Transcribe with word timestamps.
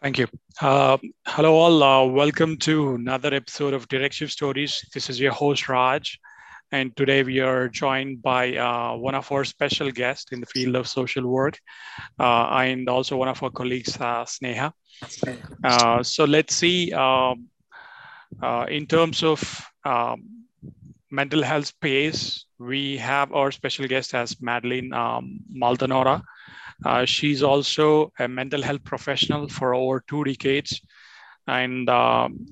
Thank 0.00 0.18
you. 0.18 0.28
Uh, 0.60 0.96
hello, 1.26 1.54
all. 1.56 1.82
Uh, 1.82 2.04
welcome 2.04 2.56
to 2.58 2.94
another 2.94 3.34
episode 3.34 3.74
of 3.74 3.88
Direct 3.88 4.14
Shift 4.14 4.32
Stories. 4.32 4.80
This 4.94 5.10
is 5.10 5.18
your 5.18 5.32
host, 5.32 5.68
Raj. 5.68 6.20
And 6.70 6.94
today 6.96 7.24
we 7.24 7.40
are 7.40 7.68
joined 7.68 8.22
by 8.22 8.54
uh, 8.56 8.94
one 8.94 9.16
of 9.16 9.30
our 9.32 9.42
special 9.44 9.90
guests 9.90 10.30
in 10.30 10.38
the 10.38 10.46
field 10.46 10.76
of 10.76 10.86
social 10.86 11.26
work 11.26 11.58
uh, 12.20 12.46
and 12.62 12.88
also 12.88 13.16
one 13.16 13.26
of 13.26 13.42
our 13.42 13.50
colleagues, 13.50 13.96
uh, 13.96 14.24
Sneha. 14.24 14.72
Uh, 15.64 16.02
so 16.04 16.24
let's 16.26 16.54
see, 16.54 16.92
um, 16.92 17.48
in 18.68 18.86
terms 18.86 19.24
of 19.24 19.66
um, 19.84 20.44
mental 21.10 21.42
health 21.42 21.66
space, 21.66 22.44
we 22.60 22.98
have 22.98 23.32
our 23.32 23.50
special 23.50 23.88
guest 23.88 24.14
as 24.14 24.40
Madeline 24.40 24.92
um, 24.92 25.40
Maldonado. 25.50 26.22
Uh, 26.84 27.04
she's 27.04 27.42
also 27.42 28.12
a 28.18 28.28
mental 28.28 28.62
health 28.62 28.84
professional 28.84 29.48
for 29.48 29.74
over 29.74 30.02
two 30.08 30.24
decades. 30.24 30.80
And 31.46 31.88
um, 31.88 32.46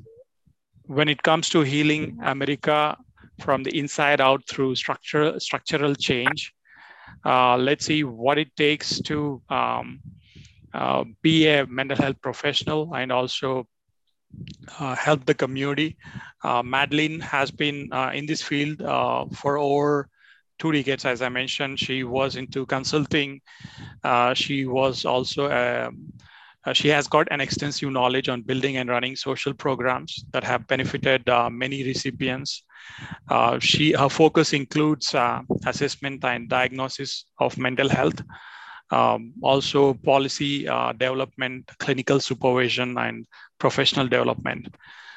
when 0.85 1.09
it 1.09 1.23
comes 1.23 1.49
to 1.51 1.61
healing 1.61 2.19
America 2.23 2.97
from 3.41 3.63
the 3.63 3.79
inside 3.79 4.21
out 4.21 4.43
through 4.49 4.75
structural, 4.75 5.39
structural 5.39 5.95
change, 5.95 6.53
uh, 7.25 7.57
let's 7.57 7.85
see 7.87 8.05
what 8.05 8.39
it 8.39 8.55
takes 8.57 9.01
to 9.03 9.43
um, 9.49 10.01
uh, 10.75 11.05
be 11.23 11.47
a 11.49 11.67
mental 11.67 11.97
health 11.97 12.21
professional 12.21 12.95
and 12.95 13.13
also 13.13 13.67
uh, 14.79 14.95
help 14.95 15.25
the 15.25 15.35
community. 15.35 15.97
Uh, 16.43 16.63
Madeline 16.63 17.21
has 17.21 17.51
been 17.51 17.93
uh, 17.93 18.11
in 18.13 18.27
this 18.27 18.43
field 18.43 18.83
uh, 18.83 19.27
for 19.33 19.59
over 19.59 20.09
two 20.59 20.73
decades, 20.73 21.05
as 21.05 21.23
I 21.23 21.29
mentioned. 21.29 21.79
She 21.79 22.05
was 22.05 22.37
into 22.37 22.67
consulting. 22.67 23.41
Uh, 24.05 24.35
she 24.35 24.67
was 24.67 25.05
also, 25.05 25.51
um, 25.51 26.13
uh, 26.65 26.73
she 26.73 26.89
has 26.89 27.07
got 27.07 27.29
an 27.31 27.41
extensive 27.41 27.91
knowledge 27.91 28.29
on 28.29 28.43
building 28.43 28.77
and 28.77 28.89
running 28.89 29.17
social 29.17 29.55
programs 29.55 30.25
that 30.33 30.45
have 30.45 30.67
benefited 30.67 31.29
uh, 31.29 31.49
many 31.51 31.85
recipients. 31.85 32.63
Uh, 33.29 33.59
she, 33.59 33.93
her 33.93 34.09
focus 34.09 34.53
includes 34.53 35.15
uh, 35.15 35.41
assessment 35.67 36.25
and 36.25 36.49
diagnosis 36.49 37.27
of 37.39 37.57
mental 37.59 37.89
health, 37.89 38.21
um, 38.91 39.33
also 39.43 39.95
policy 39.95 40.69
uh, 40.69 40.93
development, 40.93 41.71
clinical 41.79 42.21
supervision, 42.21 42.97
and 42.99 43.27
professional 43.59 44.07
development. 44.07 44.69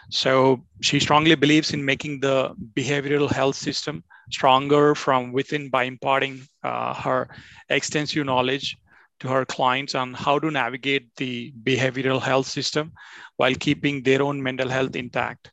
So 0.09 0.63
she 0.81 0.99
strongly 0.99 1.35
believes 1.35 1.73
in 1.73 1.83
making 1.85 2.19
the 2.19 2.53
behavioral 2.75 3.29
health 3.31 3.55
system 3.55 4.03
stronger 4.31 4.95
from 4.95 5.31
within 5.31 5.69
by 5.69 5.83
imparting 5.83 6.41
uh, 6.63 6.93
her 6.93 7.29
extensive 7.69 8.25
knowledge 8.25 8.77
to 9.19 9.27
her 9.27 9.45
clients 9.45 9.95
on 9.95 10.13
how 10.13 10.39
to 10.39 10.49
navigate 10.49 11.15
the 11.17 11.53
behavioral 11.63 12.21
health 12.21 12.47
system 12.47 12.91
while 13.37 13.53
keeping 13.55 14.01
their 14.03 14.21
own 14.21 14.41
mental 14.41 14.69
health 14.69 14.95
intact. 14.95 15.51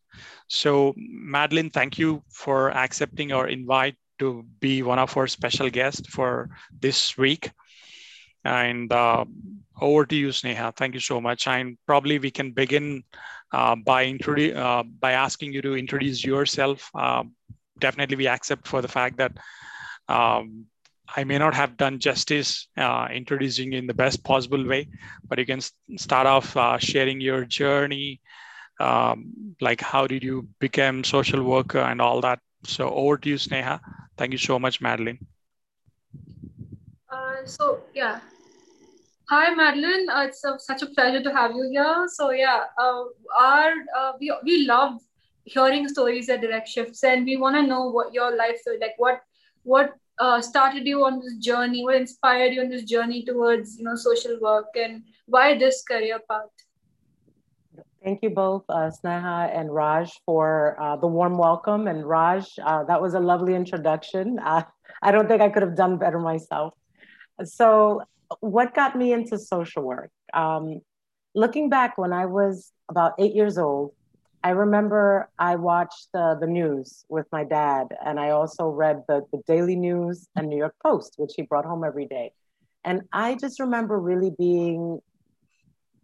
So, 0.48 0.94
Madeline, 0.96 1.70
thank 1.70 1.98
you 1.98 2.22
for 2.30 2.70
accepting 2.70 3.32
our 3.32 3.48
invite 3.48 3.96
to 4.20 4.44
be 4.60 4.82
one 4.82 4.98
of 4.98 5.16
our 5.16 5.26
special 5.26 5.68
guests 5.68 6.08
for 6.08 6.48
this 6.80 7.18
week. 7.18 7.50
And 8.46 8.92
uh, 8.92 9.24
over 9.80 10.06
to 10.06 10.16
you, 10.16 10.28
Sneha. 10.28 10.74
Thank 10.74 10.94
you 10.94 11.00
so 11.00 11.20
much. 11.20 11.46
And 11.46 11.76
probably 11.86 12.18
we 12.18 12.30
can 12.30 12.52
begin 12.52 13.04
uh, 13.52 13.76
by, 13.76 14.06
introdu- 14.06 14.56
uh, 14.56 14.84
by 14.84 15.12
asking 15.12 15.52
you 15.52 15.62
to 15.62 15.76
introduce 15.76 16.24
yourself 16.24 16.90
uh, 16.94 17.24
definitely 17.78 18.16
we 18.16 18.28
accept 18.28 18.66
for 18.66 18.82
the 18.82 18.88
fact 18.88 19.18
that 19.18 19.32
um, 20.08 20.66
I 21.16 21.24
may 21.24 21.38
not 21.38 21.54
have 21.54 21.76
done 21.76 21.98
justice 21.98 22.68
uh, 22.76 23.08
introducing 23.12 23.72
in 23.72 23.86
the 23.86 23.94
best 23.94 24.24
possible 24.24 24.66
way, 24.66 24.88
but 25.28 25.38
you 25.38 25.46
can 25.46 25.60
start 25.96 26.26
off 26.26 26.56
uh, 26.56 26.78
sharing 26.78 27.20
your 27.20 27.44
journey, 27.44 28.20
um, 28.80 29.54
like 29.60 29.80
how 29.80 30.06
did 30.06 30.22
you 30.22 30.48
become 30.58 31.04
social 31.04 31.42
worker 31.42 31.78
and 31.78 32.00
all 32.00 32.20
that. 32.22 32.40
So 32.64 32.90
over 32.90 33.18
to 33.18 33.28
you, 33.28 33.36
Sneha. 33.36 33.80
Thank 34.16 34.32
you 34.32 34.38
so 34.38 34.58
much, 34.58 34.80
Madeline. 34.80 35.18
So 37.44 37.80
yeah, 37.94 38.20
hi 39.28 39.54
Madeline. 39.54 40.08
Uh, 40.08 40.26
it's 40.28 40.44
such 40.64 40.82
a 40.82 40.86
pleasure 40.86 41.22
to 41.22 41.32
have 41.32 41.52
you 41.52 41.68
here. 41.70 42.06
So 42.08 42.30
yeah, 42.30 42.64
uh, 42.78 43.04
our 43.38 43.72
uh, 43.96 44.12
we 44.20 44.32
we 44.44 44.66
love 44.66 45.00
hearing 45.44 45.88
stories 45.88 46.28
at 46.28 46.40
direct 46.40 46.68
shifts 46.68 47.04
and 47.04 47.24
we 47.24 47.36
want 47.36 47.56
to 47.56 47.62
know 47.62 47.88
what 47.88 48.12
your 48.12 48.36
life 48.36 48.60
like 48.80 48.94
what 48.98 49.20
what 49.62 49.94
uh, 50.18 50.40
started 50.40 50.86
you 50.86 51.04
on 51.04 51.20
this 51.20 51.36
journey 51.36 51.84
what 51.84 51.94
inspired 51.94 52.52
you 52.52 52.60
on 52.60 52.68
this 52.68 52.82
journey 52.82 53.24
towards 53.24 53.78
you 53.78 53.84
know 53.84 53.94
social 53.94 54.38
work 54.40 54.66
and 54.74 55.04
why 55.26 55.56
this 55.56 55.82
career 55.82 56.18
path 56.28 56.50
Thank 58.02 58.22
you 58.22 58.30
both, 58.30 58.62
uh, 58.68 58.88
Sneha 58.88 59.50
and 59.52 59.74
Raj, 59.74 60.12
for 60.24 60.76
uh, 60.80 60.94
the 60.94 61.08
warm 61.08 61.36
welcome. 61.38 61.88
And 61.88 62.06
Raj, 62.06 62.46
uh, 62.62 62.84
that 62.84 63.02
was 63.02 63.14
a 63.14 63.18
lovely 63.18 63.56
introduction. 63.56 64.38
Uh, 64.38 64.62
I 65.02 65.10
don't 65.10 65.26
think 65.26 65.42
I 65.42 65.48
could 65.48 65.64
have 65.64 65.74
done 65.74 65.96
better 65.96 66.20
myself. 66.20 66.74
So, 67.42 68.02
what 68.40 68.74
got 68.74 68.96
me 68.96 69.12
into 69.12 69.38
social 69.38 69.82
work? 69.82 70.10
Um, 70.34 70.80
looking 71.34 71.68
back 71.68 71.98
when 71.98 72.12
I 72.12 72.26
was 72.26 72.72
about 72.88 73.12
eight 73.18 73.34
years 73.34 73.58
old, 73.58 73.92
I 74.42 74.50
remember 74.50 75.28
I 75.38 75.56
watched 75.56 76.08
uh, 76.14 76.36
the 76.36 76.46
news 76.46 77.04
with 77.08 77.26
my 77.32 77.42
dad, 77.42 77.88
and 78.04 78.20
I 78.20 78.30
also 78.30 78.68
read 78.68 79.02
the, 79.08 79.22
the 79.32 79.42
Daily 79.46 79.74
News 79.74 80.28
and 80.36 80.48
New 80.48 80.56
York 80.56 80.74
Post, 80.82 81.14
which 81.16 81.32
he 81.36 81.42
brought 81.42 81.64
home 81.64 81.82
every 81.82 82.06
day. 82.06 82.32
And 82.84 83.02
I 83.12 83.34
just 83.34 83.58
remember 83.58 83.98
really 83.98 84.30
being 84.38 85.00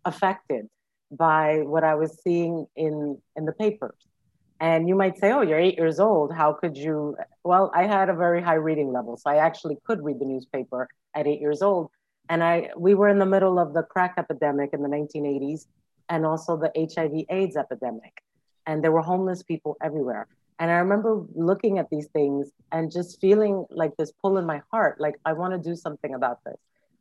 affected 0.04 0.68
by 1.12 1.58
what 1.58 1.84
I 1.84 1.94
was 1.94 2.20
seeing 2.24 2.66
in, 2.74 3.18
in 3.36 3.44
the 3.44 3.52
papers. 3.52 3.94
And 4.58 4.88
you 4.88 4.94
might 4.94 5.18
say, 5.18 5.32
oh, 5.32 5.42
you're 5.42 5.58
eight 5.58 5.76
years 5.76 6.00
old. 6.00 6.32
How 6.32 6.52
could 6.52 6.76
you? 6.76 7.16
Well, 7.44 7.70
I 7.74 7.86
had 7.86 8.08
a 8.08 8.14
very 8.14 8.42
high 8.42 8.54
reading 8.54 8.92
level. 8.92 9.16
So 9.16 9.30
I 9.30 9.36
actually 9.36 9.76
could 9.84 10.02
read 10.04 10.18
the 10.20 10.24
newspaper 10.24 10.88
at 11.14 11.26
eight 11.26 11.40
years 11.40 11.62
old. 11.62 11.90
And 12.32 12.42
I, 12.42 12.70
we 12.78 12.94
were 12.94 13.10
in 13.10 13.18
the 13.18 13.26
middle 13.26 13.58
of 13.58 13.74
the 13.74 13.82
crack 13.82 14.14
epidemic 14.16 14.70
in 14.72 14.80
the 14.80 14.88
1980s 14.88 15.66
and 16.08 16.24
also 16.24 16.56
the 16.56 16.72
HIV 16.74 17.26
AIDS 17.28 17.58
epidemic 17.58 18.22
and 18.66 18.82
there 18.82 18.90
were 18.90 19.02
homeless 19.02 19.42
people 19.42 19.76
everywhere. 19.82 20.28
And 20.58 20.70
I 20.70 20.76
remember 20.76 21.26
looking 21.34 21.78
at 21.78 21.90
these 21.90 22.06
things 22.06 22.48
and 22.72 22.90
just 22.90 23.20
feeling 23.20 23.66
like 23.68 23.94
this 23.98 24.12
pull 24.22 24.38
in 24.38 24.46
my 24.46 24.62
heart, 24.70 24.98
like 24.98 25.16
I 25.26 25.34
want 25.34 25.52
to 25.52 25.58
do 25.58 25.76
something 25.76 26.14
about 26.14 26.42
this. 26.46 26.56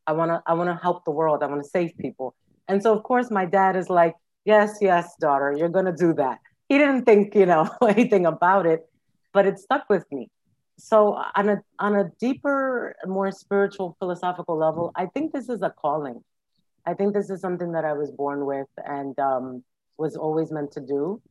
I 0.06 0.12
want 0.12 0.32
to 0.32 0.44
I 0.46 0.54
want 0.54 0.70
to 0.70 0.76
help 0.76 1.06
the 1.06 1.12
world. 1.12 1.44
I 1.44 1.48
want 1.48 1.64
to 1.64 1.70
save 1.70 1.98
people. 1.98 2.36
And 2.68 2.84
so 2.84 2.94
of 2.94 3.04
course 3.04 3.32
my 3.32 3.46
dad 3.46 3.78
is 3.78 3.90
like, 3.90 4.16
"Yes, 4.44 4.80
yes, 4.82 5.16
daughter, 5.16 5.56
you're 5.58 5.70
going 5.78 5.86
to 5.86 5.98
do 6.08 6.12
that." 6.16 6.40
He 6.68 6.78
didn't 6.78 7.06
think, 7.06 7.36
you 7.36 7.46
know, 7.46 7.70
anything 7.88 8.26
about 8.26 8.66
it, 8.66 8.82
but 9.32 9.48
it 9.48 9.60
stuck 9.60 9.90
with 9.90 10.06
me. 10.12 10.30
So 10.82 11.22
on 11.36 11.48
a 11.48 11.62
on 11.78 11.96
a 11.96 12.12
deeper, 12.20 12.96
more 13.06 13.32
spiritual, 13.32 13.96
philosophical 14.00 14.58
level, 14.58 14.92
I 14.96 15.06
think 15.06 15.32
this 15.32 15.48
is 15.48 15.62
a 15.62 15.70
calling. 15.70 16.24
I 16.88 16.96
think 16.96 17.14
this 17.14 17.30
is 17.30 17.40
something 17.40 17.72
that 17.74 17.86
I 17.86 17.94
was 17.94 18.10
born 18.12 18.48
with 18.48 18.68
and 18.78 19.18
um, 19.20 19.64
was 20.00 20.16
always 20.16 20.52
meant 20.52 20.72
to 20.72 20.82
do. 20.82 21.22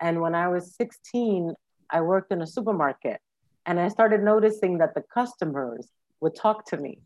And 0.00 0.20
when 0.20 0.36
I 0.36 0.46
was 0.46 0.76
16, 0.76 1.52
I 1.90 2.00
worked 2.00 2.30
in 2.30 2.40
a 2.40 2.46
supermarket 2.46 3.20
and 3.66 3.80
I 3.80 3.88
started 3.88 4.22
noticing 4.22 4.78
that 4.78 4.94
the 4.94 5.02
customers 5.12 5.88
would 6.20 6.36
talk 6.36 6.64
to 6.66 6.76
me. 6.76 6.98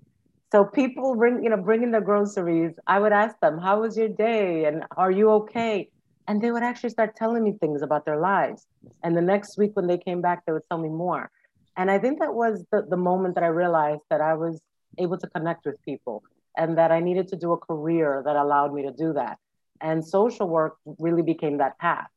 So 0.52 0.62
people 0.62 1.16
bring, 1.16 1.42
you 1.42 1.48
know, 1.48 1.56
bringing 1.56 1.90
their 1.90 2.02
groceries, 2.02 2.74
I 2.86 2.98
would 2.98 3.12
ask 3.12 3.40
them, 3.40 3.58
how 3.58 3.80
was 3.80 3.96
your 3.96 4.08
day? 4.08 4.66
And 4.66 4.84
are 4.98 5.10
you 5.10 5.30
okay? 5.30 5.88
And 6.28 6.42
they 6.42 6.52
would 6.52 6.62
actually 6.62 6.90
start 6.90 7.16
telling 7.16 7.42
me 7.42 7.52
things 7.58 7.80
about 7.80 8.04
their 8.04 8.20
lives. 8.20 8.66
And 9.02 9.16
the 9.16 9.22
next 9.22 9.56
week 9.56 9.70
when 9.74 9.86
they 9.86 9.98
came 9.98 10.20
back, 10.20 10.44
they 10.44 10.52
would 10.52 10.68
tell 10.68 10.78
me 10.78 10.90
more. 10.90 11.30
And 11.76 11.90
I 11.90 11.98
think 11.98 12.20
that 12.20 12.34
was 12.34 12.64
the, 12.70 12.86
the 12.88 12.96
moment 12.96 13.34
that 13.34 13.44
I 13.44 13.48
realized 13.48 14.02
that 14.10 14.20
I 14.20 14.34
was 14.34 14.60
able 14.98 15.18
to 15.18 15.26
connect 15.28 15.66
with 15.66 15.82
people 15.84 16.22
and 16.56 16.78
that 16.78 16.92
I 16.92 17.00
needed 17.00 17.28
to 17.28 17.36
do 17.36 17.52
a 17.52 17.58
career 17.58 18.22
that 18.24 18.36
allowed 18.36 18.72
me 18.72 18.82
to 18.82 18.92
do 18.92 19.12
that. 19.14 19.38
And 19.80 20.06
social 20.06 20.48
work 20.48 20.76
really 20.98 21.22
became 21.22 21.58
that 21.58 21.78
path. 21.78 22.08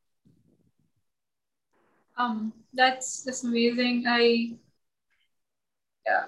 Um, 2.17 2.53
that's 2.73 3.23
that's 3.23 3.43
amazing. 3.43 4.05
I 4.07 4.53
yeah. 6.05 6.25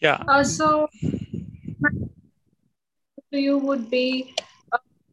Yeah. 0.00 0.22
Uh, 0.28 0.44
so 0.44 0.88
you 3.30 3.58
would 3.58 3.90
be 3.90 4.34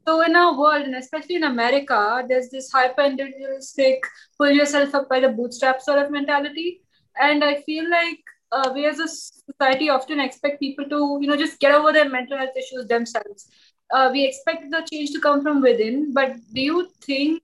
so 0.07 0.21
in 0.21 0.36
our 0.36 0.57
world 0.57 0.83
and 0.83 0.95
especially 0.95 1.36
in 1.36 1.44
America, 1.44 2.25
there's 2.27 2.50
this 2.50 2.71
hyper 2.71 3.01
individualistic 3.03 4.03
pull 4.38 4.50
yourself 4.50 4.95
up 4.95 5.09
by 5.09 5.19
the 5.19 5.30
bootstrap 5.30 5.81
sort 5.81 6.00
of 6.00 6.12
mentality, 6.12 6.81
and 7.19 7.44
I 7.44 7.62
feel 7.62 7.89
like 7.89 8.19
uh, 8.51 8.71
we 8.74 8.86
as 8.86 9.00
a 9.00 9.07
society 9.07 9.89
often 9.89 10.19
expect 10.19 10.59
people 10.59 10.86
to 10.89 11.18
you 11.21 11.27
know 11.27 11.38
just 11.38 11.59
get 11.59 11.74
over 11.74 11.92
their 11.92 12.09
mental 12.09 12.38
health 12.38 12.57
issues 12.57 12.88
themselves. 12.88 13.48
Uh, 13.94 14.09
we 14.12 14.25
expect 14.25 14.71
the 14.71 14.88
change 14.92 15.12
to 15.12 15.19
come 15.19 15.42
from 15.42 15.62
within, 15.62 16.13
but 16.13 16.36
do 16.54 16.62
you 16.62 16.89
think 17.01 17.44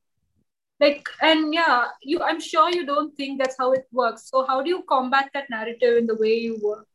like 0.79 1.09
and 1.21 1.53
yeah 1.53 1.85
you 2.03 2.21
i'm 2.21 2.39
sure 2.39 2.69
you 2.69 2.85
don't 2.85 3.15
think 3.15 3.39
that's 3.39 3.57
how 3.57 3.71
it 3.73 3.85
works. 3.91 4.29
So 4.29 4.45
how 4.45 4.61
do 4.61 4.69
you 4.69 4.83
combat 4.89 5.29
that 5.33 5.49
narrative 5.49 5.97
in 5.97 6.07
the 6.07 6.15
way 6.15 6.35
you 6.35 6.59
work? 6.61 6.87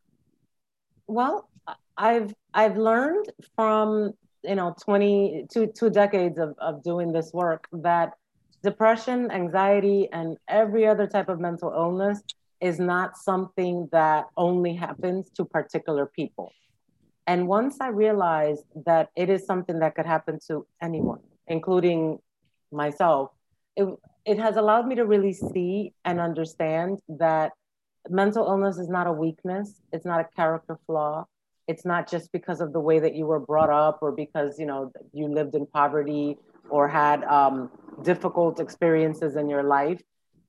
Well 1.06 1.48
i've 1.96 2.34
i've 2.54 2.76
learned 2.76 3.30
from 3.54 4.14
you 4.44 4.54
know 4.54 4.74
20 4.80 5.46
two, 5.52 5.66
two 5.66 5.90
decades 5.90 6.38
of, 6.38 6.54
of 6.58 6.82
doing 6.82 7.12
this 7.12 7.32
work 7.32 7.66
that 7.72 8.14
depression 8.62 9.30
anxiety 9.30 10.08
and 10.12 10.36
every 10.48 10.86
other 10.86 11.06
type 11.06 11.28
of 11.28 11.40
mental 11.40 11.72
illness 11.72 12.22
is 12.60 12.78
not 12.78 13.16
something 13.16 13.88
that 13.90 14.26
only 14.36 14.72
happens 14.72 15.28
to 15.30 15.44
particular 15.44 16.06
people. 16.06 16.52
And 17.26 17.48
once 17.48 17.76
i 17.80 17.88
realized 17.88 18.64
that 18.86 19.10
it 19.16 19.30
is 19.30 19.46
something 19.46 19.78
that 19.78 19.94
could 19.94 20.06
happen 20.06 20.38
to 20.48 20.66
anyone 20.80 21.20
including 21.46 22.18
myself 22.72 23.30
it, 23.76 23.86
it 24.24 24.38
has 24.38 24.56
allowed 24.56 24.86
me 24.86 24.94
to 24.96 25.04
really 25.04 25.32
see 25.32 25.92
and 26.04 26.20
understand 26.20 27.00
that 27.08 27.52
mental 28.08 28.46
illness 28.46 28.78
is 28.78 28.88
not 28.88 29.06
a 29.06 29.12
weakness 29.12 29.80
it's 29.92 30.04
not 30.04 30.20
a 30.20 30.28
character 30.36 30.78
flaw 30.86 31.24
it's 31.68 31.84
not 31.84 32.10
just 32.10 32.32
because 32.32 32.60
of 32.60 32.72
the 32.72 32.80
way 32.80 32.98
that 32.98 33.14
you 33.14 33.26
were 33.26 33.40
brought 33.40 33.70
up 33.70 33.98
or 34.02 34.12
because 34.12 34.58
you 34.58 34.66
know 34.66 34.92
you 35.12 35.28
lived 35.28 35.54
in 35.54 35.66
poverty 35.66 36.36
or 36.70 36.88
had 36.88 37.24
um, 37.24 37.70
difficult 38.02 38.60
experiences 38.60 39.36
in 39.36 39.48
your 39.48 39.62
life. 39.62 40.00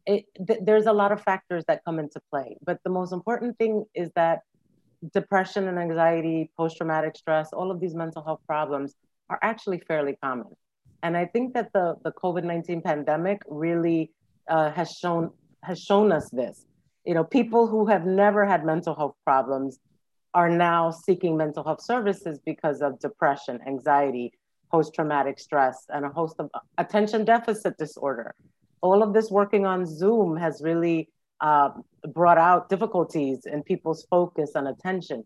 It, 0.06 0.26
th- 0.48 0.60
there's 0.64 0.86
a 0.86 0.94
lot 0.94 1.12
of 1.12 1.22
factors 1.22 1.64
that 1.68 1.82
come 1.86 1.98
into 1.98 2.20
play 2.30 2.58
but 2.66 2.78
the 2.84 2.90
most 2.90 3.14
important 3.14 3.58
thing 3.58 3.86
is 3.96 4.10
that 4.16 4.42
depression 5.14 5.68
and 5.70 5.80
anxiety 5.80 6.52
post-traumatic 6.58 7.16
stress 7.16 7.54
all 7.54 7.72
of 7.72 7.80
these 7.80 7.94
mental 7.94 8.22
health 8.22 8.42
problems 8.46 8.96
are 9.30 9.40
actually 9.42 9.80
fairly 9.88 10.18
common. 10.22 10.48
And 11.04 11.16
i 11.16 11.26
think 11.26 11.54
that 11.54 11.72
the, 11.74 11.96
the 12.04 12.12
covid-19 12.12 12.84
pandemic 12.84 13.42
really 13.48 14.12
uh, 14.50 14.72
has 14.72 14.92
shown 14.92 15.32
has 15.64 15.80
shown 15.80 16.12
us 16.12 16.30
this. 16.32 16.66
You 17.06 17.14
know 17.14 17.24
people 17.24 17.68
who 17.68 17.86
have 17.86 18.06
never 18.06 18.46
had 18.46 18.66
mental 18.66 18.96
health 18.96 19.16
problems 19.24 19.80
are 20.34 20.50
now 20.50 20.92
seeking 20.92 21.38
mental 21.38 21.64
health 21.64 21.82
services 21.82 22.40
because 22.46 22.82
of 22.82 23.00
depression, 23.00 23.60
anxiety, 23.68 24.34
post 24.72 24.94
traumatic 24.94 25.40
stress, 25.40 25.86
and 25.90 26.06
a 26.06 26.10
host 26.10 26.36
of 26.40 26.50
attention 26.78 27.24
deficit 27.26 27.78
disorder. 27.78 28.34
All 28.82 29.04
of 29.04 29.14
this 29.14 29.30
working 29.30 29.66
on 29.66 29.86
Zoom 29.86 30.36
has 30.38 30.62
really 30.64 31.10
uh, 31.42 31.70
brought 32.14 32.38
out 32.38 32.70
difficulties 32.70 33.46
in 33.46 33.64
people's 33.64 34.06
focus 34.10 34.52
and 34.56 34.68
attention. 34.68 35.24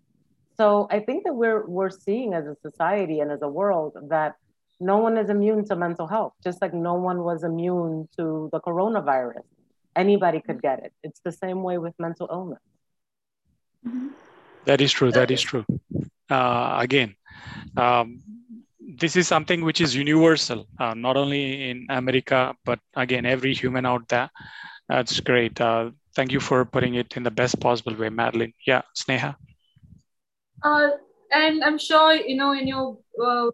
So 0.57 0.87
I 0.89 0.99
think 0.99 1.23
that 1.23 1.33
we're 1.33 1.65
we're 1.67 1.91
seeing 1.91 2.33
as 2.33 2.45
a 2.47 2.55
society 2.61 3.19
and 3.19 3.31
as 3.31 3.41
a 3.41 3.47
world 3.47 3.95
that 4.09 4.35
no 4.79 4.97
one 4.97 5.17
is 5.17 5.29
immune 5.29 5.65
to 5.65 5.75
mental 5.75 6.07
health, 6.07 6.33
just 6.43 6.61
like 6.61 6.73
no 6.73 6.95
one 6.95 7.23
was 7.23 7.43
immune 7.43 8.09
to 8.17 8.49
the 8.51 8.59
coronavirus. 8.59 9.45
Anybody 9.95 10.41
could 10.41 10.61
get 10.61 10.83
it. 10.83 10.93
It's 11.03 11.19
the 11.21 11.31
same 11.31 11.63
way 11.63 11.77
with 11.77 11.93
mental 11.97 12.27
illness. 12.31 12.59
Mm-hmm. 13.87 14.09
That 14.67 14.81
is 14.81 14.91
true. 14.91 15.11
That 15.11 15.31
is 15.31 15.41
true. 15.41 15.65
Uh, 16.29 16.77
again, 16.81 17.15
um, 17.77 18.21
this 18.99 19.15
is 19.15 19.25
something 19.27 19.63
which 19.63 19.79
is 19.79 19.95
universal, 19.95 20.67
uh, 20.77 20.93
not 20.93 21.15
only 21.15 21.69
in 21.69 21.87
America, 21.89 22.53
but 22.65 22.79
again, 22.95 23.25
every 23.25 23.53
human 23.53 23.85
out 23.85 24.07
there. 24.09 24.29
That's 24.89 25.21
great. 25.21 25.59
Uh, 25.61 25.91
thank 26.15 26.33
you 26.33 26.41
for 26.41 26.65
putting 26.65 26.95
it 26.95 27.15
in 27.15 27.23
the 27.23 27.31
best 27.31 27.59
possible 27.61 27.95
way, 27.95 28.09
Madeline. 28.09 28.53
Yeah, 28.65 28.81
Sneha. 28.93 29.35
Uh, 30.61 30.89
and 31.31 31.63
I'm 31.63 31.77
sure 31.77 32.13
you 32.13 32.35
know 32.35 32.51
in 32.51 32.67
your 32.67 32.97
uh, 33.23 33.51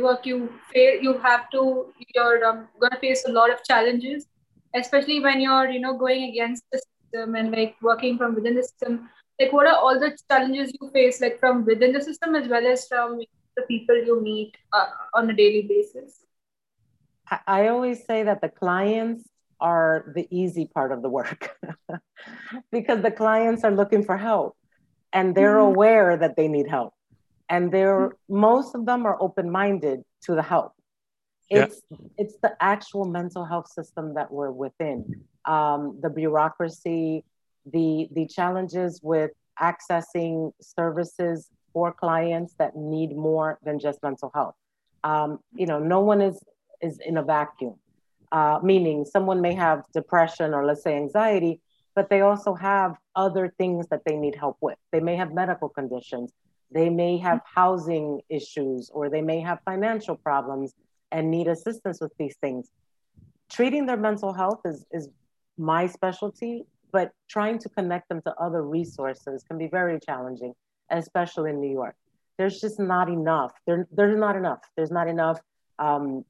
work 0.00 0.26
you 0.26 0.52
fail, 0.72 1.00
you 1.00 1.18
have 1.18 1.48
to 1.50 1.86
you're 2.14 2.44
um, 2.44 2.68
gonna 2.80 2.98
face 2.98 3.24
a 3.26 3.30
lot 3.30 3.52
of 3.52 3.62
challenges, 3.62 4.26
especially 4.74 5.20
when 5.20 5.40
you're 5.40 5.70
you 5.70 5.80
know 5.80 5.96
going 5.96 6.30
against 6.30 6.64
the 6.72 6.78
system 6.78 7.36
and 7.36 7.52
like 7.52 7.76
working 7.82 8.18
from 8.18 8.34
within 8.34 8.56
the 8.56 8.62
system 8.62 9.08
like 9.42 9.52
what 9.52 9.66
are 9.66 9.76
all 9.76 9.98
the 9.98 10.16
challenges 10.30 10.72
you 10.80 10.90
face 10.90 11.20
like 11.20 11.38
from 11.40 11.64
within 11.64 11.92
the 11.92 12.00
system 12.00 12.34
as 12.34 12.48
well 12.48 12.66
as 12.66 12.86
from 12.86 13.20
the 13.56 13.62
people 13.62 13.96
you 13.96 14.20
meet 14.22 14.56
uh, 14.72 14.86
on 15.14 15.28
a 15.30 15.34
daily 15.34 15.62
basis 15.62 16.24
i 17.46 17.68
always 17.68 18.04
say 18.06 18.22
that 18.22 18.40
the 18.40 18.48
clients 18.48 19.28
are 19.60 20.12
the 20.14 20.26
easy 20.30 20.66
part 20.66 20.92
of 20.92 21.02
the 21.02 21.08
work 21.08 21.56
because 22.72 23.02
the 23.02 23.10
clients 23.10 23.64
are 23.64 23.70
looking 23.70 24.04
for 24.04 24.16
help 24.16 24.56
and 25.12 25.34
they're 25.34 25.56
mm-hmm. 25.56 25.74
aware 25.74 26.16
that 26.16 26.36
they 26.36 26.48
need 26.48 26.68
help 26.68 26.94
and 27.48 27.72
they're 27.72 28.08
mm-hmm. 28.08 28.40
most 28.40 28.74
of 28.74 28.86
them 28.86 29.06
are 29.06 29.20
open-minded 29.20 30.02
to 30.22 30.34
the 30.34 30.42
help 30.42 30.72
it's 31.48 31.82
yeah. 31.90 31.96
it's 32.18 32.36
the 32.42 32.52
actual 32.60 33.04
mental 33.04 33.44
health 33.44 33.68
system 33.68 34.14
that 34.14 34.32
we're 34.32 34.50
within 34.50 35.22
um, 35.44 35.98
the 36.02 36.10
bureaucracy 36.10 37.24
the, 37.66 38.08
the 38.12 38.26
challenges 38.26 39.00
with 39.02 39.30
accessing 39.60 40.52
services 40.60 41.48
for 41.72 41.92
clients 41.92 42.54
that 42.58 42.76
need 42.76 43.16
more 43.16 43.58
than 43.64 43.78
just 43.78 44.02
mental 44.02 44.30
health. 44.34 44.54
Um, 45.04 45.38
you 45.54 45.66
know, 45.66 45.78
no 45.78 46.00
one 46.00 46.20
is, 46.20 46.38
is 46.80 46.98
in 47.04 47.16
a 47.16 47.22
vacuum, 47.22 47.74
uh, 48.30 48.60
meaning 48.62 49.04
someone 49.04 49.40
may 49.40 49.54
have 49.54 49.84
depression 49.92 50.54
or 50.54 50.64
let's 50.64 50.82
say 50.82 50.96
anxiety, 50.96 51.60
but 51.94 52.08
they 52.08 52.20
also 52.20 52.54
have 52.54 52.96
other 53.16 53.52
things 53.58 53.86
that 53.88 54.02
they 54.06 54.16
need 54.16 54.34
help 54.34 54.56
with. 54.60 54.78
They 54.90 55.00
may 55.00 55.16
have 55.16 55.32
medical 55.32 55.68
conditions, 55.68 56.32
they 56.70 56.88
may 56.88 57.18
have 57.18 57.40
housing 57.44 58.20
issues, 58.28 58.90
or 58.92 59.10
they 59.10 59.22
may 59.22 59.40
have 59.40 59.60
financial 59.64 60.16
problems 60.16 60.72
and 61.10 61.30
need 61.30 61.48
assistance 61.48 62.00
with 62.00 62.12
these 62.18 62.36
things. 62.36 62.70
Treating 63.50 63.84
their 63.84 63.98
mental 63.98 64.32
health 64.32 64.60
is, 64.64 64.86
is 64.90 65.08
my 65.58 65.86
specialty 65.86 66.64
but 66.92 67.10
trying 67.28 67.58
to 67.58 67.68
connect 67.70 68.08
them 68.08 68.20
to 68.22 68.34
other 68.36 68.62
resources 68.62 69.42
can 69.42 69.58
be 69.58 69.66
very 69.66 69.98
challenging, 69.98 70.52
especially 70.90 71.50
in 71.50 71.60
New 71.60 71.70
York. 71.70 71.96
There's 72.38 72.60
just 72.60 72.78
not 72.78 73.08
enough. 73.08 73.52
There, 73.66 73.88
there's 73.90 74.18
not 74.18 74.36
enough. 74.36 74.60
There's 74.76 74.90
not 74.90 75.08
enough 75.08 75.40
um, 75.78 76.24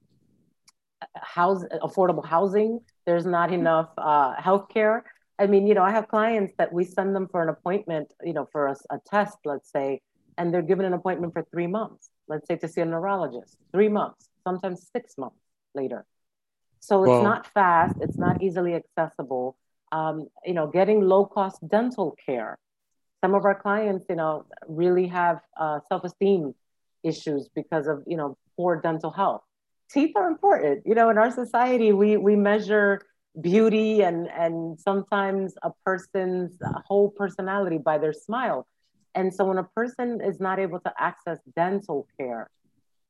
house, 1.15 1.65
affordable 1.83 2.25
housing. 2.25 2.81
There's 3.07 3.27
not 3.27 3.53
enough 3.53 3.91
uh, 3.99 4.37
healthcare. 4.37 5.03
I 5.39 5.47
mean, 5.47 5.67
you 5.67 5.75
know, 5.75 5.83
I 5.83 5.91
have 5.91 6.09
clients 6.09 6.53
that 6.59 6.73
we 6.73 6.85
send 6.85 7.15
them 7.17 7.29
for 7.29 7.43
an 7.43 7.49
appointment, 7.49 8.13
you 8.23 8.33
know, 8.33 8.49
for 8.53 8.67
a, 8.69 8.77
a 8.91 8.99
test, 9.07 9.39
let's 9.45 9.71
say, 9.71 10.01
and 10.39 10.53
they're 10.53 10.63
given 10.63 10.85
an 10.87 10.93
appointment 10.93 11.33
for 11.33 11.45
three 11.51 11.67
months, 11.67 12.11
let's 12.29 12.47
say 12.47 12.57
to 12.57 12.69
see 12.69 12.81
a 12.81 12.85
neurologist, 12.85 13.57
three 13.73 13.89
months, 13.89 14.29
sometimes 14.45 14.89
six 14.95 15.19
months 15.19 15.41
later. 15.75 16.05
So 16.81 17.05
it's 17.05 17.23
not 17.23 17.47
fast, 17.47 17.97
it's 18.01 18.19
not 18.19 18.43
easily 18.43 18.75
accessible 18.75 19.57
um, 19.93 20.27
you 20.45 20.55
know, 20.55 20.67
getting 20.67 21.03
low 21.03 21.25
cost 21.25 21.59
dental 21.69 22.17
care. 22.27 22.59
Some 23.23 23.35
of 23.35 23.45
our 23.45 23.55
clients, 23.55 24.07
you 24.09 24.17
know, 24.17 24.47
really 24.67 25.07
have 25.07 25.41
uh, 25.61 25.79
self-esteem 25.89 26.55
issues 27.05 27.49
because 27.55 27.87
of, 27.87 28.03
you 28.07 28.17
know, 28.17 28.37
poor 28.57 28.81
dental 28.81 29.13
health. 29.13 29.43
Teeth 29.91 30.13
are 30.17 30.27
important. 30.27 30.83
You 30.87 30.95
know, 30.95 31.11
in 31.11 31.19
our 31.19 31.31
society, 31.31 31.93
we, 31.93 32.17
we 32.17 32.35
measure 32.35 33.03
beauty 33.41 34.03
and, 34.03 34.29
and 34.29 34.81
sometimes 34.81 35.55
a 35.63 35.71
person's 35.85 36.57
whole 36.87 37.11
personality 37.11 37.79
by 37.79 37.99
their 37.99 38.13
smile. 38.13 38.67
And 39.15 39.33
so 39.33 39.45
when 39.45 39.59
a 39.59 39.65
person 39.65 40.21
is 40.25 40.41
not 40.41 40.59
able 40.59 40.81
to 40.81 40.93
access 40.99 41.39
dental 41.55 42.09
care, 42.19 42.49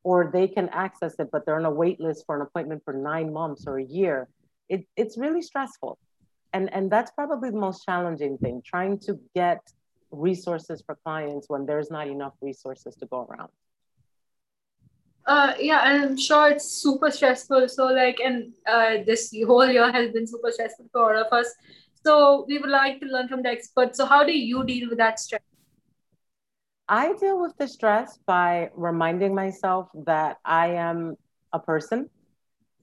or 0.04 0.30
they 0.32 0.48
can 0.48 0.68
access 0.70 1.14
it, 1.20 1.28
but 1.30 1.46
they're 1.46 1.56
on 1.56 1.64
a 1.64 1.70
wait 1.70 2.00
list 2.00 2.24
for 2.26 2.34
an 2.34 2.42
appointment 2.42 2.82
for 2.84 2.92
nine 2.92 3.32
months 3.32 3.64
or 3.68 3.78
a 3.78 3.84
year, 3.84 4.28
it, 4.68 4.84
it's 4.96 5.16
really 5.16 5.42
stressful 5.42 5.96
and 6.52 6.72
and 6.72 6.90
that's 6.90 7.10
probably 7.12 7.50
the 7.50 7.58
most 7.58 7.84
challenging 7.84 8.38
thing 8.38 8.62
trying 8.64 8.98
to 8.98 9.18
get 9.34 9.60
resources 10.10 10.82
for 10.84 10.98
clients 11.04 11.48
when 11.48 11.64
there's 11.66 11.90
not 11.90 12.06
enough 12.06 12.34
resources 12.40 12.94
to 12.96 13.06
go 13.06 13.26
around 13.30 13.50
uh, 15.24 15.54
yeah, 15.60 15.82
and 15.84 16.02
I'm 16.04 16.16
sure 16.16 16.50
it's 16.50 16.68
super 16.68 17.10
stressful. 17.10 17.68
So, 17.68 17.86
like, 17.86 18.18
and 18.18 18.52
uh, 18.66 19.04
this 19.06 19.32
whole 19.46 19.68
year 19.68 19.90
has 19.92 20.10
been 20.10 20.26
super 20.26 20.50
stressful 20.50 20.86
for 20.92 21.14
all 21.14 21.24
of 21.24 21.32
us. 21.32 21.54
So, 22.04 22.44
we 22.48 22.58
would 22.58 22.70
like 22.70 22.98
to 23.00 23.06
learn 23.06 23.28
from 23.28 23.42
the 23.42 23.50
experts. 23.50 23.98
So, 23.98 24.06
how 24.06 24.24
do 24.24 24.36
you 24.36 24.64
deal 24.64 24.88
with 24.88 24.98
that 24.98 25.20
stress? 25.20 25.42
I 26.88 27.12
deal 27.14 27.40
with 27.40 27.56
the 27.56 27.68
stress 27.68 28.18
by 28.26 28.70
reminding 28.74 29.34
myself 29.34 29.88
that 30.06 30.38
I 30.44 30.70
am 30.74 31.14
a 31.52 31.60
person 31.60 32.10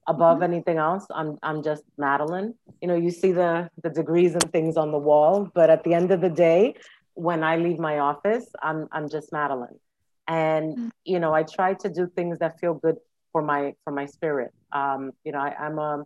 above 0.09 0.37
mm-hmm. 0.37 0.51
anything 0.51 0.77
else. 0.77 1.05
I'm 1.11 1.37
I'm 1.41 1.63
just 1.63 1.83
Madeline. 1.97 2.55
You 2.81 2.87
know, 2.89 2.95
you 2.95 3.11
see 3.11 3.31
the 3.31 3.69
the 3.81 3.89
degrees 3.89 4.33
and 4.33 4.51
things 4.51 4.75
on 4.75 4.91
the 4.91 4.97
wall, 4.97 5.49
but 5.53 5.69
at 5.69 5.83
the 5.85 5.93
end 5.93 6.11
of 6.11 6.19
the 6.19 6.29
day, 6.29 6.75
when 7.13 7.43
I 7.43 7.55
leave 7.57 7.79
my 7.79 7.99
office, 7.99 8.47
I'm 8.61 8.89
I'm 8.91 9.07
just 9.07 9.31
Madeline. 9.31 9.79
And 10.27 10.65
mm-hmm. 10.73 10.89
you 11.05 11.19
know, 11.19 11.33
I 11.33 11.43
try 11.43 11.75
to 11.75 11.89
do 11.89 12.11
things 12.13 12.39
that 12.39 12.59
feel 12.59 12.73
good 12.73 12.97
for 13.31 13.41
my 13.41 13.75
for 13.83 13.93
my 13.93 14.07
spirit. 14.07 14.51
Um, 14.73 15.11
you 15.23 15.31
know, 15.31 15.39
I, 15.39 15.55
I'm 15.65 15.77
a 15.77 16.03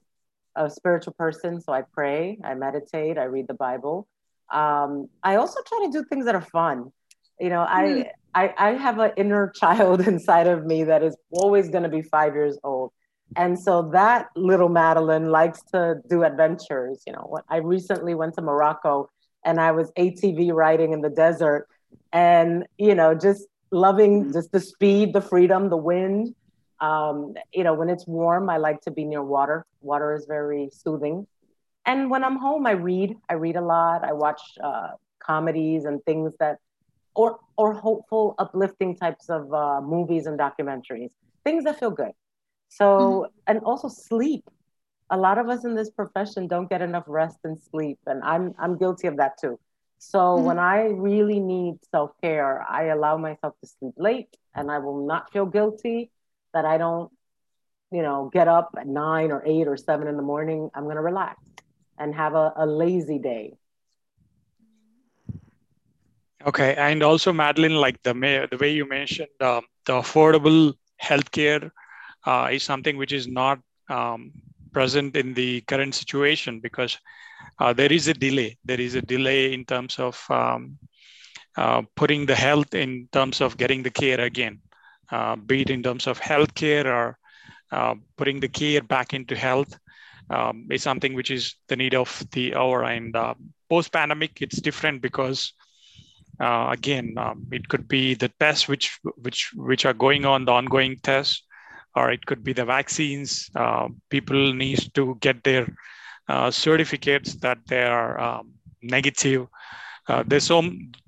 a 0.55 0.69
spiritual 0.69 1.13
person, 1.13 1.61
so 1.61 1.73
I 1.73 1.81
pray, 1.81 2.37
I 2.43 2.53
meditate, 2.53 3.17
I 3.17 3.23
read 3.23 3.47
the 3.47 3.55
Bible. 3.55 4.07
Um, 4.51 5.09
I 5.23 5.37
also 5.37 5.59
try 5.65 5.85
to 5.85 5.91
do 5.91 6.03
things 6.03 6.25
that 6.25 6.35
are 6.35 6.47
fun. 6.59 6.91
You 7.39 7.49
know, 7.49 7.65
mm-hmm. 7.65 8.01
I, 8.35 8.43
I 8.43 8.53
I 8.57 8.69
have 8.73 8.99
an 8.99 9.11
inner 9.15 9.47
child 9.61 10.01
inside 10.01 10.47
of 10.47 10.65
me 10.65 10.83
that 10.83 11.03
is 11.03 11.15
always 11.31 11.69
going 11.69 11.83
to 11.83 11.93
be 11.97 12.01
five 12.01 12.33
years 12.35 12.59
old 12.65 12.91
and 13.35 13.59
so 13.59 13.89
that 13.93 14.27
little 14.35 14.69
Madeline 14.69 15.31
likes 15.31 15.61
to 15.73 16.01
do 16.09 16.23
adventures. 16.23 17.03
You 17.07 17.13
know, 17.13 17.39
I 17.49 17.57
recently 17.57 18.15
went 18.15 18.35
to 18.35 18.41
Morocco 18.41 19.09
and 19.43 19.59
I 19.59 19.71
was 19.71 19.91
ATV 19.97 20.53
riding 20.53 20.93
in 20.93 21.01
the 21.01 21.09
desert 21.09 21.67
and, 22.11 22.65
you 22.77 22.95
know, 22.95 23.15
just 23.15 23.47
loving 23.71 24.31
just 24.31 24.51
the 24.51 24.59
speed, 24.59 25.13
the 25.13 25.21
freedom, 25.21 25.69
the 25.69 25.77
wind. 25.77 26.35
Um, 26.79 27.33
you 27.53 27.63
know, 27.63 27.73
when 27.73 27.89
it's 27.89 28.05
warm, 28.05 28.49
I 28.49 28.57
like 28.57 28.81
to 28.81 28.91
be 28.91 29.03
near 29.03 29.23
water. 29.23 29.65
Water 29.81 30.13
is 30.15 30.25
very 30.25 30.69
soothing. 30.71 31.27
And 31.85 32.09
when 32.09 32.23
I'm 32.23 32.37
home, 32.37 32.65
I 32.65 32.71
read. 32.71 33.15
I 33.29 33.33
read 33.33 33.55
a 33.55 33.61
lot. 33.61 34.03
I 34.03 34.13
watch 34.13 34.41
uh, 34.63 34.89
comedies 35.19 35.85
and 35.85 36.03
things 36.05 36.33
that, 36.39 36.59
or 37.15 37.39
or 37.57 37.73
hopeful, 37.73 38.35
uplifting 38.37 38.95
types 38.95 39.29
of 39.29 39.53
uh, 39.53 39.81
movies 39.81 40.25
and 40.25 40.39
documentaries. 40.39 41.11
Things 41.43 41.63
that 41.65 41.79
feel 41.79 41.91
good. 41.91 42.11
So, 42.77 42.85
mm-hmm. 42.85 43.31
and 43.47 43.59
also 43.63 43.87
sleep. 43.87 44.43
A 45.09 45.17
lot 45.17 45.37
of 45.37 45.47
us 45.47 45.63
in 45.63 45.75
this 45.75 45.91
profession 45.91 46.47
don't 46.47 46.67
get 46.67 46.81
enough 46.81 47.03
rest 47.07 47.37
and 47.43 47.61
sleep, 47.61 47.99
and 48.07 48.23
I'm 48.23 48.55
I'm 48.57 48.77
guilty 48.77 49.07
of 49.07 49.17
that 49.17 49.37
too. 49.39 49.59
So 49.99 50.19
mm-hmm. 50.19 50.45
when 50.45 50.59
I 50.59 50.85
really 51.09 51.39
need 51.39 51.75
self 51.91 52.11
care, 52.21 52.65
I 52.67 52.85
allow 52.85 53.17
myself 53.17 53.53
to 53.61 53.67
sleep 53.67 53.93
late, 53.97 54.35
and 54.55 54.71
I 54.71 54.79
will 54.79 55.05
not 55.05 55.31
feel 55.31 55.45
guilty 55.45 56.09
that 56.53 56.65
I 56.65 56.77
don't, 56.79 57.11
you 57.91 58.01
know, 58.01 58.31
get 58.33 58.47
up 58.47 58.71
at 58.79 58.87
nine 58.87 59.31
or 59.31 59.43
eight 59.45 59.67
or 59.67 59.77
seven 59.77 60.07
in 60.07 60.17
the 60.17 60.23
morning. 60.23 60.71
I'm 60.73 60.87
gonna 60.87 61.01
relax 61.01 61.37
and 61.99 62.15
have 62.15 62.33
a, 62.33 62.53
a 62.55 62.65
lazy 62.65 63.19
day. 63.19 63.53
Okay, 66.47 66.73
and 66.75 67.03
also 67.03 67.31
Madeline, 67.31 67.75
like 67.75 68.01
the 68.01 68.13
the 68.49 68.57
way 68.57 68.71
you 68.71 68.89
mentioned, 68.89 69.37
um, 69.41 69.63
the 69.85 69.93
affordable 69.93 70.73
healthcare 70.99 71.69
uh, 72.25 72.49
is 72.51 72.63
something 72.63 72.97
which 72.97 73.13
is 73.13 73.27
not 73.27 73.59
um, 73.89 74.31
present 74.71 75.15
in 75.15 75.33
the 75.33 75.61
current 75.61 75.93
situation 75.95 76.59
because 76.59 76.97
uh, 77.59 77.73
there 77.73 77.91
is 77.91 78.07
a 78.07 78.13
delay. 78.13 78.57
There 78.65 78.79
is 78.79 78.95
a 78.95 79.01
delay 79.01 79.53
in 79.53 79.65
terms 79.65 79.99
of 79.99 80.23
um, 80.29 80.77
uh, 81.55 81.83
putting 81.95 82.25
the 82.25 82.35
health 82.35 82.73
in 82.73 83.07
terms 83.11 83.41
of 83.41 83.57
getting 83.57 83.83
the 83.83 83.91
care 83.91 84.19
again, 84.19 84.59
uh, 85.11 85.35
be 85.35 85.61
it 85.61 85.69
in 85.69 85.83
terms 85.83 86.07
of 86.07 86.19
healthcare 86.19 86.85
or 86.85 87.17
uh, 87.71 87.95
putting 88.17 88.39
the 88.39 88.47
care 88.47 88.81
back 88.81 89.13
into 89.13 89.35
health. 89.35 89.77
Um, 90.29 90.67
is 90.71 90.81
something 90.81 91.13
which 91.13 91.29
is 91.31 91.55
the 91.67 91.75
need 91.75 91.93
of 91.93 92.25
the 92.31 92.55
hour 92.55 92.85
and 92.85 93.13
uh, 93.13 93.33
post 93.69 93.91
pandemic 93.91 94.41
it's 94.41 94.61
different 94.61 95.01
because 95.01 95.51
uh, 96.39 96.69
again 96.71 97.13
um, 97.17 97.45
it 97.51 97.67
could 97.67 97.89
be 97.89 98.13
the 98.13 98.29
tests 98.39 98.69
which 98.69 98.97
which 99.17 99.51
which 99.53 99.85
are 99.85 99.93
going 99.93 100.25
on 100.25 100.45
the 100.45 100.51
ongoing 100.51 100.97
tests 101.03 101.43
or 101.95 102.11
it 102.11 102.25
could 102.25 102.43
be 102.43 102.53
the 102.53 102.65
vaccines. 102.65 103.49
Uh, 103.55 103.89
people 104.09 104.53
need 104.53 104.79
to 104.93 105.17
get 105.21 105.43
their 105.43 105.67
uh, 106.27 106.49
certificates 106.51 107.35
that 107.35 107.59
they 107.67 107.83
are 107.83 108.19
um, 108.19 108.53
negative. 108.81 109.47
Uh, 110.07 110.23
there's 110.27 110.43
so 110.43 110.61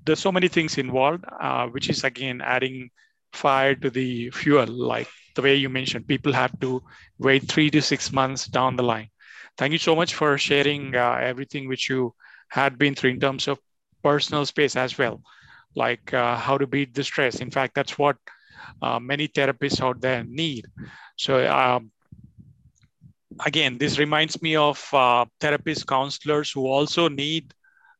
there's 0.04 0.20
so 0.20 0.32
many 0.32 0.48
things 0.48 0.78
involved, 0.78 1.24
uh, 1.40 1.66
which 1.68 1.88
is 1.90 2.04
again 2.04 2.40
adding 2.42 2.90
fire 3.32 3.74
to 3.74 3.90
the 3.90 4.30
fuel. 4.30 4.66
Like 4.66 5.08
the 5.34 5.42
way 5.42 5.54
you 5.56 5.68
mentioned, 5.68 6.06
people 6.08 6.32
have 6.32 6.58
to 6.60 6.82
wait 7.18 7.48
three 7.48 7.70
to 7.70 7.82
six 7.82 8.12
months 8.12 8.46
down 8.46 8.76
the 8.76 8.82
line. 8.82 9.08
Thank 9.58 9.72
you 9.72 9.78
so 9.78 9.94
much 9.96 10.14
for 10.14 10.36
sharing 10.38 10.94
uh, 10.94 11.18
everything 11.22 11.68
which 11.68 11.88
you 11.88 12.14
had 12.48 12.78
been 12.78 12.94
through 12.94 13.10
in 13.10 13.20
terms 13.20 13.48
of 13.48 13.58
personal 14.02 14.46
space 14.46 14.76
as 14.76 14.96
well, 14.98 15.22
like 15.74 16.12
uh, 16.14 16.36
how 16.36 16.56
to 16.58 16.66
beat 16.66 16.94
the 16.94 17.04
stress. 17.04 17.40
In 17.40 17.50
fact, 17.50 17.74
that's 17.74 17.98
what 17.98 18.16
uh, 18.82 18.98
many 18.98 19.28
therapists 19.28 19.80
out 19.80 20.00
there 20.00 20.24
need. 20.24 20.66
So 21.16 21.46
um, 21.48 21.90
again, 23.44 23.78
this 23.78 23.98
reminds 23.98 24.40
me 24.42 24.56
of 24.56 24.78
uh, 24.92 25.26
therapists, 25.40 25.86
counselors 25.86 26.50
who 26.50 26.66
also 26.66 27.08
need 27.08 27.54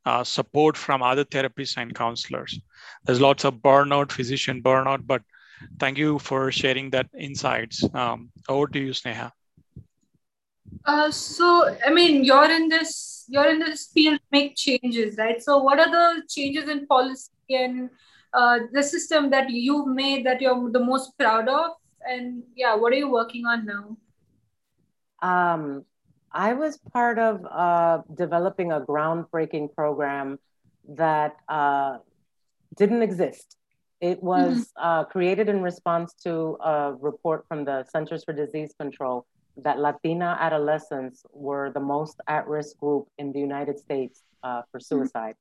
uh, 0.04 0.22
support 0.22 0.76
from 0.76 1.02
other 1.02 1.24
therapists 1.24 1.76
and 1.76 1.94
counselors. 1.94 2.58
There's 3.04 3.20
lots 3.20 3.44
of 3.44 3.54
burnout, 3.56 4.12
physician 4.12 4.62
burnout, 4.62 5.06
but 5.06 5.22
thank 5.80 5.98
you 5.98 6.18
for 6.18 6.52
sharing 6.52 6.90
that 6.90 7.08
insights. 7.18 7.84
Um, 7.94 8.30
over 8.48 8.68
to 8.68 8.78
you, 8.78 8.90
Sneha. 8.90 9.32
Uh, 10.84 11.10
so, 11.10 11.76
I 11.84 11.92
mean, 11.92 12.24
you're 12.24 12.50
in 12.50 12.68
this, 12.68 13.24
you're 13.28 13.48
in 13.48 13.58
this 13.58 13.86
field, 13.86 14.20
make 14.30 14.56
changes, 14.56 15.16
right? 15.16 15.42
So, 15.42 15.58
what 15.58 15.80
are 15.80 15.90
the 15.90 16.22
changes 16.28 16.68
in 16.68 16.86
policy 16.86 17.30
and 17.50 17.90
uh, 18.32 18.60
the 18.72 18.82
system 18.82 19.30
that 19.30 19.50
you've 19.50 19.88
made 19.88 20.26
that 20.26 20.40
you're 20.40 20.70
the 20.70 20.80
most 20.80 21.16
proud 21.18 21.48
of? 21.48 21.72
And 22.08 22.42
yeah, 22.54 22.74
what 22.74 22.92
are 22.92 22.96
you 22.96 23.10
working 23.10 23.46
on 23.46 23.66
now? 23.66 23.96
Um, 25.22 25.84
I 26.32 26.52
was 26.52 26.78
part 26.92 27.18
of 27.18 27.44
uh, 27.50 28.02
developing 28.14 28.72
a 28.72 28.80
groundbreaking 28.80 29.74
program 29.74 30.38
that 30.88 31.36
uh, 31.48 31.98
didn't 32.76 33.02
exist. 33.02 33.56
It 34.00 34.22
was 34.22 34.56
mm-hmm. 34.56 34.86
uh, 34.86 35.04
created 35.04 35.48
in 35.48 35.62
response 35.62 36.12
to 36.24 36.58
a 36.60 36.94
report 37.00 37.46
from 37.48 37.64
the 37.64 37.84
Centers 37.84 38.24
for 38.24 38.34
Disease 38.34 38.74
Control 38.78 39.26
that 39.56 39.78
Latina 39.78 40.36
adolescents 40.38 41.24
were 41.32 41.70
the 41.72 41.80
most 41.80 42.20
at 42.28 42.46
risk 42.46 42.76
group 42.78 43.08
in 43.16 43.32
the 43.32 43.40
United 43.40 43.78
States 43.78 44.22
uh, 44.42 44.62
for 44.70 44.78
mm-hmm. 44.78 44.98
suicide. 44.98 45.34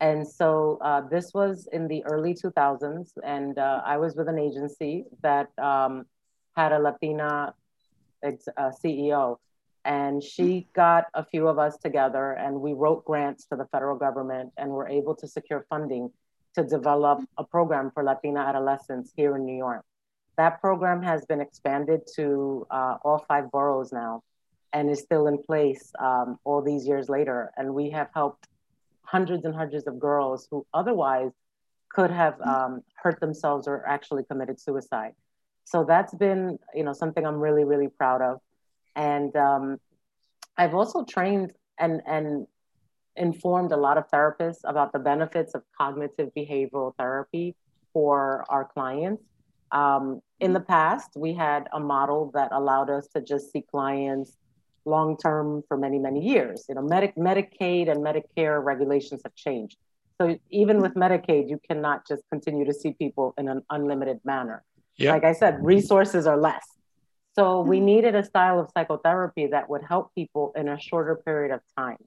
And 0.00 0.26
so 0.28 0.78
uh, 0.82 1.02
this 1.08 1.32
was 1.32 1.68
in 1.72 1.88
the 1.88 2.04
early 2.04 2.34
2000s, 2.34 3.12
and 3.24 3.58
uh, 3.58 3.80
I 3.84 3.96
was 3.96 4.14
with 4.14 4.28
an 4.28 4.38
agency 4.38 5.04
that 5.22 5.48
um, 5.58 6.04
had 6.54 6.72
a 6.72 6.78
Latina 6.78 7.54
ex- 8.22 8.48
uh, 8.56 8.70
CEO. 8.84 9.38
And 9.84 10.22
she 10.22 10.66
got 10.74 11.06
a 11.14 11.24
few 11.24 11.48
of 11.48 11.58
us 11.58 11.78
together, 11.78 12.32
and 12.32 12.60
we 12.60 12.72
wrote 12.72 13.04
grants 13.04 13.46
to 13.46 13.56
the 13.56 13.66
federal 13.66 13.96
government 13.96 14.52
and 14.56 14.70
were 14.70 14.88
able 14.88 15.14
to 15.16 15.28
secure 15.28 15.64
funding 15.70 16.10
to 16.56 16.64
develop 16.64 17.20
a 17.38 17.44
program 17.44 17.90
for 17.92 18.02
Latina 18.02 18.40
adolescents 18.40 19.12
here 19.16 19.36
in 19.36 19.46
New 19.46 19.56
York. 19.56 19.84
That 20.36 20.60
program 20.60 21.02
has 21.02 21.24
been 21.24 21.40
expanded 21.40 22.00
to 22.16 22.66
uh, 22.70 22.96
all 23.02 23.24
five 23.28 23.50
boroughs 23.50 23.92
now 23.92 24.22
and 24.72 24.90
is 24.90 25.00
still 25.00 25.26
in 25.28 25.38
place 25.42 25.92
um, 25.98 26.38
all 26.44 26.60
these 26.60 26.86
years 26.86 27.08
later. 27.08 27.52
And 27.56 27.74
we 27.74 27.90
have 27.90 28.08
helped 28.12 28.48
hundreds 29.06 29.44
and 29.44 29.54
hundreds 29.54 29.86
of 29.86 29.98
girls 29.98 30.48
who 30.50 30.66
otherwise 30.74 31.30
could 31.90 32.10
have 32.10 32.40
um, 32.42 32.82
hurt 33.02 33.20
themselves 33.20 33.66
or 33.66 33.86
actually 33.86 34.24
committed 34.24 34.60
suicide. 34.60 35.12
So 35.64 35.84
that's 35.84 36.14
been, 36.14 36.58
you 36.74 36.84
know, 36.84 36.92
something 36.92 37.24
I'm 37.26 37.40
really, 37.40 37.64
really 37.64 37.88
proud 37.88 38.22
of. 38.22 38.40
And 38.94 39.34
um, 39.36 39.78
I've 40.56 40.74
also 40.74 41.04
trained 41.04 41.52
and 41.78 42.02
and 42.06 42.46
informed 43.16 43.72
a 43.72 43.76
lot 43.76 43.96
of 43.96 44.04
therapists 44.10 44.60
about 44.64 44.92
the 44.92 44.98
benefits 44.98 45.54
of 45.54 45.62
cognitive 45.76 46.30
behavioral 46.36 46.94
therapy 46.96 47.54
for 47.92 48.44
our 48.48 48.64
clients. 48.64 49.22
Um, 49.72 50.20
in 50.38 50.52
the 50.52 50.60
past, 50.60 51.10
we 51.16 51.32
had 51.32 51.66
a 51.72 51.80
model 51.80 52.30
that 52.34 52.52
allowed 52.52 52.90
us 52.90 53.08
to 53.08 53.20
just 53.20 53.52
see 53.52 53.62
clients 53.62 54.36
long 54.86 55.16
term 55.16 55.62
for 55.68 55.76
many, 55.76 55.98
many 55.98 56.20
years. 56.20 56.64
You 56.68 56.76
know, 56.76 56.82
Medi- 56.82 57.12
Medicaid 57.18 57.90
and 57.90 58.04
Medicare 58.04 58.62
regulations 58.62 59.20
have 59.24 59.34
changed. 59.34 59.76
So 60.20 60.38
even 60.50 60.80
with 60.80 60.94
Medicaid, 60.94 61.50
you 61.50 61.60
cannot 61.68 62.06
just 62.06 62.22
continue 62.30 62.64
to 62.64 62.72
see 62.72 62.92
people 62.92 63.34
in 63.36 63.48
an 63.48 63.62
unlimited 63.68 64.20
manner. 64.24 64.64
Yep. 64.96 65.12
Like 65.12 65.24
I 65.24 65.32
said, 65.32 65.62
resources 65.62 66.26
are 66.26 66.38
less. 66.38 66.66
So 67.34 67.60
we 67.60 67.80
needed 67.80 68.14
a 68.14 68.24
style 68.24 68.58
of 68.58 68.70
psychotherapy 68.72 69.48
that 69.48 69.68
would 69.68 69.82
help 69.82 70.14
people 70.14 70.52
in 70.56 70.68
a 70.68 70.80
shorter 70.80 71.16
period 71.16 71.52
of 71.52 71.60
time. 71.76 71.98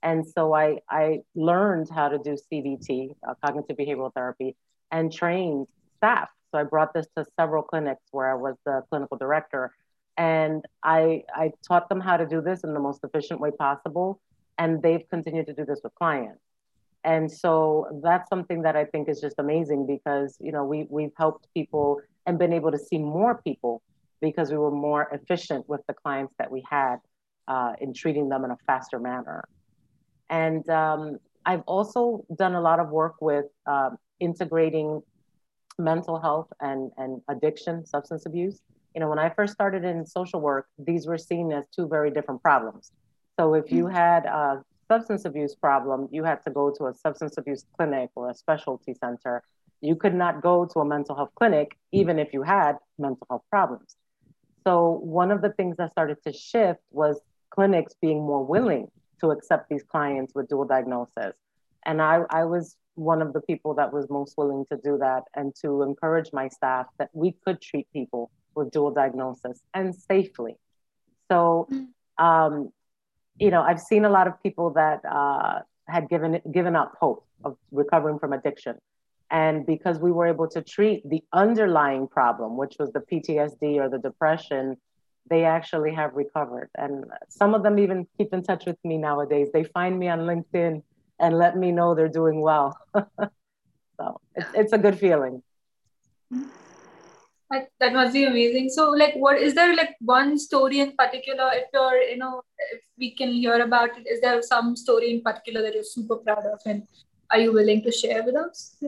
And 0.00 0.24
so 0.24 0.54
I, 0.54 0.78
I 0.88 1.22
learned 1.34 1.88
how 1.92 2.08
to 2.08 2.18
do 2.18 2.36
CBT, 2.52 3.16
uh, 3.28 3.34
cognitive 3.44 3.76
behavioral 3.76 4.14
therapy, 4.14 4.54
and 4.92 5.12
trained 5.12 5.66
staff. 5.96 6.28
So 6.52 6.60
I 6.60 6.62
brought 6.62 6.94
this 6.94 7.08
to 7.16 7.24
several 7.38 7.64
clinics 7.64 8.02
where 8.12 8.30
I 8.30 8.34
was 8.34 8.54
the 8.64 8.82
clinical 8.88 9.16
director 9.16 9.72
and 10.16 10.64
I, 10.82 11.24
I 11.34 11.52
taught 11.66 11.88
them 11.88 12.00
how 12.00 12.16
to 12.16 12.26
do 12.26 12.40
this 12.40 12.64
in 12.64 12.72
the 12.72 12.80
most 12.80 13.04
efficient 13.04 13.40
way 13.40 13.50
possible. 13.50 14.20
And 14.58 14.82
they've 14.82 15.06
continued 15.10 15.46
to 15.46 15.52
do 15.52 15.64
this 15.66 15.80
with 15.84 15.94
clients. 15.94 16.40
And 17.04 17.30
so 17.30 18.00
that's 18.02 18.28
something 18.28 18.62
that 18.62 18.74
I 18.74 18.84
think 18.84 19.08
is 19.08 19.20
just 19.20 19.36
amazing 19.38 19.86
because, 19.86 20.36
you 20.40 20.50
know, 20.50 20.64
we, 20.64 20.86
we've 20.88 21.12
helped 21.16 21.46
people 21.54 22.00
and 22.24 22.38
been 22.38 22.52
able 22.52 22.72
to 22.72 22.78
see 22.78 22.98
more 22.98 23.40
people 23.42 23.82
because 24.20 24.50
we 24.50 24.56
were 24.56 24.70
more 24.70 25.08
efficient 25.12 25.68
with 25.68 25.82
the 25.86 25.94
clients 25.94 26.34
that 26.38 26.50
we 26.50 26.64
had 26.68 26.96
uh, 27.46 27.72
in 27.80 27.92
treating 27.92 28.28
them 28.28 28.44
in 28.44 28.50
a 28.50 28.56
faster 28.66 28.98
manner. 28.98 29.44
And 30.30 30.68
um, 30.70 31.18
I've 31.44 31.62
also 31.66 32.24
done 32.36 32.54
a 32.54 32.60
lot 32.60 32.80
of 32.80 32.88
work 32.88 33.16
with 33.20 33.44
uh, 33.66 33.90
integrating 34.18 35.02
mental 35.78 36.18
health 36.18 36.48
and, 36.60 36.90
and 36.96 37.20
addiction, 37.28 37.84
substance 37.86 38.24
abuse 38.26 38.62
you 38.96 39.00
know, 39.00 39.10
when 39.10 39.18
I 39.18 39.28
first 39.28 39.52
started 39.52 39.84
in 39.84 40.06
social 40.06 40.40
work, 40.40 40.68
these 40.78 41.06
were 41.06 41.18
seen 41.18 41.52
as 41.52 41.66
two 41.68 41.86
very 41.86 42.10
different 42.10 42.42
problems. 42.42 42.92
So 43.38 43.52
if 43.52 43.70
you 43.70 43.84
mm. 43.84 43.92
had 43.92 44.24
a 44.24 44.64
substance 44.88 45.26
abuse 45.26 45.54
problem, 45.54 46.08
you 46.10 46.24
had 46.24 46.42
to 46.44 46.50
go 46.50 46.70
to 46.70 46.86
a 46.86 46.94
substance 46.94 47.36
abuse 47.36 47.66
clinic 47.76 48.08
or 48.14 48.30
a 48.30 48.34
specialty 48.34 48.94
center. 48.94 49.42
You 49.82 49.96
could 49.96 50.14
not 50.14 50.40
go 50.40 50.64
to 50.64 50.78
a 50.80 50.84
mental 50.86 51.14
health 51.14 51.32
clinic, 51.34 51.76
even 51.92 52.18
if 52.18 52.32
you 52.32 52.42
had 52.42 52.78
mental 52.98 53.26
health 53.28 53.42
problems. 53.50 53.96
So 54.66 54.92
one 55.02 55.30
of 55.30 55.42
the 55.42 55.50
things 55.50 55.76
that 55.76 55.90
started 55.90 56.16
to 56.26 56.32
shift 56.32 56.80
was 56.90 57.20
clinics 57.50 57.92
being 58.00 58.20
more 58.20 58.46
willing 58.46 58.88
to 59.20 59.30
accept 59.30 59.68
these 59.68 59.82
clients 59.82 60.34
with 60.34 60.48
dual 60.48 60.64
diagnosis 60.64 61.34
And 61.84 62.00
I, 62.00 62.22
I 62.30 62.44
was 62.44 62.76
one 62.94 63.20
of 63.20 63.34
the 63.34 63.42
people 63.42 63.74
that 63.74 63.92
was 63.92 64.08
most 64.08 64.38
willing 64.38 64.64
to 64.70 64.78
do 64.82 64.96
that 64.98 65.24
and 65.34 65.54
to 65.62 65.82
encourage 65.82 66.30
my 66.32 66.48
staff 66.48 66.86
that 66.98 67.10
we 67.12 67.32
could 67.44 67.60
treat 67.60 67.86
people 67.92 68.30
with 68.56 68.70
dual 68.70 68.90
diagnosis 68.90 69.60
and 69.74 69.94
safely. 69.94 70.56
So, 71.30 71.68
um, 72.18 72.70
you 73.38 73.50
know, 73.50 73.62
I've 73.62 73.80
seen 73.80 74.04
a 74.04 74.10
lot 74.10 74.26
of 74.26 74.42
people 74.42 74.70
that 74.70 75.04
uh, 75.04 75.60
had 75.86 76.08
given 76.08 76.40
given 76.52 76.74
up 76.74 76.94
hope 77.00 77.26
of 77.44 77.56
recovering 77.70 78.18
from 78.18 78.32
addiction, 78.32 78.76
and 79.30 79.66
because 79.66 79.98
we 79.98 80.12
were 80.12 80.26
able 80.26 80.48
to 80.48 80.62
treat 80.62 81.08
the 81.08 81.22
underlying 81.32 82.08
problem, 82.08 82.56
which 82.56 82.76
was 82.78 82.92
the 82.92 83.00
PTSD 83.00 83.76
or 83.76 83.88
the 83.88 83.98
depression, 83.98 84.76
they 85.28 85.44
actually 85.44 85.92
have 85.94 86.14
recovered. 86.14 86.70
And 86.76 87.04
some 87.28 87.54
of 87.54 87.62
them 87.62 87.78
even 87.78 88.06
keep 88.16 88.32
in 88.32 88.42
touch 88.42 88.66
with 88.66 88.78
me 88.84 88.96
nowadays. 88.98 89.48
They 89.52 89.64
find 89.64 89.98
me 89.98 90.08
on 90.08 90.20
LinkedIn 90.20 90.82
and 91.18 91.38
let 91.38 91.56
me 91.56 91.72
know 91.72 91.94
they're 91.94 92.08
doing 92.08 92.40
well. 92.40 92.78
so 92.94 94.20
it's, 94.34 94.48
it's 94.54 94.72
a 94.72 94.78
good 94.78 94.98
feeling. 94.98 95.42
That, 97.50 97.68
that 97.78 97.92
must 97.92 98.12
be 98.12 98.24
amazing. 98.24 98.70
So, 98.70 98.90
like, 98.90 99.14
what 99.14 99.40
is 99.40 99.54
there 99.54 99.74
like 99.76 99.94
one 100.00 100.36
story 100.36 100.80
in 100.80 100.96
particular? 100.96 101.50
If 101.52 101.68
you're, 101.72 102.02
you 102.02 102.16
know, 102.16 102.42
if 102.72 102.80
we 102.98 103.14
can 103.14 103.32
hear 103.32 103.62
about 103.62 103.96
it, 103.96 104.06
is 104.08 104.20
there 104.20 104.42
some 104.42 104.74
story 104.74 105.12
in 105.12 105.22
particular 105.22 105.62
that 105.62 105.74
you're 105.74 105.84
super 105.84 106.16
proud 106.16 106.44
of, 106.44 106.60
and 106.66 106.82
are 107.30 107.38
you 107.38 107.52
willing 107.52 107.82
to 107.82 107.92
share 107.92 108.24
with 108.24 108.34
us? 108.34 108.82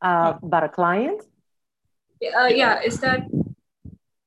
Uh, 0.00 0.34
about 0.42 0.64
a 0.64 0.68
client? 0.70 1.22
Uh, 2.22 2.46
yeah, 2.46 2.80
is 2.80 2.98
that? 3.00 3.28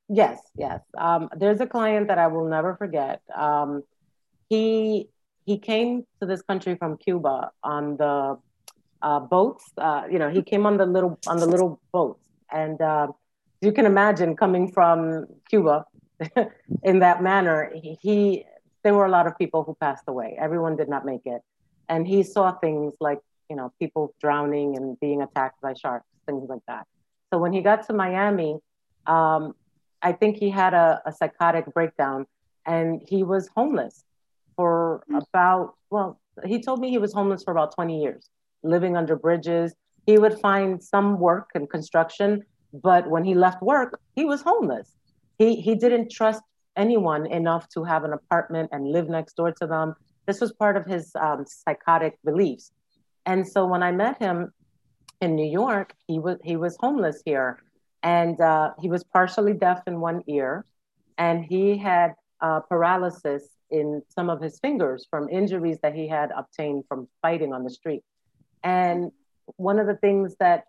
Yes, 0.08 0.38
yes. 0.56 0.80
Um, 0.96 1.28
there's 1.36 1.60
a 1.60 1.66
client 1.66 2.06
that 2.06 2.18
I 2.18 2.28
will 2.28 2.48
never 2.48 2.76
forget. 2.76 3.20
Um, 3.34 3.82
he 4.48 5.08
he 5.44 5.58
came 5.58 6.06
to 6.20 6.26
this 6.26 6.42
country 6.42 6.76
from 6.76 6.98
Cuba 6.98 7.50
on 7.64 7.96
the 7.96 8.38
uh, 9.02 9.20
boats. 9.20 9.64
Uh, 9.76 10.04
you 10.08 10.20
know, 10.20 10.30
he 10.30 10.42
came 10.42 10.66
on 10.66 10.76
the 10.76 10.86
little 10.86 11.18
on 11.26 11.38
the 11.38 11.46
little 11.46 11.80
boats, 11.92 12.20
and 12.52 12.80
uh, 12.80 13.08
you 13.66 13.72
can 13.72 13.84
imagine 13.84 14.36
coming 14.36 14.70
from 14.70 15.26
Cuba 15.50 15.84
in 16.84 17.00
that 17.00 17.20
manner. 17.20 17.72
He, 17.74 17.98
he, 18.00 18.44
there 18.84 18.94
were 18.94 19.06
a 19.06 19.10
lot 19.10 19.26
of 19.26 19.36
people 19.36 19.64
who 19.64 19.74
passed 19.80 20.04
away. 20.06 20.36
Everyone 20.38 20.76
did 20.76 20.88
not 20.88 21.04
make 21.04 21.22
it, 21.24 21.42
and 21.88 22.06
he 22.06 22.22
saw 22.22 22.52
things 22.52 22.94
like 23.00 23.18
you 23.50 23.56
know 23.56 23.72
people 23.80 24.14
drowning 24.20 24.76
and 24.76 24.98
being 25.00 25.20
attacked 25.20 25.60
by 25.60 25.74
sharks, 25.74 26.06
things 26.26 26.48
like 26.48 26.62
that. 26.68 26.86
So 27.32 27.38
when 27.38 27.52
he 27.52 27.60
got 27.60 27.86
to 27.88 27.92
Miami, 27.92 28.58
um, 29.06 29.54
I 30.00 30.12
think 30.12 30.36
he 30.36 30.48
had 30.48 30.72
a, 30.72 31.02
a 31.04 31.12
psychotic 31.12 31.66
breakdown, 31.74 32.26
and 32.64 33.02
he 33.08 33.24
was 33.24 33.48
homeless 33.56 34.04
for 34.54 35.02
about, 35.12 35.74
well, 35.90 36.20
he 36.44 36.62
told 36.62 36.80
me 36.80 36.90
he 36.90 36.98
was 36.98 37.12
homeless 37.12 37.42
for 37.42 37.50
about 37.50 37.74
20 37.74 38.00
years, 38.00 38.30
living 38.62 38.96
under 38.96 39.16
bridges. 39.16 39.74
He 40.06 40.18
would 40.18 40.38
find 40.38 40.82
some 40.82 41.18
work 41.18 41.50
in 41.56 41.66
construction, 41.66 42.44
but 42.72 43.08
when 43.08 43.24
he 43.24 43.34
left 43.34 43.62
work, 43.62 43.98
he 44.14 44.24
was 44.24 44.42
homeless. 44.42 44.90
He, 45.38 45.60
he 45.60 45.74
didn't 45.74 46.10
trust 46.10 46.42
anyone 46.76 47.26
enough 47.26 47.68
to 47.70 47.84
have 47.84 48.04
an 48.04 48.12
apartment 48.12 48.70
and 48.72 48.90
live 48.90 49.08
next 49.08 49.34
door 49.34 49.52
to 49.52 49.66
them. 49.66 49.94
This 50.26 50.40
was 50.40 50.52
part 50.52 50.76
of 50.76 50.86
his 50.86 51.12
um, 51.14 51.44
psychotic 51.46 52.18
beliefs. 52.24 52.72
And 53.24 53.46
so 53.46 53.66
when 53.66 53.82
I 53.82 53.92
met 53.92 54.18
him 54.18 54.52
in 55.20 55.34
New 55.34 55.46
York, 55.46 55.94
he 56.06 56.18
was, 56.18 56.38
he 56.44 56.56
was 56.56 56.76
homeless 56.80 57.22
here. 57.24 57.62
And 58.02 58.40
uh, 58.40 58.72
he 58.80 58.88
was 58.88 59.02
partially 59.04 59.54
deaf 59.54 59.82
in 59.86 60.00
one 60.00 60.22
ear. 60.28 60.64
And 61.18 61.44
he 61.44 61.76
had 61.78 62.14
uh, 62.40 62.60
paralysis 62.60 63.48
in 63.70 64.02
some 64.08 64.30
of 64.30 64.40
his 64.40 64.58
fingers 64.60 65.06
from 65.10 65.28
injuries 65.28 65.78
that 65.82 65.94
he 65.94 66.06
had 66.06 66.30
obtained 66.36 66.84
from 66.88 67.08
fighting 67.22 67.52
on 67.52 67.64
the 67.64 67.70
street. 67.70 68.02
And 68.62 69.10
one 69.56 69.78
of 69.78 69.86
the 69.86 69.96
things 69.96 70.36
that 70.40 70.64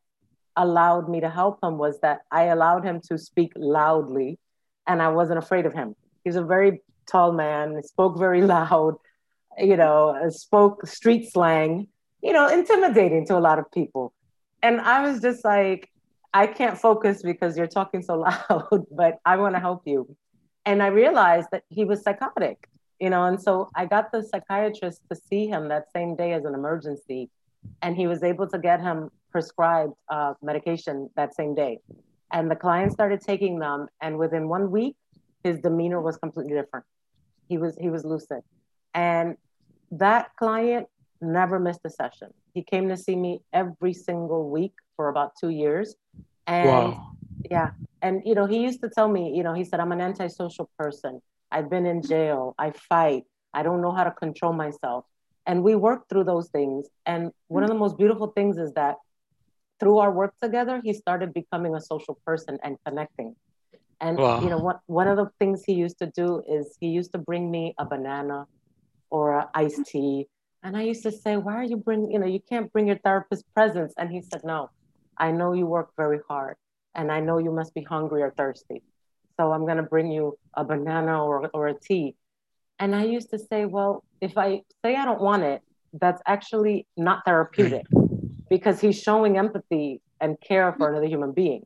allowed 0.57 1.07
me 1.07 1.21
to 1.21 1.29
help 1.29 1.59
him 1.63 1.77
was 1.77 1.99
that 2.01 2.21
I 2.31 2.43
allowed 2.45 2.83
him 2.83 2.99
to 3.09 3.17
speak 3.17 3.53
loudly 3.55 4.39
and 4.85 5.01
I 5.01 5.09
wasn't 5.09 5.39
afraid 5.39 5.65
of 5.65 5.73
him. 5.73 5.95
He's 6.23 6.35
a 6.35 6.43
very 6.43 6.81
tall 7.09 7.31
man, 7.31 7.81
spoke 7.83 8.17
very 8.17 8.41
loud, 8.55 8.95
you 9.57 9.77
know, 9.77 10.09
uh, 10.09 10.29
spoke 10.29 10.85
street 10.85 11.31
slang, 11.31 11.87
you 12.21 12.33
know, 12.33 12.49
intimidating 12.49 13.25
to 13.27 13.37
a 13.37 13.39
lot 13.39 13.59
of 13.59 13.71
people. 13.71 14.13
And 14.61 14.81
I 14.81 15.07
was 15.09 15.21
just 15.21 15.45
like, 15.45 15.89
I 16.33 16.47
can't 16.47 16.77
focus 16.77 17.21
because 17.21 17.55
you're 17.57 17.67
talking 17.67 18.01
so 18.01 18.15
loud, 18.49 18.85
but 18.91 19.19
I 19.25 19.37
want 19.37 19.55
to 19.55 19.59
help 19.59 19.83
you. 19.85 20.17
And 20.65 20.83
I 20.83 20.87
realized 20.87 21.47
that 21.51 21.63
he 21.69 21.85
was 21.85 22.01
psychotic 22.01 22.67
you 22.99 23.09
know 23.09 23.25
and 23.25 23.41
so 23.41 23.69
i 23.75 23.85
got 23.85 24.11
the 24.11 24.23
psychiatrist 24.23 25.01
to 25.09 25.15
see 25.15 25.47
him 25.47 25.67
that 25.67 25.85
same 25.93 26.15
day 26.15 26.33
as 26.33 26.45
an 26.45 26.53
emergency 26.53 27.29
and 27.81 27.95
he 27.95 28.07
was 28.07 28.23
able 28.23 28.47
to 28.47 28.57
get 28.57 28.81
him 28.81 29.09
prescribed 29.37 29.93
uh, 30.09 30.33
medication 30.41 31.09
that 31.15 31.29
same 31.39 31.53
day 31.63 31.73
and 32.35 32.51
the 32.51 32.59
client 32.65 32.91
started 32.91 33.19
taking 33.31 33.59
them 33.65 33.87
and 34.01 34.17
within 34.23 34.43
one 34.57 34.65
week 34.77 34.95
his 35.43 35.59
demeanor 35.59 36.01
was 36.01 36.15
completely 36.17 36.55
different 36.61 36.85
he 37.49 37.57
was 37.57 37.73
he 37.85 37.89
was 37.95 38.03
lucid 38.13 38.41
and 38.93 39.35
that 39.91 40.23
client 40.41 40.87
never 41.21 41.57
missed 41.67 41.83
a 41.85 41.89
session 42.01 42.29
he 42.53 42.61
came 42.63 42.85
to 42.93 42.97
see 43.05 43.15
me 43.15 43.31
every 43.53 43.93
single 43.93 44.43
week 44.57 44.75
for 44.95 45.09
about 45.09 45.29
two 45.41 45.49
years 45.63 45.95
and 46.47 46.69
wow. 46.69 47.11
yeah 47.49 47.69
and 48.01 48.21
you 48.25 48.35
know 48.37 48.47
he 48.53 48.59
used 48.67 48.81
to 48.85 48.89
tell 48.97 49.09
me 49.17 49.23
you 49.37 49.43
know 49.43 49.53
he 49.53 49.63
said 49.63 49.79
i'm 49.79 49.91
an 49.91 50.01
antisocial 50.01 50.69
person 50.77 51.21
I've 51.51 51.69
been 51.69 51.85
in 51.85 52.01
jail. 52.01 52.55
I 52.57 52.71
fight. 52.71 53.23
I 53.53 53.63
don't 53.63 53.81
know 53.81 53.91
how 53.91 54.03
to 54.03 54.11
control 54.11 54.53
myself. 54.53 55.05
And 55.45 55.63
we 55.63 55.75
worked 55.75 56.09
through 56.09 56.25
those 56.25 56.49
things. 56.49 56.87
And 57.05 57.31
one 57.47 57.63
of 57.63 57.69
the 57.69 57.75
most 57.75 57.97
beautiful 57.97 58.27
things 58.27 58.57
is 58.57 58.73
that 58.73 58.95
through 59.79 59.99
our 59.99 60.11
work 60.11 60.33
together, 60.41 60.81
he 60.83 60.93
started 60.93 61.33
becoming 61.33 61.75
a 61.75 61.81
social 61.81 62.19
person 62.25 62.57
and 62.63 62.77
connecting. 62.85 63.35
And 63.99 64.17
wow. 64.17 64.41
you 64.41 64.49
know, 64.49 64.57
what 64.57 64.79
one 64.85 65.07
of 65.07 65.17
the 65.17 65.29
things 65.39 65.63
he 65.65 65.73
used 65.73 65.97
to 65.99 66.07
do 66.07 66.43
is 66.47 66.77
he 66.79 66.87
used 66.87 67.11
to 67.13 67.17
bring 67.17 67.49
me 67.49 67.73
a 67.79 67.85
banana 67.85 68.45
or 69.09 69.39
an 69.39 69.47
iced 69.53 69.85
tea. 69.85 70.27
And 70.63 70.77
I 70.77 70.83
used 70.83 71.03
to 71.03 71.11
say, 71.11 71.37
Why 71.37 71.55
are 71.55 71.63
you 71.63 71.77
bringing, 71.77 72.11
you 72.11 72.19
know, 72.19 72.27
you 72.27 72.39
can't 72.39 72.71
bring 72.71 72.87
your 72.87 72.97
therapist 72.97 73.43
presents. 73.53 73.93
And 73.97 74.11
he 74.11 74.21
said, 74.21 74.41
No, 74.43 74.69
I 75.17 75.31
know 75.31 75.53
you 75.53 75.65
work 75.65 75.89
very 75.97 76.19
hard 76.27 76.57
and 76.93 77.11
I 77.11 77.19
know 77.19 77.37
you 77.37 77.51
must 77.51 77.73
be 77.73 77.81
hungry 77.81 78.21
or 78.21 78.31
thirsty. 78.31 78.83
So 79.39 79.51
I'm 79.51 79.65
going 79.65 79.77
to 79.77 79.83
bring 79.83 80.11
you 80.11 80.37
a 80.55 80.63
banana 80.63 81.23
or, 81.23 81.49
or 81.53 81.67
a 81.67 81.79
tea. 81.79 82.15
And 82.79 82.95
I 82.95 83.05
used 83.05 83.29
to 83.31 83.39
say, 83.39 83.65
well, 83.65 84.03
if 84.19 84.37
I 84.37 84.61
say 84.83 84.95
I 84.95 85.05
don't 85.05 85.21
want 85.21 85.43
it, 85.43 85.61
that's 85.93 86.21
actually 86.27 86.85
not 86.97 87.23
therapeutic 87.25 87.85
because 88.49 88.79
he's 88.81 88.99
showing 89.01 89.37
empathy 89.37 90.01
and 90.19 90.39
care 90.41 90.73
for 90.73 90.89
another 90.89 91.07
human 91.07 91.31
being. 91.31 91.65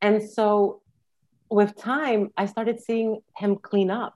And 0.00 0.22
so 0.22 0.82
with 1.50 1.76
time, 1.76 2.30
I 2.36 2.46
started 2.46 2.80
seeing 2.80 3.20
him 3.36 3.56
clean 3.56 3.90
up. 3.90 4.14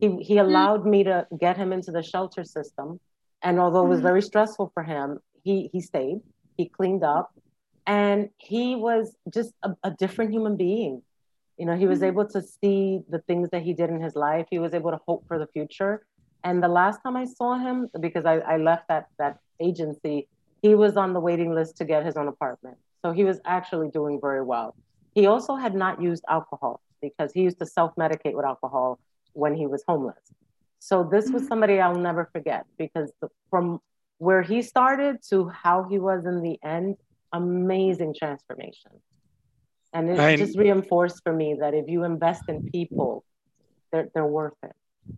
He, 0.00 0.06
he 0.06 0.34
mm-hmm. 0.34 0.38
allowed 0.38 0.86
me 0.86 1.04
to 1.04 1.26
get 1.38 1.56
him 1.56 1.72
into 1.72 1.90
the 1.90 2.02
shelter 2.02 2.44
system. 2.44 2.98
And 3.42 3.58
although 3.60 3.84
it 3.84 3.88
was 3.88 3.98
mm-hmm. 3.98 4.06
very 4.06 4.22
stressful 4.22 4.70
for 4.72 4.82
him, 4.82 5.18
he, 5.42 5.68
he 5.72 5.80
stayed, 5.80 6.20
he 6.56 6.68
cleaned 6.68 7.04
up, 7.04 7.32
and 7.86 8.30
he 8.38 8.76
was 8.76 9.14
just 9.32 9.52
a, 9.62 9.70
a 9.82 9.90
different 9.90 10.30
human 10.32 10.56
being. 10.56 11.02
You 11.58 11.66
know, 11.66 11.76
he 11.76 11.86
was 11.86 11.98
mm-hmm. 11.98 12.06
able 12.06 12.28
to 12.28 12.42
see 12.42 13.00
the 13.08 13.18
things 13.20 13.50
that 13.50 13.62
he 13.62 13.74
did 13.74 13.90
in 13.90 14.00
his 14.00 14.14
life. 14.14 14.46
He 14.50 14.58
was 14.58 14.72
able 14.72 14.92
to 14.92 15.00
hope 15.06 15.26
for 15.26 15.38
the 15.38 15.46
future. 15.48 16.06
And 16.44 16.62
the 16.62 16.68
last 16.68 17.00
time 17.02 17.16
I 17.16 17.24
saw 17.24 17.58
him, 17.58 17.88
because 18.00 18.24
I, 18.24 18.38
I 18.38 18.56
left 18.56 18.88
that 18.88 19.06
that 19.18 19.38
agency, 19.60 20.28
he 20.62 20.74
was 20.74 20.96
on 20.96 21.12
the 21.12 21.20
waiting 21.20 21.54
list 21.54 21.76
to 21.78 21.84
get 21.84 22.06
his 22.06 22.16
own 22.16 22.28
apartment. 22.28 22.78
So 23.02 23.12
he 23.12 23.24
was 23.24 23.40
actually 23.44 23.88
doing 23.88 24.20
very 24.20 24.42
well. 24.42 24.76
He 25.14 25.26
also 25.26 25.56
had 25.56 25.74
not 25.74 26.00
used 26.00 26.24
alcohol 26.28 26.80
because 27.00 27.32
he 27.32 27.42
used 27.42 27.58
to 27.58 27.66
self-medicate 27.66 28.34
with 28.34 28.44
alcohol 28.44 28.98
when 29.32 29.54
he 29.54 29.66
was 29.66 29.82
homeless. 29.86 30.24
So 30.78 31.02
this 31.02 31.30
was 31.30 31.42
mm-hmm. 31.42 31.48
somebody 31.48 31.80
I'll 31.80 31.96
never 31.96 32.28
forget 32.32 32.64
because 32.78 33.12
the, 33.20 33.28
from 33.50 33.80
where 34.18 34.42
he 34.42 34.62
started 34.62 35.16
to 35.30 35.48
how 35.48 35.84
he 35.90 35.98
was 35.98 36.26
in 36.26 36.42
the 36.42 36.58
end, 36.62 36.96
amazing 37.32 38.14
transformation. 38.18 38.92
And 39.92 40.08
it 40.08 40.18
and, 40.18 40.38
just 40.38 40.56
reinforced 40.56 41.22
for 41.24 41.32
me 41.32 41.56
that 41.60 41.74
if 41.74 41.88
you 41.88 42.04
invest 42.04 42.44
in 42.48 42.70
people, 42.70 43.24
they're, 43.90 44.08
they're 44.14 44.24
worth 44.24 44.54
it. 44.62 44.72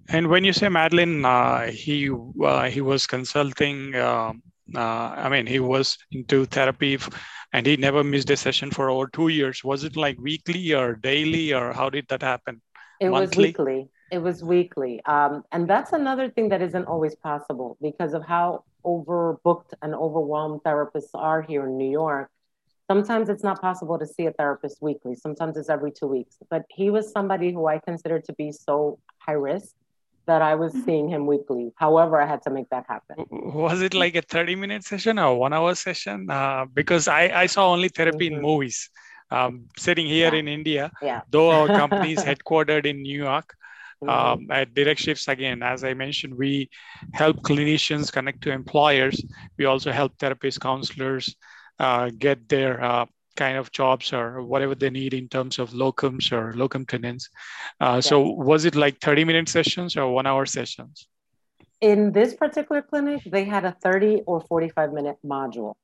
And 0.08 0.28
when 0.28 0.44
you 0.44 0.52
say 0.52 0.68
Madeline, 0.68 1.24
uh, 1.24 1.66
he 1.66 2.10
uh, 2.10 2.70
he 2.70 2.80
was 2.80 3.06
consulting. 3.06 3.94
Uh, 3.94 4.32
uh 4.74 5.14
I 5.24 5.28
mean, 5.28 5.46
he 5.46 5.60
was 5.60 5.98
into 6.10 6.44
therapy, 6.46 6.98
and 7.52 7.66
he 7.66 7.76
never 7.76 8.02
missed 8.02 8.30
a 8.30 8.36
session 8.36 8.70
for 8.70 8.90
over 8.90 9.06
two 9.08 9.28
years. 9.28 9.62
Was 9.64 9.84
it 9.84 9.96
like 9.96 10.18
weekly 10.18 10.74
or 10.74 10.94
daily, 10.94 11.52
or 11.52 11.72
how 11.72 11.90
did 11.90 12.06
that 12.08 12.22
happen? 12.22 12.60
It 13.00 13.10
Monthly? 13.10 13.26
was 13.26 13.36
weekly. 13.36 13.88
It 14.10 14.18
was 14.18 14.44
weekly, 14.44 15.02
um, 15.06 15.42
and 15.52 15.68
that's 15.68 15.92
another 15.92 16.30
thing 16.30 16.48
that 16.50 16.62
isn't 16.62 16.84
always 16.86 17.14
possible 17.16 17.76
because 17.82 18.14
of 18.14 18.24
how 18.24 18.64
overbooked 18.84 19.72
and 19.82 19.94
overwhelmed 19.94 20.60
therapists 20.62 21.14
are 21.14 21.42
here 21.42 21.66
in 21.66 21.76
New 21.76 21.90
York. 21.90 22.30
Sometimes 22.90 23.28
it's 23.28 23.42
not 23.42 23.60
possible 23.60 23.98
to 23.98 24.06
see 24.06 24.26
a 24.26 24.32
therapist 24.32 24.82
weekly. 24.82 25.14
Sometimes 25.14 25.56
it's 25.56 25.70
every 25.70 25.90
two 25.90 26.06
weeks. 26.06 26.36
But 26.50 26.64
he 26.70 26.90
was 26.90 27.10
somebody 27.10 27.50
who 27.50 27.66
I 27.66 27.78
considered 27.78 28.24
to 28.24 28.34
be 28.34 28.52
so 28.52 28.98
high 29.18 29.32
risk 29.32 29.74
that 30.26 30.42
I 30.42 30.54
was 30.54 30.72
mm-hmm. 30.72 30.84
seeing 30.84 31.08
him 31.08 31.26
weekly. 31.26 31.72
However, 31.76 32.20
I 32.20 32.26
had 32.26 32.42
to 32.42 32.50
make 32.50 32.68
that 32.70 32.86
happen. 32.88 33.26
Was 33.30 33.82
it 33.82 33.94
like 33.94 34.14
a 34.14 34.22
30 34.22 34.56
minute 34.56 34.84
session 34.84 35.18
or 35.18 35.38
one 35.38 35.52
hour 35.52 35.74
session? 35.74 36.30
Uh, 36.30 36.66
because 36.72 37.08
I, 37.08 37.42
I 37.42 37.46
saw 37.46 37.72
only 37.72 37.88
therapy 37.88 38.28
mm-hmm. 38.28 38.36
in 38.36 38.42
movies. 38.42 38.90
Um, 39.30 39.64
sitting 39.76 40.06
here 40.06 40.32
yeah. 40.32 40.38
in 40.38 40.48
India, 40.48 40.92
yeah. 41.02 41.22
though 41.30 41.50
our 41.50 41.66
company 41.82 42.12
is 42.12 42.20
headquartered 42.20 42.86
in 42.86 43.02
New 43.02 43.18
York, 43.18 43.56
mm-hmm. 44.02 44.08
um, 44.08 44.46
at 44.50 44.74
Direct 44.74 45.00
Shifts, 45.00 45.28
again, 45.28 45.62
as 45.62 45.82
I 45.82 45.94
mentioned, 45.94 46.36
we 46.36 46.70
help 47.12 47.38
clinicians 47.38 48.12
connect 48.12 48.42
to 48.42 48.52
employers. 48.52 49.24
We 49.58 49.64
also 49.64 49.92
help 49.92 50.18
therapists, 50.18 50.60
counselors 50.60 51.34
uh, 51.78 52.10
get 52.16 52.48
their 52.48 52.82
uh, 52.82 53.06
kind 53.36 53.56
of 53.56 53.72
jobs 53.72 54.12
or 54.12 54.42
whatever 54.42 54.74
they 54.74 54.90
need 54.90 55.14
in 55.14 55.28
terms 55.28 55.58
of 55.58 55.70
locums 55.70 56.32
or 56.32 56.52
locum 56.54 56.86
tenens. 56.86 57.28
Uh. 57.80 58.00
So 58.00 58.20
was 58.20 58.64
it 58.64 58.74
like 58.74 59.00
30 59.00 59.24
minute 59.24 59.48
sessions 59.48 59.96
or 59.96 60.10
one 60.12 60.26
hour 60.26 60.46
sessions? 60.46 61.06
In 61.80 62.12
this 62.12 62.34
particular 62.34 62.82
clinic, 62.82 63.22
they 63.26 63.44
had 63.44 63.64
a 63.64 63.72
30 63.82 64.22
or 64.26 64.40
45 64.40 64.92
minute 64.92 65.16
module. 65.24 65.74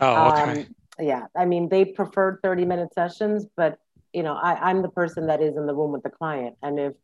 Oh, 0.00 0.28
okay. 0.28 0.60
Um, 0.60 0.66
yeah, 1.00 1.26
I 1.36 1.44
mean, 1.44 1.68
they 1.68 1.84
preferred 1.84 2.40
30 2.42 2.64
minute 2.64 2.92
sessions, 2.94 3.46
but 3.56 3.78
you 4.12 4.22
know, 4.22 4.34
I, 4.34 4.70
I'm 4.70 4.82
the 4.82 4.88
person 4.88 5.26
that 5.26 5.40
is 5.42 5.56
in 5.56 5.66
the 5.66 5.74
room 5.74 5.92
with 5.92 6.02
the 6.02 6.10
client. 6.10 6.56
And 6.62 6.78
if 6.78 6.94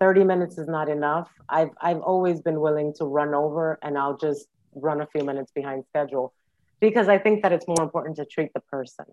30 0.00 0.24
minutes 0.24 0.58
is 0.58 0.68
not 0.68 0.88
enough, 0.88 1.30
I've, 1.48 1.70
I've 1.80 2.00
always 2.00 2.40
been 2.40 2.60
willing 2.60 2.94
to 2.98 3.04
run 3.04 3.34
over 3.34 3.78
and 3.82 3.98
I'll 3.98 4.16
just 4.16 4.46
run 4.74 5.00
a 5.00 5.06
few 5.06 5.24
minutes 5.24 5.52
behind 5.54 5.84
schedule 5.88 6.32
because 6.80 7.08
I 7.08 7.18
think 7.18 7.42
that 7.42 7.52
it's 7.52 7.66
more 7.68 7.82
important 7.82 8.16
to 8.16 8.24
treat 8.24 8.50
the 8.54 8.60
person. 8.60 9.06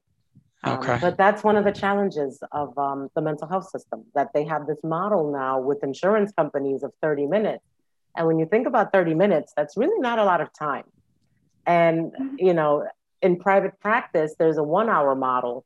Um, 0.64 0.80
okay. 0.80 0.94
Um, 0.94 1.00
but 1.02 1.18
that's 1.18 1.44
one 1.44 1.56
of 1.56 1.64
the 1.64 1.72
challenges 1.72 2.42
of 2.52 2.78
um, 2.78 3.10
the 3.16 3.22
mental 3.22 3.48
health 3.48 3.70
system 3.70 4.04
that 4.14 4.30
they 4.34 4.44
have 4.46 4.68
this 4.68 4.80
model 4.84 5.32
now 5.32 5.60
with 5.60 5.84
insurance 5.84 6.32
companies 6.32 6.84
of 6.84 6.94
30 7.02 7.28
minutes. 7.28 7.64
And 8.16 8.28
when 8.28 8.40
you 8.40 8.46
think 8.46 8.68
about 8.68 8.92
30 8.92 9.14
minutes, 9.14 9.54
that's 9.56 9.78
really 9.78 10.00
not 10.00 10.20
a 10.20 10.24
lot 10.24 10.42
of 10.42 10.54
time. 10.54 10.84
And, 11.66 12.12
mm-hmm. 12.12 12.36
you 12.38 12.54
know, 12.54 12.88
in 13.22 13.38
private 13.38 13.80
practice, 13.80 14.36
there's 14.38 14.58
a 14.58 14.64
one 14.64 14.90
hour 14.90 15.16
model. 15.16 15.66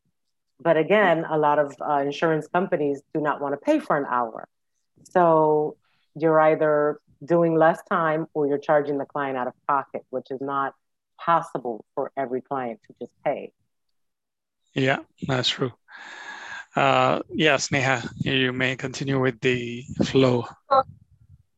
But 0.60 0.78
again, 0.78 1.26
a 1.30 1.38
lot 1.38 1.60
of 1.60 1.76
uh, 1.82 2.02
insurance 2.06 2.48
companies 2.48 3.02
do 3.14 3.20
not 3.20 3.42
want 3.42 3.54
to 3.54 3.58
pay 3.58 3.80
for 3.80 3.98
an 3.98 4.06
hour. 4.10 4.48
So 5.12 5.76
you're 6.16 6.40
either 6.40 7.00
doing 7.24 7.56
less 7.56 7.82
time 7.90 8.28
or 8.34 8.48
you're 8.48 8.58
charging 8.58 8.98
the 8.98 9.06
client 9.06 9.38
out 9.38 9.48
of 9.48 9.54
pocket, 9.68 10.06
which 10.10 10.28
is 10.32 10.40
not 10.40 10.74
possible 11.20 11.84
for 11.94 12.12
every 12.16 12.42
client 12.42 12.80
to 12.88 12.96
just 13.00 13.12
pay. 13.24 13.52
Yeah, 14.76 15.00
that's 15.26 15.50
true. 15.50 15.72
Uh, 16.76 17.22
yes, 17.34 17.70
Sneha, 17.70 18.08
you 18.20 18.52
may 18.52 18.76
continue 18.76 19.20
with 19.20 19.40
the 19.40 19.84
flow. 20.04 20.46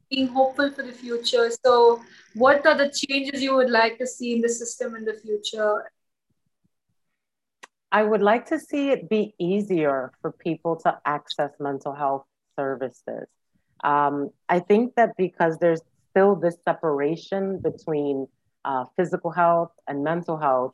Being 0.10 0.28
hopeful 0.28 0.72
for 0.72 0.84
the 0.84 0.92
future. 0.92 1.50
So, 1.66 2.02
what 2.36 2.66
are 2.66 2.78
the 2.78 2.90
changes 2.90 3.42
you 3.42 3.56
would 3.56 3.72
like 3.72 3.98
to 3.98 4.08
see 4.08 4.36
in 4.36 4.42
the 4.42 4.50
system 4.50 4.96
in 4.96 5.04
the 5.04 5.16
future? 5.16 5.92
I 7.92 8.04
would 8.04 8.22
like 8.22 8.46
to 8.48 8.60
see 8.60 8.90
it 8.90 9.10
be 9.10 9.34
easier 9.40 10.12
for 10.22 10.32
people 10.32 10.76
to 10.82 11.00
access 11.06 11.52
mental 11.60 11.94
health 11.94 12.26
services. 12.56 13.28
Um, 13.84 14.30
I 14.48 14.60
think 14.60 14.96
that 14.96 15.18
because 15.18 15.58
there's 15.58 15.82
still 16.12 16.36
this 16.36 16.58
separation 16.64 17.60
between 17.60 18.28
uh, 18.66 18.86
physical 18.96 19.32
health 19.32 19.72
and 19.88 20.04
mental 20.04 20.38
health, 20.38 20.74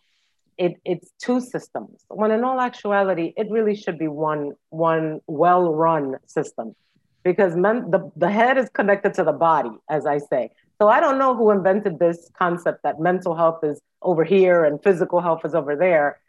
it, 0.58 0.76
it's 0.86 1.12
two 1.20 1.40
systems. 1.40 2.06
When 2.10 2.32
in 2.32 2.44
all 2.44 2.60
actuality 2.60 3.34
it 3.38 3.50
really 3.50 3.76
should 3.76 3.98
be 3.98 4.08
one 4.08 4.54
one 4.70 5.22
well-run 5.28 6.18
system 6.26 6.76
because 7.24 7.56
men, 7.56 7.90
the, 7.90 8.12
the 8.16 8.30
head 8.30 8.58
is 8.58 8.70
connected 8.70 9.14
to 9.16 9.24
the 9.24 9.32
body 9.32 9.72
as 9.90 10.06
i 10.06 10.18
say. 10.18 10.50
So 10.80 10.90
i 10.90 11.00
don't 11.00 11.18
know 11.18 11.36
who 11.36 11.52
invented 11.52 12.00
this 12.00 12.30
concept 12.38 12.84
that 12.84 13.00
mental 13.00 13.36
health 13.36 13.64
is 13.64 13.80
over 14.02 14.24
here 14.24 14.66
and 14.66 14.82
physical 14.84 15.22
health 15.22 15.46
is 15.46 15.56
over 15.56 15.76
there 15.76 16.20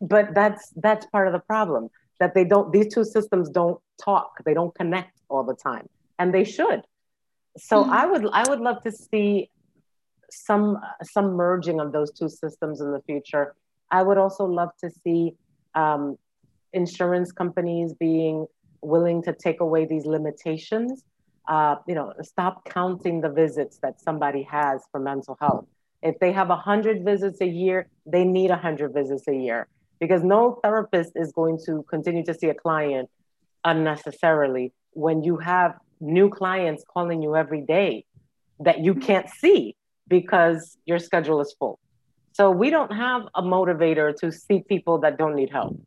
but 0.00 0.34
that's 0.34 0.72
that's 0.76 1.06
part 1.06 1.26
of 1.26 1.32
the 1.32 1.40
problem 1.40 1.88
that 2.18 2.34
they 2.34 2.44
don't 2.44 2.72
these 2.72 2.92
two 2.92 3.04
systems 3.04 3.48
don't 3.48 3.80
talk. 4.02 4.42
They 4.44 4.54
don't 4.54 4.74
connect 4.74 5.18
all 5.28 5.44
the 5.44 5.54
time 5.54 5.88
and 6.18 6.32
they 6.32 6.44
should. 6.44 6.82
So 7.58 7.82
mm-hmm. 7.82 7.92
i 7.92 8.06
would 8.06 8.26
i 8.32 8.48
would 8.48 8.60
love 8.60 8.82
to 8.82 8.92
see 8.92 9.50
some 10.32 10.78
some 11.02 11.32
merging 11.32 11.80
of 11.80 11.92
those 11.92 12.10
two 12.10 12.28
systems 12.28 12.80
in 12.80 12.92
the 12.92 13.00
future. 13.02 13.54
I 13.90 14.02
would 14.02 14.18
also 14.18 14.44
love 14.44 14.70
to 14.80 14.90
see 15.04 15.34
um, 15.74 16.16
insurance 16.72 17.32
companies 17.32 17.92
being 17.92 18.46
willing 18.80 19.22
to 19.24 19.32
take 19.32 19.60
away 19.60 19.84
these 19.84 20.06
limitations. 20.06 21.04
Uh, 21.48 21.76
you 21.86 21.94
know, 21.94 22.12
stop 22.22 22.64
counting 22.64 23.20
the 23.20 23.28
visits 23.28 23.78
that 23.82 24.00
somebody 24.00 24.42
has 24.44 24.82
for 24.90 25.00
mental 25.00 25.36
health. 25.40 25.66
If 26.02 26.18
they 26.18 26.32
have 26.32 26.48
100 26.48 27.04
visits 27.04 27.40
a 27.40 27.46
year, 27.46 27.88
they 28.06 28.24
need 28.24 28.50
100 28.50 28.94
visits 28.94 29.28
a 29.28 29.34
year 29.34 29.68
because 30.00 30.22
no 30.24 30.58
therapist 30.62 31.12
is 31.14 31.32
going 31.32 31.58
to 31.66 31.84
continue 31.88 32.24
to 32.24 32.34
see 32.34 32.48
a 32.48 32.54
client 32.54 33.08
unnecessarily 33.64 34.72
when 34.92 35.22
you 35.22 35.36
have 35.36 35.74
new 36.00 36.28
clients 36.28 36.84
calling 36.92 37.22
you 37.22 37.36
every 37.36 37.60
day 37.60 38.04
that 38.60 38.80
you 38.80 38.94
can't 38.94 39.28
see 39.28 39.76
because 40.08 40.76
your 40.84 40.98
schedule 40.98 41.40
is 41.40 41.54
full. 41.58 41.78
So 42.32 42.50
we 42.50 42.70
don't 42.70 42.92
have 42.92 43.22
a 43.34 43.42
motivator 43.42 44.14
to 44.16 44.32
see 44.32 44.64
people 44.66 44.98
that 44.98 45.18
don't 45.18 45.34
need 45.34 45.50
help. 45.50 45.78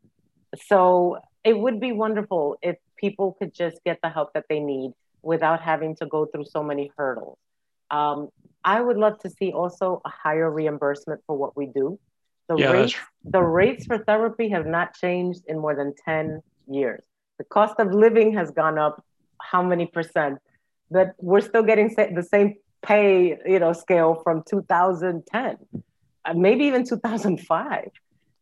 So 0.68 1.18
it 1.44 1.58
would 1.58 1.80
be 1.80 1.92
wonderful 1.92 2.56
if 2.62 2.76
people 2.96 3.36
could 3.38 3.52
just 3.52 3.82
get 3.84 3.98
the 4.02 4.08
help 4.08 4.32
that 4.34 4.44
they 4.48 4.60
need 4.60 4.92
without 5.22 5.60
having 5.60 5.96
to 5.96 6.06
go 6.06 6.26
through 6.26 6.44
so 6.44 6.62
many 6.62 6.92
hurdles. 6.96 7.38
Um, 7.90 8.28
I 8.64 8.80
would 8.80 8.96
love 8.96 9.18
to 9.20 9.30
see 9.30 9.52
also 9.52 10.00
a 10.04 10.08
higher 10.08 10.50
reimbursement 10.50 11.20
for 11.26 11.36
what 11.36 11.56
we 11.56 11.66
do. 11.66 11.98
The 12.48 12.56
yeah, 12.56 12.70
rates, 12.70 12.94
the 13.24 13.42
rates 13.42 13.86
for 13.86 13.98
therapy 13.98 14.48
have 14.50 14.66
not 14.66 14.94
changed 14.94 15.42
in 15.48 15.58
more 15.58 15.74
than 15.74 15.94
10 16.04 16.40
years. 16.68 17.02
The 17.38 17.44
cost 17.44 17.74
of 17.78 17.92
living 17.92 18.34
has 18.34 18.50
gone 18.50 18.78
up 18.78 19.04
how 19.40 19.62
many 19.62 19.86
percent? 19.86 20.38
But 20.90 21.14
we're 21.18 21.40
still 21.40 21.62
getting 21.62 21.88
the 21.94 22.22
same 22.22 22.54
pay 22.86 23.38
you 23.46 23.58
know 23.58 23.72
scale 23.72 24.20
from 24.22 24.42
2010 24.48 25.56
uh, 26.24 26.34
maybe 26.34 26.64
even 26.64 26.84
2005 26.84 27.90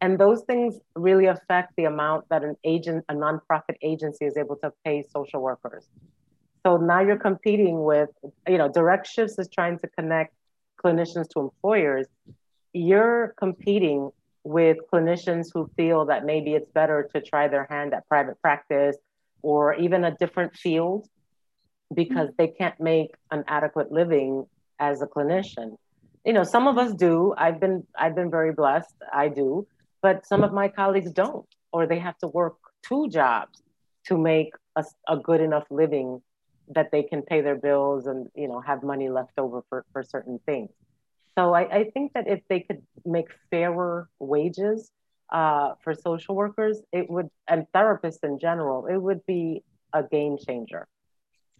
and 0.04 0.18
those 0.18 0.42
things 0.42 0.78
really 0.94 1.26
affect 1.26 1.72
the 1.76 1.84
amount 1.84 2.28
that 2.28 2.44
an 2.44 2.56
agent 2.62 3.06
a 3.08 3.14
nonprofit 3.14 3.76
agency 3.80 4.26
is 4.26 4.36
able 4.36 4.56
to 4.56 4.70
pay 4.84 5.02
social 5.02 5.40
workers. 5.40 5.88
So 6.62 6.76
now 6.76 7.00
you're 7.00 7.24
competing 7.30 7.82
with 7.84 8.10
you 8.46 8.58
know 8.58 8.68
direct 8.68 9.06
shifts 9.06 9.38
is 9.38 9.48
trying 9.48 9.78
to 9.78 9.88
connect 9.88 10.34
clinicians 10.84 11.28
to 11.30 11.40
employers. 11.40 12.06
You're 12.74 13.34
competing 13.38 14.10
with 14.42 14.76
clinicians 14.92 15.46
who 15.54 15.70
feel 15.74 16.04
that 16.04 16.26
maybe 16.26 16.52
it's 16.52 16.70
better 16.70 17.08
to 17.14 17.22
try 17.22 17.48
their 17.48 17.66
hand 17.70 17.94
at 17.94 18.06
private 18.06 18.38
practice 18.42 18.96
or 19.40 19.74
even 19.76 20.04
a 20.04 20.14
different 20.16 20.54
field 20.54 21.08
because 21.94 22.30
they 22.38 22.48
can't 22.48 22.78
make 22.80 23.14
an 23.30 23.44
adequate 23.48 23.92
living 23.92 24.46
as 24.78 25.02
a 25.02 25.06
clinician. 25.06 25.76
You 26.24 26.32
know, 26.32 26.44
some 26.44 26.66
of 26.66 26.78
us 26.78 26.94
do. 26.94 27.34
I've 27.36 27.60
been 27.60 27.86
I've 27.98 28.14
been 28.14 28.30
very 28.30 28.52
blessed. 28.52 28.94
I 29.12 29.28
do, 29.28 29.66
but 30.02 30.26
some 30.26 30.42
of 30.42 30.52
my 30.52 30.68
colleagues 30.68 31.12
don't, 31.12 31.46
or 31.72 31.86
they 31.86 31.98
have 31.98 32.16
to 32.18 32.28
work 32.28 32.56
two 32.82 33.08
jobs 33.08 33.62
to 34.06 34.16
make 34.16 34.54
a, 34.76 34.84
a 35.08 35.16
good 35.16 35.40
enough 35.40 35.64
living 35.70 36.22
that 36.68 36.90
they 36.90 37.02
can 37.02 37.22
pay 37.22 37.40
their 37.42 37.56
bills 37.56 38.06
and 38.06 38.28
you 38.34 38.48
know 38.48 38.60
have 38.60 38.82
money 38.82 39.08
left 39.08 39.38
over 39.38 39.62
for, 39.68 39.84
for 39.92 40.02
certain 40.02 40.40
things. 40.46 40.70
So 41.36 41.52
I, 41.52 41.62
I 41.80 41.84
think 41.90 42.12
that 42.14 42.28
if 42.28 42.40
they 42.48 42.60
could 42.60 42.82
make 43.04 43.26
fairer 43.50 44.08
wages 44.18 44.90
uh, 45.32 45.72
for 45.82 45.94
social 45.94 46.34
workers, 46.36 46.80
it 46.92 47.10
would 47.10 47.28
and 47.48 47.66
therapists 47.74 48.22
in 48.22 48.38
general, 48.38 48.86
it 48.86 48.96
would 48.96 49.26
be 49.26 49.62
a 49.92 50.02
game 50.02 50.38
changer. 50.46 50.86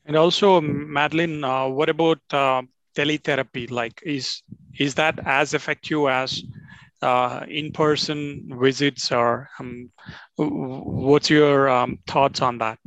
And 0.07 0.17
also, 0.17 0.61
Madeline, 0.61 1.45
uh, 1.45 1.67
what 1.69 1.89
about 1.89 2.21
uh, 2.31 2.63
teletherapy? 2.95 3.71
Like, 3.71 4.03
is 4.05 4.43
is 4.79 4.95
that 4.97 5.19
as 5.25 5.55
effective 5.55 6.07
as 6.09 6.43
uh, 7.01 7.45
in-person 7.49 8.51
visits, 8.61 9.11
or 9.13 9.49
um, 9.59 9.91
what's 10.37 11.31
your 11.31 11.69
um, 11.69 11.99
thoughts 12.07 12.43
on 12.43 12.59
that? 12.59 12.79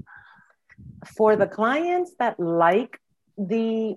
For 1.16 1.36
the 1.36 1.48
clients 1.48 2.14
that 2.20 2.40
like 2.40 3.00
the 3.38 3.96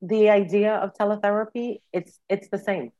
the 0.00 0.30
idea 0.30 0.74
of 0.74 0.94
teletherapy, 0.94 1.80
it's 1.92 2.20
it's 2.28 2.48
the 2.48 2.58
same. 2.58 2.92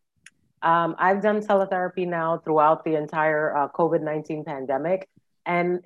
Um, 0.63 0.97
I've 0.99 1.23
done 1.23 1.41
teletherapy 1.43 2.09
now 2.09 2.39
throughout 2.39 2.85
the 2.85 2.97
entire 2.97 3.57
uh, 3.57 3.69
COVID 3.69 4.03
nineteen 4.03 4.45
pandemic, 4.45 5.09
and 5.47 5.81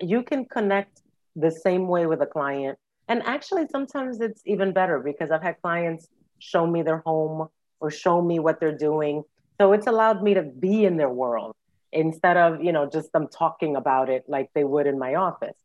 you 0.00 0.22
can 0.22 0.44
connect 0.44 1.00
the 1.34 1.50
same 1.50 1.86
way 1.88 2.06
with 2.06 2.20
a 2.20 2.26
client 2.26 2.78
and 3.08 3.22
actually, 3.24 3.66
sometimes 3.70 4.20
it's 4.20 4.42
even 4.46 4.72
better 4.72 4.98
because 4.98 5.30
I've 5.30 5.42
had 5.42 5.60
clients 5.62 6.08
show 6.38 6.66
me 6.66 6.82
their 6.82 6.98
home 6.98 7.48
or 7.80 7.90
show 7.90 8.20
me 8.20 8.38
what 8.38 8.58
they're 8.60 8.76
doing. 8.76 9.22
So 9.60 9.72
it's 9.72 9.86
allowed 9.86 10.22
me 10.22 10.34
to 10.34 10.42
be 10.42 10.84
in 10.84 10.96
their 10.96 11.08
world 11.08 11.54
instead 11.92 12.36
of, 12.36 12.62
you 12.62 12.72
know, 12.72 12.88
just 12.88 13.12
them 13.12 13.28
talking 13.28 13.76
about 13.76 14.10
it 14.10 14.24
like 14.28 14.50
they 14.54 14.64
would 14.64 14.86
in 14.86 14.98
my 14.98 15.14
office. 15.14 15.56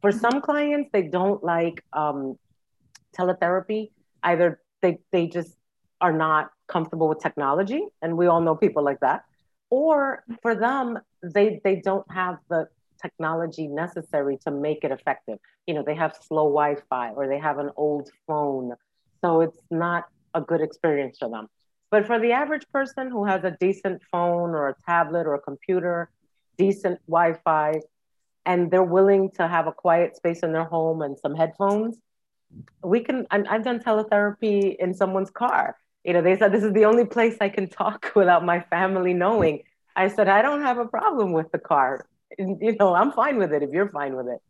For 0.00 0.12
some 0.12 0.40
clients, 0.40 0.90
they 0.92 1.02
don't 1.02 1.42
like 1.42 1.82
um, 1.92 2.38
teletherapy. 3.16 3.90
Either 4.22 4.60
they, 4.82 4.98
they 5.12 5.26
just 5.28 5.54
are 6.00 6.12
not 6.12 6.50
comfortable 6.66 7.08
with 7.08 7.20
technology, 7.20 7.86
and 8.02 8.16
we 8.16 8.26
all 8.26 8.40
know 8.40 8.54
people 8.54 8.84
like 8.84 9.00
that, 9.00 9.24
or 9.70 10.24
for 10.42 10.54
them, 10.54 10.98
they, 11.22 11.60
they 11.64 11.76
don't 11.76 12.10
have 12.10 12.38
the 12.50 12.68
technology 13.04 13.66
necessary 13.68 14.38
to 14.44 14.50
make 14.50 14.80
it 14.82 14.90
effective. 14.90 15.38
You 15.66 15.74
know, 15.74 15.84
they 15.86 15.94
have 15.94 16.12
slow 16.26 16.46
Wi 16.58 16.76
Fi 16.88 17.10
or 17.10 17.28
they 17.28 17.38
have 17.38 17.58
an 17.58 17.70
old 17.76 18.10
phone. 18.26 18.72
So 19.22 19.42
it's 19.42 19.58
not 19.70 20.04
a 20.34 20.40
good 20.40 20.60
experience 20.60 21.18
for 21.18 21.28
them. 21.28 21.48
But 21.90 22.06
for 22.06 22.18
the 22.18 22.32
average 22.32 22.66
person 22.72 23.10
who 23.10 23.24
has 23.24 23.44
a 23.44 23.56
decent 23.60 24.02
phone 24.10 24.50
or 24.50 24.68
a 24.68 24.74
tablet 24.86 25.26
or 25.26 25.34
a 25.34 25.40
computer, 25.40 26.10
decent 26.58 26.98
Wi 27.06 27.38
Fi, 27.44 27.80
and 28.46 28.70
they're 28.70 28.92
willing 28.98 29.30
to 29.32 29.46
have 29.48 29.66
a 29.66 29.72
quiet 29.72 30.16
space 30.16 30.40
in 30.40 30.52
their 30.52 30.64
home 30.64 31.02
and 31.02 31.18
some 31.18 31.34
headphones, 31.34 31.96
we 32.82 33.00
can. 33.00 33.26
I've 33.30 33.64
done 33.64 33.80
teletherapy 33.80 34.76
in 34.78 34.94
someone's 34.94 35.30
car. 35.30 35.76
You 36.04 36.12
know, 36.12 36.22
they 36.22 36.36
said 36.36 36.52
this 36.52 36.62
is 36.62 36.72
the 36.72 36.84
only 36.84 37.06
place 37.06 37.36
I 37.40 37.48
can 37.48 37.68
talk 37.68 38.12
without 38.20 38.44
my 38.44 38.60
family 38.60 39.14
knowing. 39.14 39.62
I 39.96 40.08
said, 40.08 40.28
I 40.28 40.42
don't 40.42 40.62
have 40.62 40.78
a 40.78 40.86
problem 40.86 41.32
with 41.32 41.50
the 41.52 41.58
car. 41.58 42.06
You 42.66 42.76
know, 42.78 42.94
I'm 42.94 43.12
fine 43.12 43.38
with 43.38 43.52
it 43.52 43.62
if 43.62 43.70
you're 43.70 43.88
fine 43.88 44.16
with 44.16 44.28
it. 44.28 44.40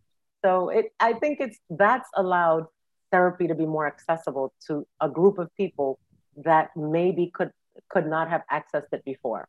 So 0.44 0.68
it, 0.68 0.92
I 1.00 1.14
think 1.14 1.40
it's 1.40 1.58
that's 1.70 2.08
allowed 2.14 2.66
therapy 3.10 3.46
to 3.48 3.54
be 3.54 3.66
more 3.66 3.86
accessible 3.86 4.52
to 4.66 4.86
a 5.00 5.08
group 5.08 5.38
of 5.38 5.54
people 5.56 5.98
that 6.36 6.70
maybe 6.76 7.30
could 7.32 7.50
could 7.88 8.06
not 8.06 8.28
have 8.28 8.42
accessed 8.50 8.92
it 8.92 9.04
before. 9.04 9.48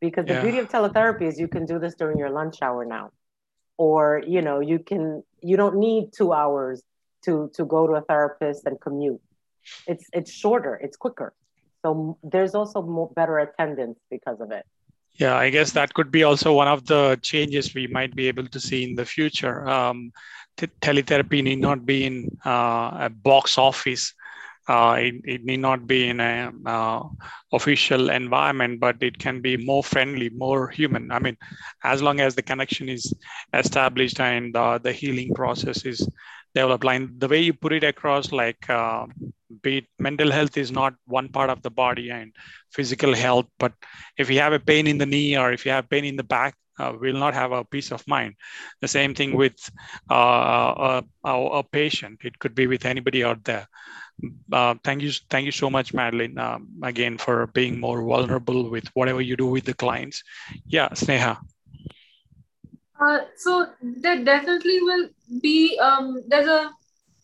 Because 0.00 0.26
the 0.26 0.40
beauty 0.40 0.58
of 0.58 0.68
teletherapy 0.68 1.22
is 1.22 1.40
you 1.40 1.48
can 1.48 1.66
do 1.66 1.78
this 1.80 1.94
during 1.96 2.18
your 2.18 2.30
lunch 2.30 2.62
hour 2.62 2.84
now. 2.84 3.10
Or, 3.78 4.22
you 4.24 4.42
know, 4.42 4.60
you 4.60 4.78
can 4.78 5.22
you 5.40 5.56
don't 5.56 5.76
need 5.76 6.12
two 6.12 6.32
hours 6.32 6.82
to 7.24 7.50
to 7.54 7.64
go 7.64 7.86
to 7.86 7.94
a 7.94 8.02
therapist 8.02 8.66
and 8.66 8.80
commute. 8.80 9.20
It's 9.86 10.04
it's 10.12 10.30
shorter, 10.30 10.74
it's 10.76 10.96
quicker. 10.96 11.32
So 11.82 12.18
there's 12.22 12.54
also 12.54 12.82
more, 12.82 13.10
better 13.14 13.38
attendance 13.38 13.98
because 14.10 14.40
of 14.40 14.50
it. 14.50 14.64
Yeah, 15.18 15.36
I 15.36 15.50
guess 15.50 15.72
that 15.72 15.94
could 15.94 16.10
be 16.10 16.22
also 16.22 16.52
one 16.52 16.68
of 16.68 16.86
the 16.86 17.18
changes 17.22 17.74
we 17.74 17.88
might 17.88 18.14
be 18.14 18.28
able 18.28 18.46
to 18.46 18.60
see 18.60 18.84
in 18.84 18.94
the 18.94 19.04
future. 19.04 19.68
Um, 19.68 20.12
t- 20.56 20.68
teletherapy 20.80 21.42
need 21.42 21.58
not 21.58 21.84
be 21.84 22.04
in 22.04 22.28
uh, 22.46 22.90
a 23.00 23.10
box 23.10 23.58
office. 23.58 24.14
Uh, 24.68 24.96
it, 25.00 25.14
it, 25.24 25.44
need 25.44 25.60
not 25.60 25.86
be 25.86 26.08
in 26.08 26.20
a 26.20 26.52
uh, 26.66 27.02
official 27.52 28.10
environment, 28.10 28.78
but 28.78 29.02
it 29.02 29.18
can 29.18 29.40
be 29.40 29.56
more 29.56 29.82
friendly, 29.82 30.28
more 30.28 30.68
human. 30.68 31.10
I 31.10 31.18
mean, 31.18 31.38
as 31.82 32.02
long 32.02 32.20
as 32.20 32.34
the 32.34 32.42
connection 32.42 32.88
is 32.88 33.12
established 33.54 34.20
and 34.20 34.54
uh, 34.54 34.76
the 34.78 34.92
healing 34.92 35.32
process 35.34 35.86
is 35.86 36.06
developed. 36.54 36.84
Line. 36.84 37.14
The 37.18 37.28
way 37.28 37.40
you 37.40 37.52
put 37.52 37.72
it 37.72 37.84
across, 37.84 38.32
like 38.32 38.68
uh, 38.70 39.06
be 39.62 39.86
mental 39.98 40.30
health 40.30 40.56
is 40.56 40.70
not 40.70 40.94
one 41.06 41.28
part 41.28 41.50
of 41.50 41.62
the 41.62 41.70
body 41.70 42.10
and 42.10 42.32
physical 42.70 43.14
health 43.14 43.46
but 43.58 43.72
if 44.18 44.30
you 44.30 44.38
have 44.38 44.52
a 44.52 44.60
pain 44.60 44.86
in 44.86 44.98
the 44.98 45.06
knee 45.06 45.38
or 45.38 45.52
if 45.52 45.64
you 45.64 45.72
have 45.72 45.88
pain 45.88 46.04
in 46.04 46.16
the 46.16 46.22
back 46.22 46.54
uh, 46.78 46.92
will 46.98 47.14
not 47.14 47.34
have 47.34 47.52
a 47.52 47.64
peace 47.64 47.90
of 47.90 48.06
mind. 48.06 48.34
The 48.80 48.88
same 48.88 49.14
thing 49.14 49.36
with 49.36 49.70
uh, 50.10 51.02
a, 51.24 51.28
a, 51.28 51.62
patient. 51.64 52.20
It 52.24 52.38
could 52.38 52.54
be 52.54 52.66
with 52.66 52.84
anybody 52.84 53.24
out 53.24 53.44
there. 53.44 53.66
Uh, 54.52 54.74
thank 54.84 55.02
you 55.02 55.12
thank 55.30 55.46
you 55.46 55.52
so 55.52 55.70
much 55.70 55.94
madeline 55.94 56.38
um, 56.38 56.68
again 56.82 57.18
for 57.18 57.46
being 57.48 57.78
more 57.78 58.02
vulnerable 58.02 58.68
with 58.68 58.88
whatever 58.94 59.20
you 59.20 59.36
do 59.36 59.46
with 59.46 59.64
the 59.64 59.74
clients. 59.74 60.22
Yeah 60.66 60.88
sneha 60.88 61.38
uh, 63.00 63.18
so 63.36 63.66
there 63.82 64.24
definitely 64.24 64.82
will 64.82 65.08
be 65.40 65.78
um, 65.78 66.22
there's 66.28 66.48
a 66.48 66.70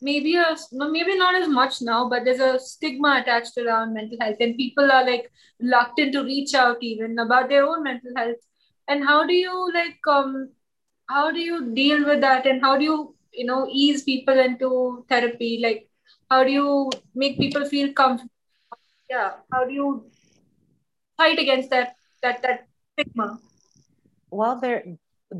maybe 0.01 0.37
a 0.37 0.57
maybe 0.73 1.17
not 1.17 1.35
as 1.35 1.49
much 1.49 1.81
now 1.81 2.09
but 2.09 2.25
there's 2.25 2.41
a 2.41 2.59
stigma 2.59 3.21
attached 3.21 3.57
around 3.59 3.95
mental 3.95 4.19
health 4.21 4.37
and 4.41 4.57
people 4.57 4.91
are 4.93 5.05
like 5.05 5.31
reluctant 5.61 6.13
to 6.13 6.23
reach 6.23 6.55
out 6.55 6.77
even 6.81 7.19
about 7.19 7.49
their 7.49 7.65
own 7.65 7.83
mental 7.83 8.11
health. 8.17 8.37
And 8.89 9.05
how 9.05 9.27
do 9.27 9.33
you 9.33 9.73
like 9.73 10.07
um 10.07 10.51
how 11.09 11.31
do 11.31 11.41
you 11.41 11.73
deal 11.75 12.05
with 12.07 12.21
that 12.21 12.47
and 12.47 12.61
how 12.61 12.77
do 12.77 12.85
you 12.85 13.15
you 13.33 13.47
know 13.47 13.67
ease 13.71 14.03
people 14.03 14.39
into 14.39 15.05
therapy? 15.09 15.61
Like 15.63 15.89
how 16.31 16.45
do 16.45 16.53
you 16.53 16.91
make 17.15 17.39
people 17.39 17.65
feel 17.65 17.93
comfortable? 17.93 18.31
Yeah 19.09 19.33
how 19.53 19.65
do 19.65 19.73
you 19.73 20.05
fight 21.17 21.39
against 21.39 21.71
that 21.71 21.97
that 22.23 22.43
that 22.43 22.67
stigma? 22.93 23.39
Well 24.31 24.61
there 24.61 24.85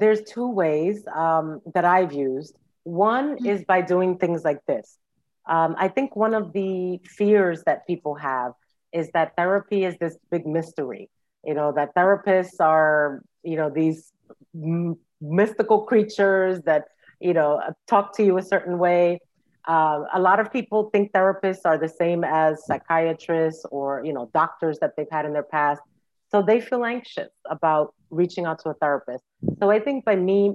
there's 0.01 0.23
two 0.23 0.49
ways 0.49 1.05
um, 1.15 1.61
that 1.75 1.85
i've 1.85 2.13
used 2.13 2.57
one 2.85 3.37
mm-hmm. 3.37 3.47
is 3.47 3.65
by 3.65 3.81
doing 3.81 4.19
things 4.19 4.45
like 4.45 4.65
this. 4.67 4.99
Um, 5.47 5.75
I 5.79 5.89
think 5.89 6.15
one 6.15 6.35
of 6.35 6.53
the 6.53 7.01
fears 7.05 7.65
that 7.65 7.87
people 7.87 8.15
have 8.15 8.53
is 8.93 9.11
that 9.11 9.35
therapy 9.37 9.85
is 9.85 9.97
this 9.99 10.17
big 10.31 10.47
mystery. 10.47 11.11
You 11.45 11.55
know, 11.55 11.73
that 11.73 11.95
therapists 11.95 12.61
are, 12.61 13.23
you 13.43 13.57
know, 13.57 13.69
these 13.69 14.13
m- 14.55 14.97
mystical 15.21 15.83
creatures 15.83 16.63
that, 16.63 16.85
you 17.21 17.35
know, 17.35 17.61
talk 17.87 18.17
to 18.17 18.25
you 18.25 18.39
a 18.39 18.43
certain 18.43 18.79
way. 18.79 19.21
Uh, 19.67 20.05
a 20.15 20.21
lot 20.21 20.41
of 20.41 20.53
people 20.53 20.91
think 20.91 21.13
therapists 21.13 21.61
are 21.65 21.77
the 21.77 21.89
same 21.89 22.25
as 22.25 22.65
psychiatrists 22.65 23.67
or, 23.71 24.03
you 24.05 24.13
know, 24.13 24.31
doctors 24.33 24.79
that 24.79 24.93
they've 24.97 25.11
had 25.11 25.27
in 25.27 25.33
their 25.33 25.43
past. 25.43 25.83
So 26.31 26.41
they 26.41 26.61
feel 26.61 26.85
anxious 26.85 27.31
about 27.49 27.95
reaching 28.15 28.47
out 28.47 28.59
to 28.61 28.71
a 28.71 28.75
therapist. 28.75 29.25
So 29.59 29.71
I 29.71 29.81
think 29.81 30.05
by 30.05 30.17
me 30.17 30.55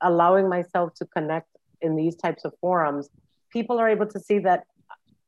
allowing 0.00 0.48
myself 0.48 0.94
to 0.94 1.04
connect 1.06 1.48
in 1.80 1.96
these 1.96 2.16
types 2.16 2.44
of 2.44 2.52
forums, 2.60 3.08
people 3.50 3.78
are 3.78 3.88
able 3.88 4.06
to 4.06 4.20
see 4.20 4.38
that 4.40 4.64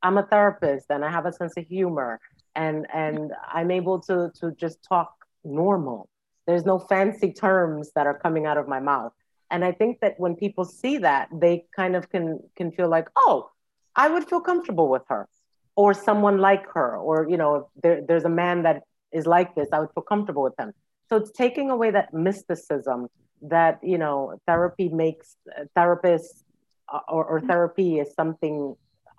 I'm 0.03 0.19
a 0.19 0.23
therapist 0.23 0.87
and 0.91 1.05
I 1.05 1.11
have 1.11 1.27
a 1.27 1.33
sense 1.33 1.55
of 1.57 1.67
humor 1.67 2.21
and 2.57 2.87
and 2.93 3.33
I'm 3.47 3.71
able 3.71 4.01
to 4.01 4.31
to 4.41 4.53
just 4.53 4.83
talk 4.83 5.13
normal. 5.45 6.09
There's 6.47 6.65
no 6.65 6.79
fancy 6.79 7.33
terms 7.33 7.93
that 7.95 8.07
are 8.07 8.19
coming 8.19 8.47
out 8.47 8.59
of 8.59 8.67
my 8.67 8.81
mouth. 8.81 9.13
And 9.51 9.65
I 9.65 9.73
think 9.73 10.01
that 10.01 10.15
when 10.19 10.37
people 10.37 10.65
see 10.65 10.99
that, 10.99 11.29
they 11.33 11.65
kind 11.75 11.97
of 11.97 12.11
can 12.11 12.41
can 12.57 12.73
feel 12.73 12.89
like, 12.89 13.09
oh, 13.17 13.51
I 13.95 14.09
would 14.09 14.29
feel 14.29 14.41
comfortable 14.41 14.89
with 14.89 15.03
her, 15.09 15.29
or 15.77 15.93
someone 15.93 16.39
like 16.39 16.67
her, 16.75 16.97
or 16.97 17.29
you 17.29 17.37
know, 17.37 17.69
there, 17.83 18.01
there's 18.07 18.25
a 18.25 18.29
man 18.29 18.63
that 18.63 18.83
is 19.13 19.27
like 19.27 19.55
this, 19.55 19.69
I 19.73 19.81
would 19.81 19.93
feel 19.93 20.05
comfortable 20.05 20.43
with 20.43 20.59
him. 20.59 20.73
So 21.11 21.17
it's 21.17 21.33
taking 21.33 21.71
away 21.71 21.91
that 21.91 22.15
mysticism 22.15 23.09
that 23.43 23.81
you 23.83 23.99
know 23.99 24.39
therapy 24.47 24.89
makes 24.89 25.37
therapists 25.77 26.45
uh, 26.89 27.01
or, 27.09 27.25
or 27.25 27.41
therapy 27.41 27.99
is 27.99 28.15
something 28.15 28.77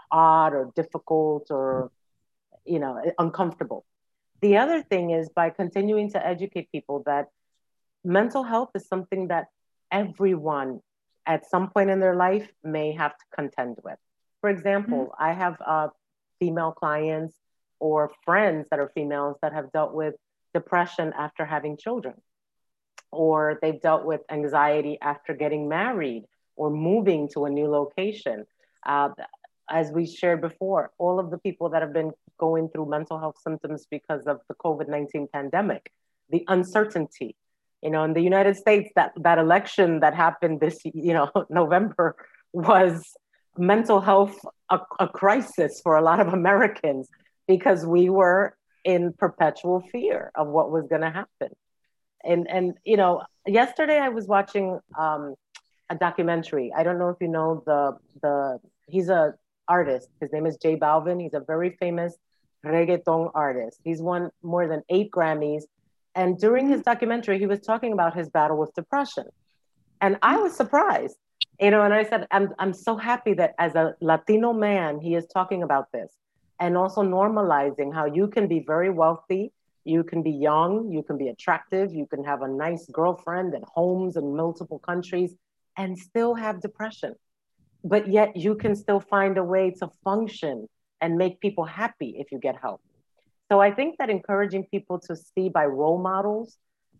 odd 0.09 0.53
or 0.53 0.71
difficult 0.75 1.47
or 1.51 1.91
you 2.65 2.79
know 2.79 3.01
uncomfortable. 3.19 3.85
The 4.41 4.57
other 4.57 4.81
thing 4.81 5.11
is 5.11 5.29
by 5.29 5.49
continuing 5.49 6.11
to 6.11 6.25
educate 6.25 6.71
people 6.71 7.03
that 7.05 7.27
mental 8.05 8.43
health 8.43 8.69
is 8.73 8.87
something 8.87 9.27
that 9.27 9.47
everyone 9.91 10.79
at 11.25 11.45
some 11.49 11.69
point 11.69 11.89
in 11.89 11.99
their 11.99 12.15
life 12.15 12.49
may 12.63 12.93
have 12.93 13.11
to 13.11 13.25
contend 13.35 13.77
with. 13.83 13.99
For 14.39 14.49
example 14.49 15.11
mm-hmm. 15.11 15.23
i 15.29 15.33
have 15.33 15.57
uh, 15.65 15.89
female 16.39 16.71
clients 16.71 17.35
or 17.79 18.11
friends 18.23 18.67
that 18.71 18.79
are 18.79 18.89
females 18.95 19.35
that 19.41 19.53
have 19.53 19.71
dealt 19.73 19.93
with 19.93 20.15
depression 20.53 21.13
after 21.17 21.45
having 21.45 21.77
children 21.77 22.15
or 23.11 23.59
they've 23.61 23.81
dealt 23.81 24.05
with 24.05 24.21
anxiety 24.29 24.97
after 25.01 25.33
getting 25.33 25.67
married 25.67 26.23
or 26.55 26.69
moving 26.69 27.27
to 27.29 27.45
a 27.45 27.49
new 27.49 27.67
location. 27.67 28.45
Uh, 28.85 29.09
as 29.69 29.91
we 29.91 30.05
shared 30.05 30.41
before, 30.41 30.91
all 30.97 31.19
of 31.19 31.29
the 31.29 31.37
people 31.37 31.69
that 31.69 31.81
have 31.81 31.93
been 31.93 32.11
going 32.37 32.69
through 32.69 32.89
mental 32.89 33.19
health 33.19 33.37
symptoms 33.43 33.85
because 33.89 34.27
of 34.27 34.39
the 34.47 34.55
COVID 34.55 34.87
19 34.87 35.27
pandemic, 35.31 35.91
the 36.29 36.43
uncertainty. 36.47 37.35
You 37.81 37.89
know, 37.89 38.03
in 38.03 38.13
the 38.13 38.21
United 38.21 38.57
States, 38.57 38.91
that, 38.95 39.11
that 39.17 39.39
election 39.39 40.01
that 40.01 40.13
happened 40.13 40.59
this, 40.59 40.79
you 40.85 41.13
know, 41.13 41.31
November 41.49 42.15
was 42.53 43.15
mental 43.57 43.99
health 43.99 44.37
a, 44.69 44.79
a 44.99 45.07
crisis 45.07 45.81
for 45.83 45.97
a 45.97 46.01
lot 46.01 46.19
of 46.19 46.33
Americans 46.33 47.09
because 47.47 47.85
we 47.85 48.09
were 48.09 48.55
in 48.83 49.13
perpetual 49.13 49.81
fear 49.91 50.31
of 50.35 50.47
what 50.47 50.71
was 50.71 50.87
going 50.87 51.01
to 51.01 51.09
happen. 51.09 51.55
And 52.23 52.49
and 52.49 52.73
you 52.85 52.97
know 52.97 53.23
yesterday 53.47 53.97
i 53.97 54.09
was 54.09 54.27
watching 54.27 54.79
um, 54.97 55.33
a 55.89 55.95
documentary. 55.95 56.71
I 56.75 56.83
don't 56.83 56.99
know 56.99 57.09
if 57.09 57.17
you 57.19 57.27
know 57.27 57.63
the 57.65 57.97
the 58.21 58.59
he's 58.87 59.09
a 59.09 59.33
artist. 59.67 60.09
His 60.19 60.31
name 60.31 60.45
is 60.45 60.57
J 60.57 60.75
Balvin. 60.77 61.21
He's 61.21 61.33
a 61.33 61.39
very 61.39 61.71
famous 61.79 62.15
reggaeton 62.63 63.31
artist. 63.33 63.79
He's 63.83 64.01
won 64.01 64.29
more 64.43 64.67
than 64.67 64.83
eight 64.89 65.09
grammys. 65.11 65.63
And 66.13 66.37
during 66.37 66.67
his 66.67 66.81
documentary 66.81 67.39
he 67.39 67.47
was 67.47 67.61
talking 67.61 67.93
about 67.93 68.15
his 68.15 68.29
battle 68.29 68.57
with 68.57 68.73
depression. 68.75 69.25
And 69.99 70.17
i 70.21 70.37
was 70.37 70.55
surprised 70.55 71.17
you 71.59 71.69
know 71.71 71.83
and 71.83 71.93
i 71.93 72.03
said 72.03 72.27
i'm, 72.31 72.53
I'm 72.59 72.73
so 72.73 72.97
happy 72.97 73.33
that 73.35 73.53
as 73.59 73.75
a 73.75 73.95
latino 74.01 74.53
man 74.53 74.99
he 74.99 75.15
is 75.15 75.25
talking 75.27 75.63
about 75.63 75.91
this 75.91 76.11
and 76.61 76.77
also 76.77 77.01
normalizing 77.01 77.93
how 77.93 78.05
you 78.05 78.27
can 78.27 78.47
be 78.47 78.63
very 78.65 78.89
wealthy 78.89 79.51
you 79.83 80.03
can 80.03 80.21
be 80.21 80.31
young, 80.31 80.91
you 80.91 81.03
can 81.03 81.17
be 81.17 81.29
attractive, 81.29 81.93
you 81.93 82.05
can 82.05 82.23
have 82.23 82.41
a 82.41 82.47
nice 82.47 82.85
girlfriend 82.91 83.53
and 83.53 83.63
homes 83.65 84.15
in 84.15 84.35
multiple 84.35 84.79
countries 84.79 85.35
and 85.77 85.97
still 85.97 86.35
have 86.35 86.61
depression. 86.61 87.15
but 87.83 88.07
yet 88.07 88.35
you 88.37 88.53
can 88.53 88.75
still 88.75 88.99
find 88.99 89.39
a 89.39 89.43
way 89.43 89.71
to 89.71 89.89
function 90.03 90.67
and 91.03 91.17
make 91.17 91.39
people 91.45 91.65
happy 91.65 92.09
if 92.19 92.31
you 92.31 92.37
get 92.37 92.55
help. 92.65 92.79
So 93.49 93.59
I 93.59 93.71
think 93.77 93.97
that 93.97 94.09
encouraging 94.11 94.65
people 94.65 94.99
to 95.07 95.15
see 95.15 95.49
by 95.49 95.65
role 95.65 95.97
models 95.97 96.59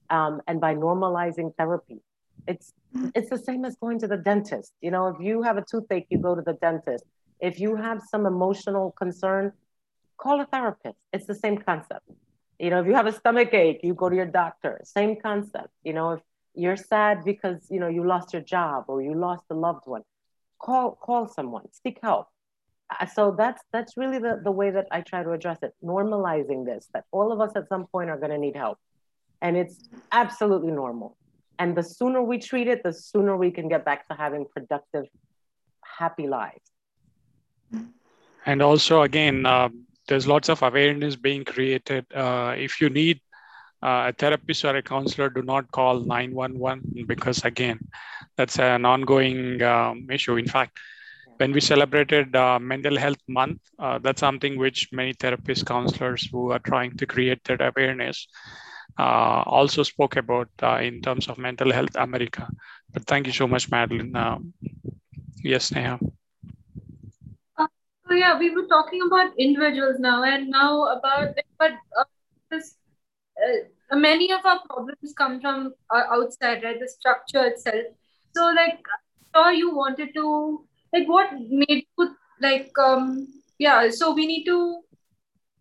um, 0.10 0.42
and 0.48 0.60
by 0.60 0.74
normalizing 0.74 1.56
therapy, 1.56 2.00
it's 2.48 2.74
it's 3.18 3.30
the 3.30 3.38
same 3.38 3.64
as 3.64 3.76
going 3.76 4.00
to 4.00 4.08
the 4.08 4.18
dentist. 4.18 4.72
You 4.82 4.90
know, 4.90 5.06
if 5.14 5.18
you 5.28 5.44
have 5.44 5.58
a 5.58 5.66
toothache, 5.72 6.08
you 6.10 6.18
go 6.18 6.34
to 6.34 6.42
the 6.42 6.58
dentist. 6.66 7.06
If 7.42 7.60
you 7.60 7.76
have 7.76 8.02
some 8.10 8.26
emotional 8.26 8.92
concern, 8.92 9.54
call 10.18 10.40
a 10.42 10.46
therapist. 10.46 10.98
It's 11.12 11.26
the 11.26 11.36
same 11.36 11.58
concept. 11.58 12.06
You 12.60 12.70
know, 12.70 12.80
if 12.80 12.86
you 12.86 12.94
have 12.94 13.08
a 13.08 13.12
stomach 13.12 13.54
ache, 13.54 13.80
you 13.82 13.96
go 13.96 14.08
to 14.10 14.16
your 14.16 14.28
doctor. 14.28 14.80
Same 14.84 15.16
concept. 15.20 15.70
You 15.84 15.94
know, 15.94 16.12
if 16.12 16.22
you're 16.54 16.78
sad 16.78 17.26
because 17.26 17.66
you 17.70 17.80
know 17.80 17.88
you 17.88 18.06
lost 18.06 18.34
your 18.34 18.44
job 18.44 18.86
or 18.88 19.02
you 19.02 19.16
lost 19.16 19.44
a 19.50 19.56
loved 19.56 19.86
one, 19.86 20.04
call 20.60 20.92
call 20.92 21.28
someone, 21.28 21.66
seek 21.84 21.98
help. 22.02 22.28
Uh, 22.92 23.06
so 23.06 23.34
that's 23.36 23.64
that's 23.74 23.98
really 23.98 24.20
the, 24.20 24.40
the 24.44 24.52
way 24.52 24.70
that 24.70 24.88
I 24.92 25.02
try 25.02 25.24
to 25.24 25.32
address 25.32 25.60
it, 25.64 25.74
normalizing 25.84 26.66
this, 26.66 26.88
that 26.94 27.06
all 27.12 27.32
of 27.32 27.42
us 27.42 27.52
at 27.56 27.68
some 27.68 27.88
point 27.88 28.10
are 28.10 28.18
gonna 28.18 28.38
need 28.38 28.56
help. 28.56 28.78
And 29.42 29.58
it's 29.58 29.90
absolutely 30.12 30.72
normal. 30.72 31.18
And 31.58 31.76
the 31.76 31.84
sooner 31.84 32.22
we 32.22 32.38
treat 32.38 32.68
it, 32.68 32.84
the 32.84 32.94
sooner 32.94 33.36
we 33.38 33.50
can 33.52 33.70
get 33.70 33.86
back 33.86 34.08
to 34.10 34.16
having 34.16 34.46
productive, 34.56 35.06
happy 35.84 36.28
lives. 36.28 36.71
And 38.46 38.62
also, 38.62 39.02
again, 39.02 39.46
uh, 39.46 39.70
there's 40.08 40.28
lots 40.28 40.50
of 40.50 40.62
awareness 40.64 41.16
being 41.16 41.44
created. 41.46 42.06
Uh, 42.14 42.54
if 42.58 42.82
you 42.82 42.90
need 42.90 43.20
uh, 43.84 44.10
a 44.10 44.14
therapist 44.14 44.66
or 44.66 44.76
a 44.76 44.82
counselor, 44.82 45.30
do 45.30 45.42
not 45.42 45.72
call 45.72 46.00
911 46.00 47.06
because, 47.08 47.44
again, 47.44 47.80
that's 48.38 48.60
an 48.60 48.86
ongoing 48.86 49.62
um, 49.62 50.08
issue. 50.12 50.36
In 50.38 50.48
fact, 50.48 50.78
when 51.38 51.52
we 51.52 51.60
celebrated 51.62 52.36
uh, 52.36 52.60
Mental 52.60 52.98
Health 52.98 53.22
Month, 53.28 53.60
uh, 53.80 54.00
that's 54.00 54.20
something 54.20 54.58
which 54.58 54.90
many 54.92 55.14
therapists, 55.14 55.66
counselors 55.66 56.28
who 56.32 56.52
are 56.52 56.60
trying 56.60 56.96
to 56.98 57.06
create 57.06 57.44
that 57.46 57.62
awareness 57.62 58.28
uh, 59.00 59.44
also 59.46 59.84
spoke 59.84 60.16
about 60.18 60.50
uh, 60.62 60.78
in 60.78 61.02
terms 61.02 61.28
of 61.28 61.38
Mental 61.38 61.72
Health 61.72 61.96
America. 61.96 62.48
But 62.94 63.06
thank 63.06 63.28
you 63.28 63.34
so 63.34 63.48
much, 63.48 63.70
Madeline. 63.72 64.16
Um, 64.16 64.54
yes, 65.44 65.72
Sneha. 65.72 66.00
So 68.12 68.18
yeah, 68.18 68.38
we 68.38 68.54
were 68.54 68.68
talking 68.68 69.00
about 69.08 69.32
individuals 69.40 69.96
now, 69.98 70.22
and 70.24 70.50
now 70.50 70.84
about 70.88 71.30
but 71.58 71.72
uh, 71.98 72.04
this 72.50 72.76
uh, 73.42 73.96
many 73.96 74.34
of 74.34 74.46
our 74.46 74.60
problems 74.70 75.14
come 75.18 75.40
from 75.40 75.74
uh, 75.90 76.04
outside, 76.12 76.62
right? 76.62 76.78
The 76.78 76.90
structure 76.90 77.46
itself. 77.46 77.86
So, 78.36 78.48
like, 78.48 78.84
sure 79.34 79.54
you 79.54 79.74
wanted 79.74 80.14
to, 80.16 80.68
like, 80.92 81.08
what 81.08 81.32
made 81.48 81.86
you, 81.98 82.16
like, 82.42 82.74
um, 82.78 83.30
yeah, 83.60 83.90
so 83.90 84.14
we 84.14 84.28
need 84.28 84.44
to, 84.44 84.82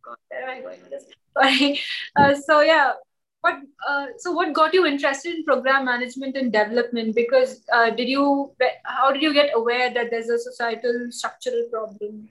God, 0.05 0.17
where 0.27 0.43
am 0.43 0.51
I 0.51 0.61
going 0.61 0.81
with 0.81 0.91
this? 0.91 1.05
Sorry. 1.39 1.81
Uh, 2.17 2.35
so, 2.35 2.63
yeah, 2.63 2.95
what, 3.43 3.61
uh, 3.89 4.07
so 4.19 4.33
what 4.33 4.53
got 4.55 4.75
you 4.75 4.87
interested 4.87 5.37
in 5.37 5.45
program 5.45 5.85
management 5.85 6.37
and 6.37 6.53
development? 6.53 7.15
Because 7.15 7.63
uh, 7.73 7.91
did 7.91 8.09
you, 8.09 8.51
how 8.83 9.13
did 9.13 9.23
you 9.23 9.33
get 9.33 9.51
aware 9.55 9.95
that 9.95 10.11
there's 10.11 10.29
a 10.29 10.39
societal 10.39 11.07
structural 11.11 11.69
problem? 11.71 12.29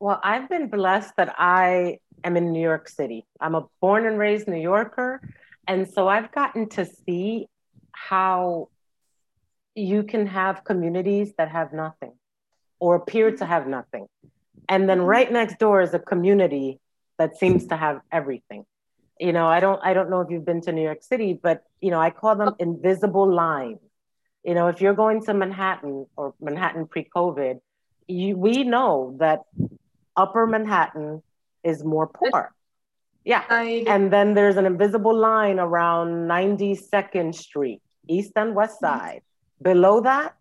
Well, 0.00 0.18
I've 0.24 0.48
been 0.48 0.68
blessed 0.68 1.14
that 1.18 1.34
I 1.36 1.98
am 2.24 2.38
in 2.38 2.52
New 2.52 2.62
York 2.62 2.88
City. 2.88 3.26
I'm 3.38 3.54
a 3.54 3.66
born 3.82 4.06
and 4.06 4.18
raised 4.18 4.48
New 4.48 4.60
Yorker. 4.60 5.20
And 5.68 5.86
so 5.90 6.08
I've 6.08 6.32
gotten 6.32 6.70
to 6.70 6.86
see 6.86 7.48
how 7.92 8.70
you 9.74 10.02
can 10.02 10.26
have 10.26 10.64
communities 10.64 11.34
that 11.36 11.50
have 11.50 11.74
nothing 11.74 12.14
or 12.78 12.96
appear 12.96 13.30
to 13.36 13.44
have 13.44 13.66
nothing. 13.66 14.06
And 14.70 14.88
then 14.88 14.98
mm-hmm. 14.98 15.06
right 15.06 15.30
next 15.30 15.58
door 15.58 15.82
is 15.82 15.92
a 15.92 15.98
community 15.98 16.80
that 17.18 17.36
seems 17.36 17.66
to 17.66 17.76
have 17.76 18.00
everything. 18.10 18.64
You 19.18 19.34
know, 19.34 19.46
I 19.46 19.60
don't 19.60 19.80
I 19.84 19.92
don't 19.92 20.08
know 20.08 20.22
if 20.22 20.30
you've 20.30 20.46
been 20.46 20.62
to 20.62 20.72
New 20.72 20.82
York 20.82 21.02
City, 21.02 21.38
but 21.40 21.62
you 21.82 21.90
know, 21.90 22.00
I 22.00 22.08
call 22.08 22.36
them 22.36 22.48
oh. 22.48 22.56
invisible 22.58 23.30
lines. 23.30 23.80
You 24.44 24.54
know, 24.54 24.68
if 24.68 24.80
you're 24.80 24.94
going 24.94 25.22
to 25.26 25.34
Manhattan 25.34 26.06
or 26.16 26.34
Manhattan 26.40 26.86
pre-COVID, 26.86 27.60
you, 28.08 28.38
we 28.38 28.64
know 28.64 29.16
that 29.20 29.40
upper 30.16 30.46
Manhattan 30.46 31.22
is 31.64 31.84
more 31.84 32.06
poor. 32.06 32.54
Yeah. 33.24 33.44
And 33.50 34.12
then 34.12 34.34
there's 34.34 34.56
an 34.56 34.66
invisible 34.66 35.14
line 35.14 35.58
around 35.58 36.28
92nd 36.28 37.34
Street, 37.34 37.82
East 38.08 38.32
and 38.36 38.54
West. 38.54 38.80
Side. 38.80 39.22
Below 39.60 40.00
that, 40.02 40.36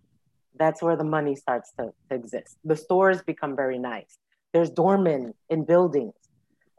that's 0.57 0.81
where 0.81 0.95
the 0.95 1.03
money 1.03 1.35
starts 1.35 1.71
to, 1.77 1.91
to 2.09 2.15
exist. 2.15 2.57
The 2.63 2.75
stores 2.75 3.21
become 3.21 3.55
very 3.55 3.77
nice. 3.77 4.17
There's 4.53 4.69
doormen 4.69 5.33
in 5.49 5.65
buildings. 5.65 6.13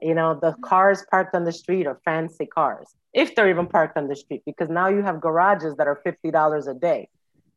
You 0.00 0.14
know, 0.14 0.34
the 0.34 0.52
mm-hmm. 0.52 0.62
cars 0.62 1.04
parked 1.10 1.34
on 1.34 1.44
the 1.44 1.52
street 1.52 1.86
are 1.86 2.00
fancy 2.04 2.46
cars, 2.46 2.88
if 3.12 3.34
they're 3.34 3.50
even 3.50 3.66
parked 3.66 3.98
on 3.98 4.08
the 4.08 4.16
street, 4.16 4.42
because 4.46 4.70
now 4.70 4.88
you 4.88 5.02
have 5.02 5.20
garages 5.20 5.76
that 5.76 5.86
are 5.86 6.00
$50 6.06 6.68
a 6.68 6.74
day. 6.74 7.08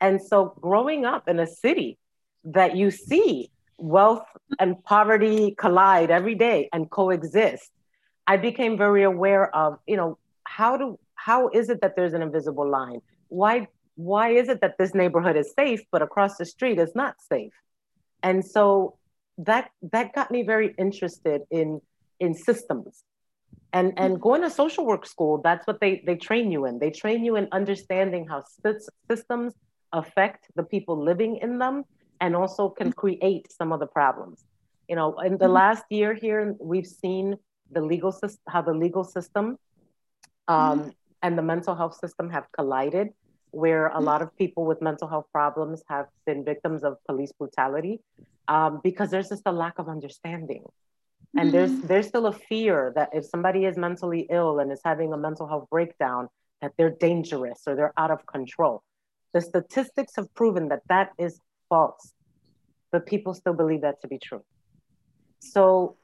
And 0.01 0.21
so 0.21 0.53
growing 0.59 1.05
up 1.05 1.29
in 1.29 1.39
a 1.39 1.47
city 1.47 1.97
that 2.43 2.75
you 2.75 2.91
see 2.91 3.49
wealth 3.77 4.25
and 4.59 4.81
poverty 4.83 5.55
collide 5.57 6.11
every 6.11 6.35
day 6.35 6.69
and 6.73 6.89
coexist, 6.89 7.69
I 8.27 8.37
became 8.37 8.77
very 8.77 9.03
aware 9.03 9.53
of, 9.55 9.79
you 9.87 9.97
know, 9.97 10.17
how 10.45 10.77
do 10.77 10.99
how 11.15 11.49
is 11.49 11.69
it 11.69 11.81
that 11.81 11.95
there's 11.95 12.13
an 12.13 12.21
invisible 12.21 12.69
line? 12.69 13.01
Why 13.29 13.67
why 13.95 14.29
is 14.29 14.49
it 14.49 14.61
that 14.61 14.77
this 14.77 14.93
neighborhood 14.93 15.37
is 15.37 15.53
safe 15.53 15.81
but 15.91 16.01
across 16.01 16.37
the 16.37 16.45
street 16.45 16.79
is 16.79 16.93
not 16.95 17.15
safe? 17.21 17.53
And 18.21 18.45
so 18.45 18.97
that 19.37 19.71
that 19.91 20.13
got 20.13 20.31
me 20.31 20.43
very 20.43 20.73
interested 20.77 21.41
in 21.51 21.81
in 22.19 22.33
systems. 22.33 23.03
And 23.71 23.93
and 23.97 24.21
going 24.21 24.41
to 24.41 24.49
social 24.49 24.85
work 24.85 25.05
school, 25.05 25.41
that's 25.41 25.65
what 25.65 25.79
they 25.79 26.03
they 26.05 26.15
train 26.15 26.51
you 26.51 26.65
in. 26.65 26.79
They 26.79 26.91
train 26.91 27.25
you 27.25 27.35
in 27.35 27.47
understanding 27.51 28.27
how 28.27 28.43
systems 29.09 29.53
affect 29.91 30.47
the 30.55 30.63
people 30.63 31.01
living 31.03 31.37
in 31.37 31.57
them 31.57 31.83
and 32.23 32.37
also 32.37 32.69
can 32.69 32.87
mm-hmm. 32.87 33.01
create 33.03 33.45
some 33.59 33.69
of 33.73 33.79
the 33.83 33.91
problems. 33.99 34.45
You 34.87 34.95
know, 34.95 35.09
in 35.19 35.33
the 35.33 35.45
mm-hmm. 35.45 35.61
last 35.61 35.83
year 35.89 36.13
here, 36.13 36.55
we've 36.71 36.91
seen 37.03 37.35
the 37.75 37.81
legal 37.81 38.13
system, 38.13 38.41
how 38.47 38.61
the 38.61 38.73
legal 38.85 39.03
system 39.03 39.45
um, 40.47 40.79
mm-hmm. 40.79 40.89
and 41.21 41.37
the 41.37 41.45
mental 41.53 41.75
health 41.75 41.95
system 42.03 42.29
have 42.29 42.45
collided, 42.57 43.09
where 43.51 43.87
a 43.87 43.99
lot 43.99 44.21
of 44.21 44.29
people 44.37 44.63
with 44.65 44.81
mental 44.81 45.07
health 45.13 45.27
problems 45.33 45.83
have 45.89 46.07
been 46.25 46.45
victims 46.45 46.81
of 46.83 46.91
police 47.09 47.33
brutality 47.39 47.99
um, 48.47 48.79
because 48.87 49.09
there's 49.11 49.29
just 49.29 49.43
a 49.45 49.51
lack 49.51 49.77
of 49.77 49.89
understanding. 49.89 50.63
And 51.35 51.51
there's 51.51 51.75
there's 51.89 52.07
still 52.13 52.27
a 52.27 52.37
fear 52.51 52.93
that 52.95 53.09
if 53.11 53.23
somebody 53.25 53.65
is 53.65 53.75
mentally 53.75 54.27
ill 54.29 54.59
and 54.59 54.71
is 54.71 54.81
having 54.85 55.13
a 55.13 55.17
mental 55.17 55.47
health 55.47 55.67
breakdown, 55.75 56.29
that 56.61 56.73
they're 56.77 56.95
dangerous 57.09 57.59
or 57.67 57.75
they're 57.75 57.97
out 57.97 58.11
of 58.11 58.19
control. 58.35 58.83
The 59.33 59.41
statistics 59.41 60.13
have 60.17 60.29
proven 60.35 60.69
that 60.69 60.83
that 60.93 61.09
is 61.17 61.39
false, 61.69 62.13
but 62.91 63.05
people 63.05 63.33
still 63.33 63.53
believe 63.53 63.81
that 63.81 64.01
to 64.01 64.07
be 64.07 64.17
true. 64.17 64.43
So, 65.39 65.97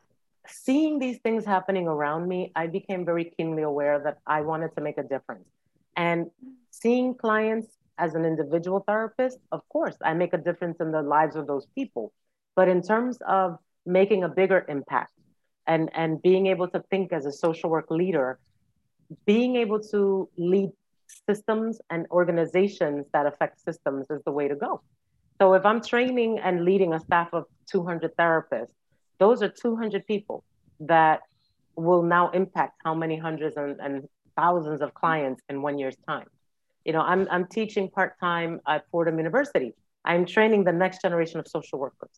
seeing 0.48 1.00
these 1.00 1.20
things 1.20 1.46
happening 1.46 1.88
around 1.88 2.28
me, 2.28 2.52
I 2.56 2.68
became 2.68 3.06
very 3.06 3.26
keenly 3.26 3.64
aware 3.64 4.00
that 4.00 4.18
I 4.26 4.42
wanted 4.42 4.76
to 4.76 4.82
make 4.82 4.98
a 4.98 5.04
difference. 5.04 5.48
And 5.96 6.32
seeing 6.72 7.14
clients 7.14 7.68
as 7.98 8.16
an 8.16 8.26
individual 8.26 8.84
therapist, 8.88 9.38
of 9.52 9.68
course, 9.70 9.96
I 10.04 10.14
make 10.14 10.34
a 10.34 10.38
difference 10.38 10.78
in 10.80 10.92
the 10.92 11.02
lives 11.02 11.36
of 11.36 11.46
those 11.48 11.68
people. 11.76 12.14
But 12.56 12.68
in 12.68 12.82
terms 12.82 13.20
of 13.28 13.58
making 13.86 14.24
a 14.24 14.30
bigger 14.30 14.66
impact 14.68 15.14
and, 15.68 15.90
and 15.94 16.22
being 16.22 16.48
able 16.48 16.68
to 16.70 16.84
think 16.90 17.14
as 17.14 17.26
a 17.26 17.32
social 17.32 17.70
work 17.70 17.92
leader, 17.92 18.40
being 19.26 19.56
able 19.56 19.80
to 19.92 20.30
lead 20.38 20.72
systems 21.28 21.80
and 21.90 22.06
organizations 22.12 23.06
that 23.14 23.26
affect 23.26 23.60
systems 23.62 24.08
is 24.10 24.22
the 24.26 24.32
way 24.32 24.48
to 24.48 24.56
go. 24.56 24.82
So 25.40 25.54
if 25.54 25.66
I'm 25.66 25.82
training 25.82 26.40
and 26.40 26.66
leading 26.66 26.94
a 26.94 27.00
staff 27.00 27.30
of 27.34 27.46
200 27.68 28.16
therapists, 28.18 28.74
those 29.20 29.42
are 29.42 29.50
200 29.50 30.06
people 30.06 30.44
that 30.82 31.22
will 31.76 32.04
now 32.04 32.30
impact 32.32 32.82
how 32.84 32.94
many 32.94 33.18
hundreds 33.18 33.56
and, 33.58 33.80
and 33.80 34.08
thousands 34.36 34.82
of 34.82 34.94
clients 34.94 35.42
in 35.50 35.62
one 35.62 35.78
year's 35.78 35.96
time. 36.08 36.28
You 36.86 36.94
know, 36.94 37.02
I'm, 37.02 37.28
I'm 37.32 37.46
teaching 37.48 37.90
part-time 37.90 38.60
at 38.68 38.86
Fordham 38.92 39.18
University. 39.18 39.74
I'm 40.04 40.26
training 40.26 40.64
the 40.64 40.72
next 40.72 41.02
generation 41.02 41.40
of 41.40 41.48
social 41.48 41.80
workers 41.80 42.10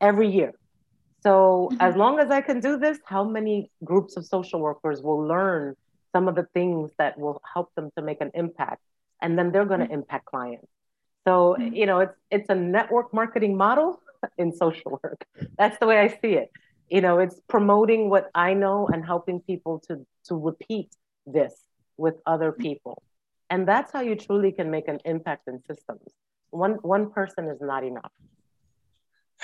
every 0.00 0.28
year. 0.28 0.52
So 1.22 1.68
mm-hmm. 1.70 1.80
as 1.80 1.96
long 1.96 2.18
as 2.18 2.30
I 2.30 2.40
can 2.40 2.60
do 2.60 2.78
this, 2.78 2.98
how 3.04 3.24
many 3.24 3.70
groups 3.84 4.16
of 4.16 4.24
social 4.26 4.60
workers 4.60 5.02
will 5.02 5.22
learn 5.22 5.76
some 6.12 6.28
of 6.28 6.34
the 6.34 6.46
things 6.54 6.90
that 6.98 7.18
will 7.18 7.40
help 7.52 7.74
them 7.74 7.90
to 7.96 8.02
make 8.02 8.20
an 8.20 8.30
impact? 8.34 8.80
And 9.20 9.38
then 9.38 9.52
they're 9.52 9.66
going 9.66 9.80
to 9.80 9.86
mm-hmm. 9.86 9.94
impact 9.94 10.24
clients. 10.24 10.66
So, 11.26 11.56
mm-hmm. 11.58 11.74
you 11.74 11.86
know, 11.86 12.00
it's 12.00 12.16
it's 12.30 12.48
a 12.48 12.54
network 12.54 13.12
marketing 13.12 13.56
model 13.56 14.00
in 14.38 14.52
social 14.52 15.00
work. 15.02 15.24
That's 15.58 15.78
the 15.78 15.86
way 15.86 15.98
I 15.98 16.08
see 16.08 16.34
it. 16.34 16.50
You 16.88 17.00
know, 17.00 17.18
it's 17.18 17.40
promoting 17.48 18.10
what 18.10 18.30
I 18.34 18.54
know 18.54 18.88
and 18.88 19.04
helping 19.04 19.40
people 19.40 19.80
to 19.88 20.06
to 20.24 20.34
repeat 20.34 20.94
this 21.26 21.54
with 21.96 22.14
other 22.26 22.52
people. 22.52 23.02
And 23.50 23.66
that's 23.66 23.92
how 23.92 24.00
you 24.00 24.14
truly 24.14 24.52
can 24.52 24.70
make 24.70 24.88
an 24.88 25.00
impact 25.04 25.48
in 25.48 25.60
systems. 25.64 26.08
One, 26.50 26.74
one 26.82 27.10
person 27.10 27.48
is 27.48 27.60
not 27.60 27.84
enough. 27.84 28.12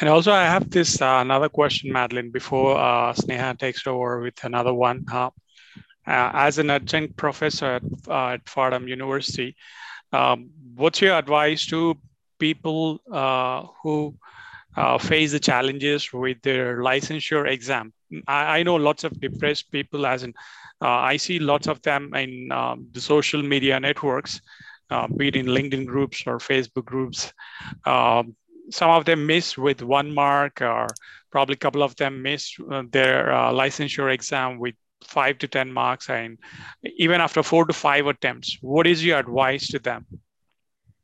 And 0.00 0.08
also, 0.08 0.32
I 0.32 0.44
have 0.44 0.70
this 0.70 1.00
uh, 1.00 1.18
another 1.20 1.48
question, 1.48 1.92
Madeline, 1.92 2.30
before 2.30 2.76
uh, 2.76 3.12
Sneha 3.14 3.58
takes 3.58 3.86
over 3.86 4.20
with 4.20 4.44
another 4.44 4.74
one. 4.74 5.04
Uh, 5.10 5.30
as 6.06 6.58
an 6.58 6.70
adjunct 6.70 7.16
professor 7.16 7.66
at, 7.66 7.82
uh, 8.08 8.28
at 8.34 8.48
Fordham 8.48 8.86
University, 8.86 9.56
um, 10.12 10.50
what's 10.74 11.00
your 11.00 11.16
advice 11.16 11.66
to 11.66 11.96
people 12.38 13.00
uh, 13.10 13.66
who 13.82 14.14
uh, 14.76 14.98
face 14.98 15.32
the 15.32 15.40
challenges 15.40 16.12
with 16.12 16.40
their 16.42 16.78
licensure 16.78 17.48
exam? 17.48 17.92
I, 18.26 18.58
I, 18.58 18.62
know 18.62 18.76
lots 18.76 19.04
of 19.04 19.18
depressed 19.20 19.72
people, 19.72 20.06
as 20.06 20.22
in, 20.22 20.34
I 20.80 21.16
see 21.16 21.38
lots 21.38 21.66
of 21.66 21.80
them 21.82 22.14
in 22.14 22.52
um, 22.52 22.86
the 22.92 23.00
social 23.00 23.42
media 23.42 23.80
networks, 23.80 24.40
be 25.16 25.28
it 25.28 25.36
in 25.36 25.46
LinkedIn 25.46 25.86
groups 25.86 26.22
or 26.26 26.38
Facebook 26.38 26.84
groups. 26.84 27.32
Um, 27.84 28.36
some 28.70 28.90
of 28.90 29.04
them 29.04 29.26
miss 29.26 29.56
with 29.56 29.82
one 29.82 30.12
mark 30.12 30.60
or 30.60 30.88
probably 31.30 31.54
a 31.54 31.58
couple 31.58 31.82
of 31.82 31.94
them 31.96 32.22
miss 32.22 32.56
uh, 32.70 32.82
their 32.90 33.32
uh, 33.32 33.52
licensure 33.52 34.12
exam 34.12 34.58
with 34.58 34.74
five 35.02 35.38
to 35.38 35.48
10 35.48 35.72
marks 35.72 36.08
and 36.10 36.38
even 36.96 37.20
after 37.20 37.42
four 37.42 37.64
to 37.66 37.72
five 37.72 38.06
attempts, 38.06 38.58
what 38.60 38.86
is 38.86 39.04
your 39.04 39.18
advice 39.18 39.68
to 39.68 39.78
them? 39.78 40.06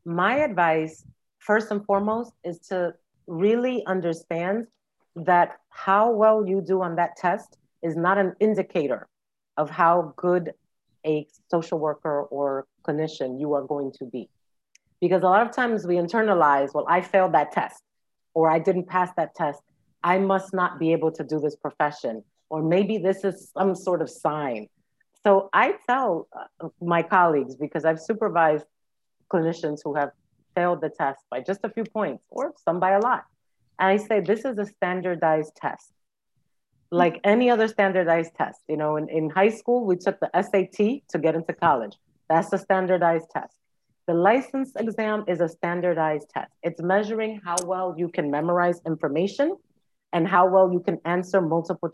My 0.04 0.38
advice, 0.38 1.04
first 1.38 1.70
and 1.70 1.84
foremost, 1.84 2.32
is 2.44 2.58
to 2.68 2.94
really 3.26 3.84
understand 3.86 4.66
that 5.14 5.58
how 5.70 6.10
well 6.10 6.46
you 6.46 6.60
do 6.60 6.82
on 6.82 6.96
that 6.96 7.16
test 7.16 7.58
is 7.82 7.96
not 7.96 8.18
an 8.18 8.34
indicator 8.40 9.08
of 9.56 9.70
how 9.70 10.14
good 10.16 10.52
a 11.04 11.26
social 11.50 11.78
worker 11.78 12.22
or 12.22 12.66
clinician 12.86 13.40
you 13.40 13.52
are 13.54 13.62
going 13.62 13.92
to 13.98 14.04
be. 14.04 14.28
Because 15.00 15.22
a 15.22 15.26
lot 15.26 15.46
of 15.46 15.52
times 15.52 15.86
we 15.86 15.96
internalize, 15.96 16.72
well, 16.74 16.86
I 16.88 17.00
failed 17.00 17.32
that 17.32 17.52
test 17.52 17.82
or 18.34 18.48
I 18.48 18.58
didn't 18.58 18.86
pass 18.86 19.10
that 19.16 19.34
test. 19.34 19.60
I 20.04 20.18
must 20.18 20.54
not 20.54 20.78
be 20.78 20.92
able 20.92 21.12
to 21.12 21.24
do 21.24 21.40
this 21.40 21.56
profession. 21.56 22.24
Or 22.52 22.62
maybe 22.62 22.98
this 22.98 23.24
is 23.24 23.50
some 23.56 23.74
sort 23.74 24.02
of 24.02 24.10
sign. 24.10 24.68
So 25.24 25.48
I 25.54 25.76
tell 25.88 26.28
uh, 26.38 26.68
my 26.82 27.02
colleagues, 27.02 27.56
because 27.56 27.86
I've 27.86 27.98
supervised 27.98 28.66
clinicians 29.32 29.78
who 29.82 29.94
have 29.94 30.10
failed 30.54 30.82
the 30.82 30.90
test 30.90 31.20
by 31.30 31.40
just 31.40 31.60
a 31.64 31.70
few 31.70 31.84
points 31.84 32.22
or 32.28 32.52
some 32.62 32.78
by 32.78 32.90
a 32.90 33.00
lot. 33.00 33.24
And 33.78 33.88
I 33.88 33.96
say, 33.96 34.20
this 34.20 34.44
is 34.44 34.58
a 34.58 34.66
standardized 34.66 35.52
test. 35.56 35.94
Like 36.90 37.20
any 37.24 37.48
other 37.48 37.68
standardized 37.68 38.32
test. 38.36 38.60
You 38.68 38.76
know, 38.76 38.96
in, 38.96 39.08
in 39.08 39.30
high 39.30 39.48
school, 39.48 39.86
we 39.86 39.96
took 39.96 40.20
the 40.20 40.30
SAT 40.34 40.78
to 41.08 41.18
get 41.18 41.34
into 41.34 41.54
college. 41.54 41.96
That's 42.28 42.52
a 42.52 42.58
standardized 42.58 43.30
test. 43.32 43.56
The 44.06 44.12
license 44.12 44.72
exam 44.76 45.24
is 45.26 45.40
a 45.40 45.48
standardized 45.48 46.28
test. 46.34 46.52
It's 46.62 46.82
measuring 46.82 47.40
how 47.42 47.56
well 47.64 47.94
you 47.96 48.08
can 48.10 48.30
memorize 48.30 48.78
information 48.84 49.56
and 50.12 50.28
how 50.28 50.48
well 50.48 50.70
you 50.70 50.80
can 50.80 50.98
answer 51.06 51.40
multiple 51.40 51.88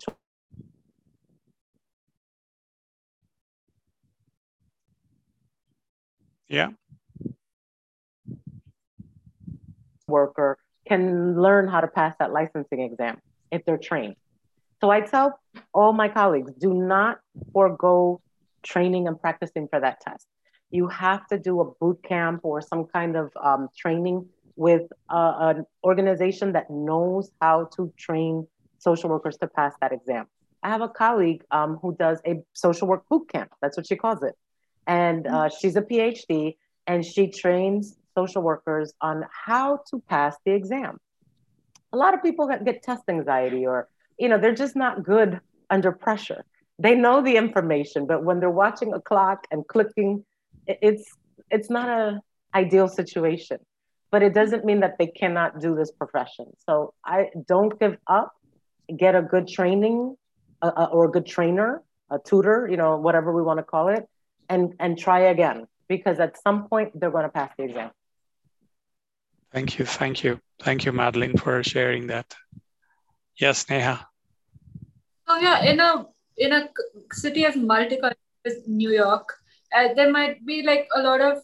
Yeah. 6.49 6.71
Worker 10.07 10.59
can 10.87 11.41
learn 11.41 11.69
how 11.69 11.81
to 11.81 11.89
pass 11.89 12.15
that 12.19 12.33
licensing 12.33 12.81
exam 12.81 13.21
if 13.51 13.65
they're 13.65 13.79
trained. 13.79 14.17
So 14.81 14.91
I 14.91 15.01
tell 15.03 15.39
all 15.75 15.93
my 15.93 16.09
colleagues 16.09 16.53
do 16.59 16.73
not 16.73 17.21
forego 17.53 18.21
training 18.63 19.07
and 19.07 19.21
practicing 19.21 19.69
for 19.69 19.81
that 19.81 20.01
test 20.01 20.27
you 20.71 20.87
have 20.89 21.27
to 21.29 21.39
do 21.39 21.61
a 21.61 21.65
boot 21.65 22.03
camp 22.03 22.41
or 22.43 22.61
some 22.61 22.85
kind 22.87 23.17
of 23.17 23.31
um, 23.43 23.69
training 23.77 24.27
with 24.57 24.83
uh, 25.09 25.35
an 25.41 25.67
organization 25.85 26.53
that 26.53 26.69
knows 26.69 27.31
how 27.41 27.69
to 27.77 27.93
train 27.97 28.47
social 28.79 29.09
workers 29.09 29.37
to 29.39 29.47
pass 29.47 29.73
that 29.81 29.93
exam. 29.93 30.27
I 30.63 30.69
have 30.69 30.81
a 30.81 30.89
colleague 30.89 31.45
um, 31.51 31.79
who 31.81 31.97
does 31.97 32.21
a 32.27 32.43
social 32.53 32.89
work 32.89 33.05
boot 33.09 33.31
camp. 33.33 33.51
That's 33.63 33.77
what 33.77 33.87
she 33.87 33.97
calls 33.97 34.23
it. 34.23 34.35
And 34.89 35.27
uh, 35.27 35.31
mm-hmm. 35.31 35.57
she's 35.61 35.77
a 35.77 35.83
PhD 35.83 36.57
and 36.89 37.05
she 37.05 37.29
trains 37.29 37.97
social 38.17 38.43
workers 38.43 38.93
on 39.01 39.25
how 39.31 39.81
to 39.91 40.03
pass 40.09 40.35
the 40.45 40.53
exam. 40.53 40.99
A 41.93 41.97
lot 41.97 42.15
of 42.15 42.23
people 42.23 42.49
get 42.49 42.83
test 42.83 43.05
anxiety 43.09 43.65
or, 43.67 43.89
you 44.19 44.29
know, 44.29 44.39
they're 44.39 44.55
just 44.55 44.75
not 44.75 45.05
good 45.05 45.41
under 45.71 45.93
pressure. 45.93 46.45
They 46.81 46.97
know 46.97 47.23
the 47.23 47.37
information, 47.37 48.07
but 48.07 48.25
when 48.25 48.41
they're 48.41 48.51
watching 48.51 48.93
a 48.93 49.01
clock 49.01 49.47
and 49.53 49.67
clicking 49.69 50.25
it's 50.69 51.05
it's 51.51 51.71
not 51.71 51.89
a 51.89 52.21
ideal 52.55 52.89
situation 52.89 53.59
but 54.11 54.23
it 54.23 54.33
doesn't 54.33 54.65
mean 54.65 54.81
that 54.81 54.97
they 54.99 55.07
cannot 55.07 55.61
do 55.61 55.75
this 55.75 55.91
profession 55.91 56.47
so 56.67 56.93
i 57.05 57.29
don't 57.47 57.79
give 57.81 57.97
up 58.07 58.33
get 58.97 59.15
a 59.15 59.23
good 59.23 59.49
training 59.49 60.17
uh, 60.63 60.73
uh 60.77 60.89
or 60.93 61.07
a 61.07 61.11
good 61.11 61.27
trainer 61.27 61.83
a 62.11 62.19
tutor 62.19 62.69
you 62.71 62.77
know 62.77 62.97
whatever 62.97 63.33
we 63.35 63.43
want 63.43 63.59
to 63.59 63.63
call 63.63 63.89
it 63.89 64.09
and 64.49 64.75
and 64.79 64.99
try 64.99 65.21
again 65.21 65.67
because 65.89 66.21
at 66.21 66.41
some 66.43 66.69
point 66.69 66.99
they're 66.99 67.11
going 67.11 67.25
to 67.25 67.31
pass 67.31 67.53
the 67.57 67.65
exam. 67.65 67.91
Thank 69.53 69.79
you 69.79 69.85
thank 69.87 70.23
you 70.25 70.41
thank 70.61 70.85
you 70.85 70.93
madeline 70.93 71.37
for 71.37 71.63
sharing 71.63 72.09
that. 72.09 72.35
Yes 73.37 73.65
Sneha. 73.65 74.05
Oh 75.27 75.39
yeah 75.39 75.65
in 75.65 75.81
a 75.81 76.07
in 76.37 76.53
a 76.53 76.69
city 77.13 77.45
as 77.45 77.55
multicultural 77.55 78.15
as 78.47 78.57
new 78.67 78.91
york 78.91 79.35
uh, 79.77 79.89
there 79.95 80.11
might 80.11 80.45
be 80.47 80.63
like 80.63 80.89
a 80.95 81.03
lot 81.03 81.21
of 81.21 81.39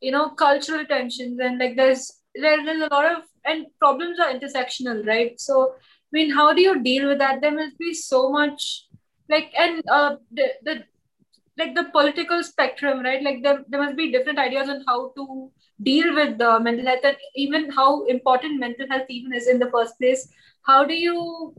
you 0.00 0.10
know 0.10 0.30
cultural 0.30 0.84
tensions 0.84 1.38
and 1.40 1.58
like 1.58 1.76
there's 1.76 2.20
there, 2.34 2.64
there's 2.64 2.82
a 2.82 2.94
lot 2.94 3.10
of 3.12 3.22
and 3.44 3.66
problems 3.78 4.20
are 4.20 4.32
intersectional 4.32 5.06
right? 5.06 5.40
So 5.40 5.74
i 5.74 6.12
mean 6.12 6.30
how 6.30 6.52
do 6.52 6.60
you 6.60 6.82
deal 6.82 7.08
with 7.08 7.18
that? 7.18 7.40
There 7.40 7.54
must 7.54 7.78
be 7.78 7.94
so 7.94 8.30
much 8.30 8.86
like 9.28 9.52
and 9.58 9.82
uh 9.88 10.16
the, 10.32 10.48
the 10.62 10.84
like 11.58 11.74
the 11.74 11.84
political 11.92 12.42
spectrum 12.42 13.00
right 13.00 13.22
like 13.22 13.42
there, 13.42 13.64
there 13.68 13.82
must 13.82 13.96
be 13.96 14.10
different 14.12 14.38
ideas 14.38 14.68
on 14.68 14.82
how 14.86 15.12
to 15.16 15.50
deal 15.82 16.14
with 16.14 16.38
the 16.38 16.58
mental 16.60 16.86
health 16.86 17.04
and 17.04 17.16
even 17.34 17.70
how 17.70 18.04
important 18.06 18.60
mental 18.60 18.86
health 18.90 19.06
even 19.08 19.32
is 19.32 19.48
in 19.48 19.58
the 19.58 19.70
first 19.70 19.98
place 19.98 20.28
how 20.62 20.84
do 20.84 20.94
you 20.94 21.54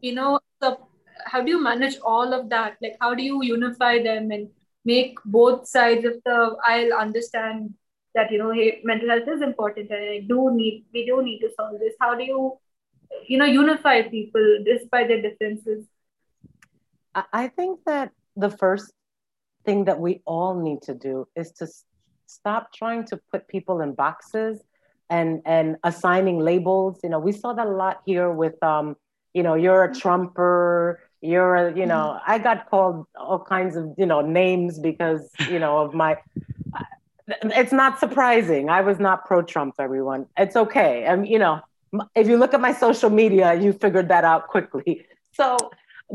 you 0.00 0.14
know 0.14 0.38
the 0.60 0.76
how 1.24 1.40
do 1.40 1.50
you 1.50 1.62
manage 1.62 1.96
all 2.02 2.32
of 2.32 2.48
that 2.48 2.76
like 2.82 2.96
how 3.00 3.14
do 3.14 3.22
you 3.22 3.42
unify 3.42 4.02
them 4.02 4.30
and 4.30 4.48
make 4.84 5.18
both 5.24 5.66
sides 5.66 6.04
of 6.04 6.14
the 6.24 6.56
I'll 6.64 6.94
understand 6.94 7.74
that 8.14 8.30
you 8.30 8.38
know 8.38 8.52
hey, 8.52 8.80
mental 8.84 9.10
health 9.10 9.28
is 9.28 9.42
important 9.42 9.90
and 9.90 10.10
I 10.10 10.20
do 10.20 10.50
need 10.54 10.84
we 10.92 11.06
do 11.06 11.22
need 11.22 11.40
to 11.40 11.50
solve 11.56 11.78
this. 11.80 11.94
How 12.00 12.14
do 12.14 12.24
you 12.24 12.58
you 13.26 13.38
know 13.38 13.44
unify 13.44 14.02
people 14.02 14.58
despite 14.64 15.08
their 15.08 15.22
differences? 15.22 15.86
I 17.32 17.48
think 17.48 17.80
that 17.86 18.12
the 18.36 18.50
first 18.50 18.92
thing 19.68 19.84
that 19.84 20.00
we 20.06 20.12
all 20.24 20.54
need 20.68 20.80
to 20.90 20.94
do 20.94 21.14
is 21.40 21.48
to 21.60 21.66
stop 22.38 22.62
trying 22.80 23.02
to 23.10 23.14
put 23.30 23.40
people 23.54 23.76
in 23.84 23.90
boxes 24.04 24.54
and 25.16 25.30
and 25.44 25.76
assigning 25.90 26.38
labels. 26.50 26.94
You 27.04 27.10
know, 27.12 27.20
we 27.28 27.32
saw 27.32 27.50
that 27.58 27.66
a 27.74 27.76
lot 27.84 27.96
here 28.06 28.30
with 28.42 28.56
um, 28.72 28.96
you 29.36 29.42
know, 29.46 29.54
you're 29.64 29.84
a 29.84 29.92
Trumper, 30.02 31.00
you're 31.20 31.56
a, 31.62 31.76
you 31.76 31.86
know 31.92 32.20
i 32.26 32.38
got 32.38 32.70
called 32.70 33.04
all 33.16 33.40
kinds 33.40 33.74
of 33.80 33.84
you 33.98 34.06
know 34.06 34.20
names 34.20 34.78
because 34.78 35.22
you 35.50 35.58
know 35.58 35.78
of 35.78 35.92
my 35.92 36.16
it's 37.62 37.72
not 37.72 38.00
surprising. 38.00 38.70
I 38.70 38.80
was 38.80 38.98
not 38.98 39.26
pro 39.26 39.42
trump 39.42 39.74
everyone. 39.78 40.26
It's 40.38 40.56
okay. 40.56 41.04
And 41.04 41.28
you 41.28 41.38
know 41.38 41.60
if 42.14 42.26
you 42.30 42.36
look 42.42 42.54
at 42.54 42.60
my 42.68 42.72
social 42.86 43.10
media 43.10 43.46
you 43.62 43.70
figured 43.84 44.08
that 44.08 44.24
out 44.24 44.42
quickly. 44.54 44.92
So 45.32 45.46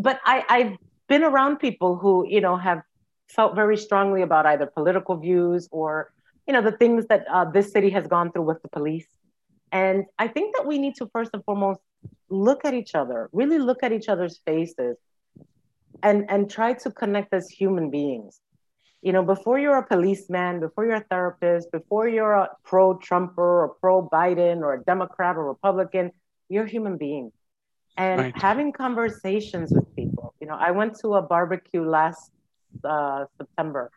but 0.05 0.19
i 0.25 0.35
i've 0.55 0.73
been 1.11 1.23
around 1.23 1.53
people 1.67 1.91
who 2.01 2.13
you 2.35 2.41
know 2.45 2.55
have 2.67 2.81
felt 3.29 3.55
very 3.55 3.77
strongly 3.77 4.21
about 4.21 4.45
either 4.45 4.65
political 4.65 5.17
views 5.17 5.67
or 5.71 6.11
you 6.47 6.53
know 6.53 6.61
the 6.61 6.71
things 6.71 7.05
that 7.07 7.25
uh, 7.31 7.45
this 7.45 7.71
city 7.71 7.89
has 7.89 8.05
gone 8.07 8.31
through 8.31 8.43
with 8.43 8.61
the 8.61 8.67
police 8.69 9.07
and 9.71 10.05
i 10.19 10.27
think 10.27 10.55
that 10.55 10.65
we 10.67 10.77
need 10.77 10.95
to 10.95 11.09
first 11.13 11.31
and 11.33 11.43
foremost 11.45 11.79
look 12.33 12.65
at 12.65 12.73
each 12.73 12.95
other, 12.95 13.29
really 13.31 13.59
look 13.59 13.83
at 13.83 13.91
each 13.91 14.09
other's 14.09 14.39
faces 14.45 14.97
and, 16.01 16.29
and 16.29 16.49
try 16.49 16.73
to 16.73 16.91
connect 16.91 17.33
as 17.33 17.49
human 17.49 17.89
beings. 17.89 18.39
You 19.01 19.11
know, 19.11 19.23
before 19.23 19.59
you're 19.59 19.77
a 19.77 19.85
policeman, 19.85 20.59
before 20.59 20.85
you're 20.85 20.95
a 20.95 21.05
therapist, 21.09 21.71
before 21.71 22.07
you're 22.07 22.33
a 22.33 22.49
pro 22.63 22.97
Trumper 22.97 23.63
or 23.63 23.69
pro 23.81 24.07
Biden 24.07 24.61
or 24.61 24.73
a 24.73 24.83
Democrat 24.83 25.35
or 25.35 25.45
Republican, 25.45 26.11
you're 26.49 26.63
a 26.63 26.69
human 26.69 26.97
being. 26.97 27.31
And 27.97 28.21
right. 28.21 28.41
having 28.41 28.71
conversations 28.71 29.71
with 29.71 29.93
people. 29.95 30.33
You 30.39 30.47
know, 30.47 30.55
I 30.55 30.71
went 30.71 30.97
to 31.01 31.15
a 31.15 31.21
barbecue 31.21 31.87
last 31.87 32.31
uh, 32.83 33.25
September 33.37 33.91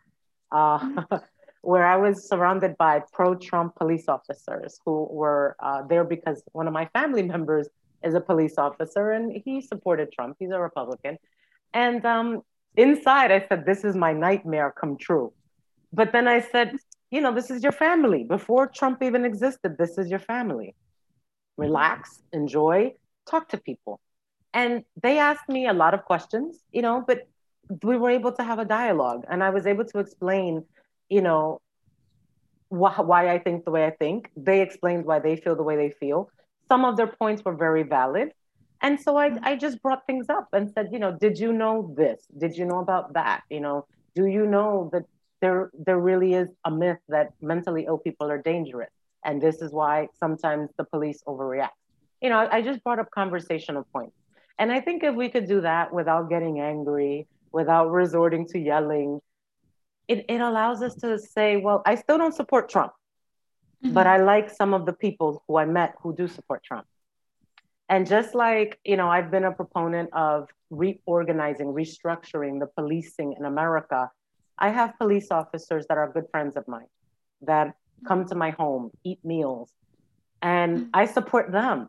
uh, 0.53 1.03
where 1.63 1.87
I 1.87 1.97
was 1.97 2.29
surrounded 2.29 2.77
by 2.79 3.03
pro 3.13 3.35
Trump 3.35 3.75
police 3.77 4.09
officers 4.09 4.79
who 4.85 5.09
were 5.11 5.57
uh, 5.61 5.83
there 5.83 6.05
because 6.05 6.43
one 6.53 6.67
of 6.67 6.73
my 6.73 6.87
family 6.87 7.23
members 7.35 7.69
is 8.05 8.15
a 8.15 8.21
police 8.21 8.57
officer 8.59 9.11
and 9.11 9.43
he 9.45 9.61
supported 9.61 10.13
Trump. 10.13 10.37
He's 10.39 10.51
a 10.51 10.61
Republican. 10.61 11.19
And 11.75 12.05
um, 12.05 12.43
inside, 12.77 13.33
I 13.33 13.45
said, 13.49 13.67
This 13.67 13.85
is 13.85 13.97
my 13.97 14.13
nightmare 14.13 14.73
come 14.79 14.97
true. 14.97 15.33
But 15.93 16.13
then 16.13 16.29
I 16.29 16.41
said, 16.41 16.77
you 17.11 17.21
know, 17.21 17.35
this 17.35 17.51
is 17.51 17.63
your 17.63 17.73
family. 17.73 18.25
Before 18.25 18.67
Trump 18.67 19.03
even 19.03 19.25
existed, 19.25 19.77
this 19.79 19.99
is 19.99 20.11
your 20.11 20.19
family. 20.19 20.75
Relax, 21.57 22.23
enjoy, 22.33 22.95
talk 23.27 23.49
to 23.51 23.57
people. 23.57 24.01
And 24.53 24.85
they 25.03 25.19
asked 25.19 25.49
me 25.49 25.67
a 25.67 25.73
lot 25.73 25.95
of 25.95 26.05
questions, 26.05 26.59
you 26.73 26.83
know, 26.83 27.05
but 27.07 27.29
we 27.83 27.97
were 27.97 28.11
able 28.11 28.33
to 28.33 28.43
have 28.43 28.59
a 28.59 28.65
dialogue 28.65 29.25
and 29.29 29.43
I 29.43 29.51
was 29.51 29.67
able 29.67 29.85
to 29.85 29.99
explain, 29.99 30.65
you 31.09 31.23
know, 31.23 31.61
wh- 32.69 33.01
why 33.01 33.31
I 33.31 33.39
think 33.39 33.65
the 33.65 33.71
way 33.71 33.85
I 33.87 33.91
think. 33.91 34.31
They 34.37 34.61
explained 34.63 35.05
why 35.05 35.19
they 35.19 35.37
feel 35.37 35.57
the 35.57 35.63
way 35.63 35.77
they 35.77 35.91
feel. 35.91 36.31
Some 36.69 36.85
of 36.85 36.97
their 36.97 37.07
points 37.07 37.43
were 37.45 37.55
very 37.55 37.83
valid. 37.83 38.33
And 38.83 39.01
so 39.01 39.17
I, 39.17 39.37
I 39.43 39.57
just 39.57 39.83
brought 39.83 40.07
things 40.07 40.29
up 40.29 40.49
and 40.53 40.71
said, 40.71 40.89
you 40.93 40.99
know, 40.99 41.17
did 41.19 41.39
you 41.39 41.53
know 41.53 41.95
this? 41.97 42.27
Did 42.37 42.57
you 42.57 42.65
know 42.67 42.79
about 42.79 43.15
that? 43.15 43.43
You 43.51 43.61
know, 43.61 43.87
do 44.15 44.27
you 44.27 44.47
know 44.47 44.91
that 44.93 45.05
there 45.41 45.71
there 45.75 45.99
really 45.99 46.35
is 46.35 46.49
a 46.65 46.71
myth 46.71 46.99
that 47.09 47.31
mentally 47.41 47.85
ill 47.87 47.99
people 47.99 48.31
are 48.31 48.41
dangerous? 48.41 48.91
And 49.25 49.41
this 49.41 49.61
is 49.63 49.73
why 49.73 50.09
sometimes 50.19 50.71
the 50.79 50.85
police 50.85 51.23
overreact. 51.27 51.79
You 52.21 52.31
know, 52.31 52.39
I, 52.39 52.57
I 52.57 52.63
just 52.63 52.83
brought 52.85 52.99
up 52.99 53.11
conversational 53.11 53.87
points. 53.93 54.17
And 54.59 54.73
I 54.73 54.81
think 54.81 55.03
if 55.03 55.15
we 55.15 55.29
could 55.29 55.47
do 55.47 55.61
that 55.63 55.93
without 55.93 56.29
getting 56.31 56.61
angry, 56.61 57.27
without 57.59 57.87
resorting 57.91 58.47
to 58.53 58.59
yelling, 58.59 59.21
it, 60.13 60.19
it 60.29 60.41
allows 60.51 60.83
us 60.83 60.95
to 60.97 61.19
say, 61.19 61.57
well, 61.57 61.81
I 61.91 61.95
still 62.03 62.19
don't 62.19 62.37
support 62.43 62.69
Trump, 62.69 62.93
mm-hmm. 63.83 63.95
but 63.97 64.07
I 64.07 64.19
like 64.33 64.51
some 64.51 64.75
of 64.75 64.85
the 64.89 64.93
people 64.93 65.43
who 65.45 65.57
I 65.57 65.65
met 65.65 65.95
who 66.03 66.15
do 66.15 66.29
support 66.29 66.63
Trump. 66.63 66.87
And 67.89 68.07
just 68.07 68.35
like, 68.35 68.79
you 68.85 68.97
know, 69.01 69.09
I've 69.09 69.31
been 69.31 69.45
a 69.45 69.53
proponent 69.53 70.11
of 70.13 70.49
reorganizing, 70.71 71.69
restructuring 71.83 72.61
the 72.63 72.69
policing 72.77 73.35
in 73.39 73.45
America, 73.47 74.11
I 74.59 74.69
have 74.79 74.99
police 74.99 75.29
officers 75.31 75.87
that 75.89 75.97
are 75.97 76.09
good 76.17 76.29
friends 76.31 76.57
of 76.57 76.65
mine 76.69 76.91
that 77.51 77.75
come 78.09 78.27
to 78.31 78.35
my 78.35 78.51
home, 78.51 78.91
eat 79.03 79.21
meals, 79.25 79.71
and 80.43 80.73
mm-hmm. 80.77 81.01
I 81.01 81.07
support 81.07 81.53
them. 81.53 81.89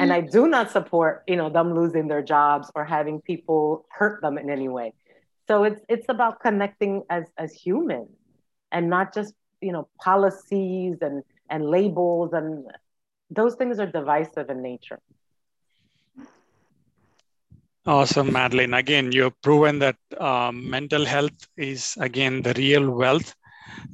And 0.00 0.12
I 0.12 0.20
do 0.22 0.48
not 0.48 0.70
support, 0.70 1.24
you 1.26 1.36
know, 1.36 1.50
them 1.50 1.74
losing 1.74 2.08
their 2.08 2.22
jobs 2.22 2.70
or 2.74 2.84
having 2.84 3.20
people 3.20 3.86
hurt 3.90 4.22
them 4.22 4.38
in 4.38 4.48
any 4.50 4.68
way. 4.68 4.94
So 5.46 5.64
it's 5.64 5.82
it's 5.88 6.06
about 6.08 6.40
connecting 6.40 7.02
as 7.10 7.24
as 7.36 7.52
humans 7.52 8.08
and 8.72 8.88
not 8.88 9.14
just, 9.14 9.34
you 9.60 9.72
know, 9.72 9.88
policies 10.02 10.96
and 11.02 11.22
and 11.50 11.68
labels 11.68 12.32
and 12.32 12.66
those 13.30 13.54
things 13.56 13.78
are 13.78 13.86
divisive 13.86 14.48
in 14.50 14.62
nature. 14.62 15.00
Awesome, 17.86 18.32
Madeline. 18.32 18.74
Again, 18.74 19.10
you've 19.12 19.40
proven 19.42 19.78
that 19.80 19.96
um, 20.18 20.68
mental 20.68 21.04
health 21.04 21.48
is, 21.56 21.96
again, 21.98 22.42
the 22.42 22.52
real 22.54 22.90
wealth. 22.90 23.34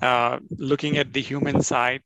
Uh, 0.02 0.38
looking 0.58 0.98
at 0.98 1.12
the 1.12 1.20
human 1.20 1.62
side, 1.62 2.02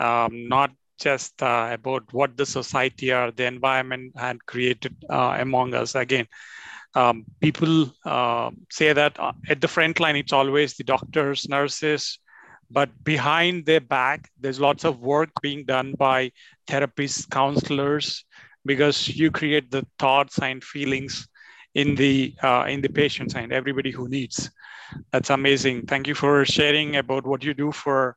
um, 0.00 0.48
not 0.48 0.70
just 0.98 1.42
uh, 1.42 1.68
about 1.72 2.04
what 2.12 2.36
the 2.36 2.46
society 2.46 3.12
or 3.12 3.30
the 3.30 3.44
environment 3.46 4.12
had 4.16 4.44
created 4.46 4.94
uh, 5.10 5.36
among 5.40 5.74
us. 5.74 5.94
Again, 5.94 6.26
um, 6.94 7.24
people 7.40 7.92
uh, 8.04 8.50
say 8.70 8.92
that 8.92 9.18
uh, 9.18 9.32
at 9.48 9.60
the 9.60 9.68
front 9.68 10.00
line, 10.00 10.16
it's 10.16 10.32
always 10.32 10.74
the 10.74 10.84
doctors, 10.84 11.48
nurses, 11.48 12.18
but 12.70 12.90
behind 13.04 13.66
their 13.66 13.80
back 13.80 14.28
there's 14.40 14.60
lots 14.60 14.84
of 14.84 15.00
work 15.00 15.30
being 15.42 15.64
done 15.64 15.94
by 15.98 16.30
therapists 16.66 17.28
counselors 17.30 18.24
because 18.64 19.08
you 19.08 19.30
create 19.30 19.70
the 19.70 19.86
thoughts 19.98 20.38
and 20.38 20.64
feelings 20.64 21.28
in 21.74 21.94
the 21.94 22.34
uh, 22.42 22.64
in 22.68 22.80
the 22.80 22.88
patients 22.88 23.34
and 23.34 23.52
everybody 23.52 23.90
who 23.90 24.08
needs. 24.08 24.50
That's 25.12 25.30
amazing. 25.30 25.86
Thank 25.86 26.06
you 26.06 26.14
for 26.14 26.44
sharing 26.44 26.96
about 26.96 27.26
what 27.26 27.42
you 27.42 27.54
do 27.54 27.72
for 27.72 28.16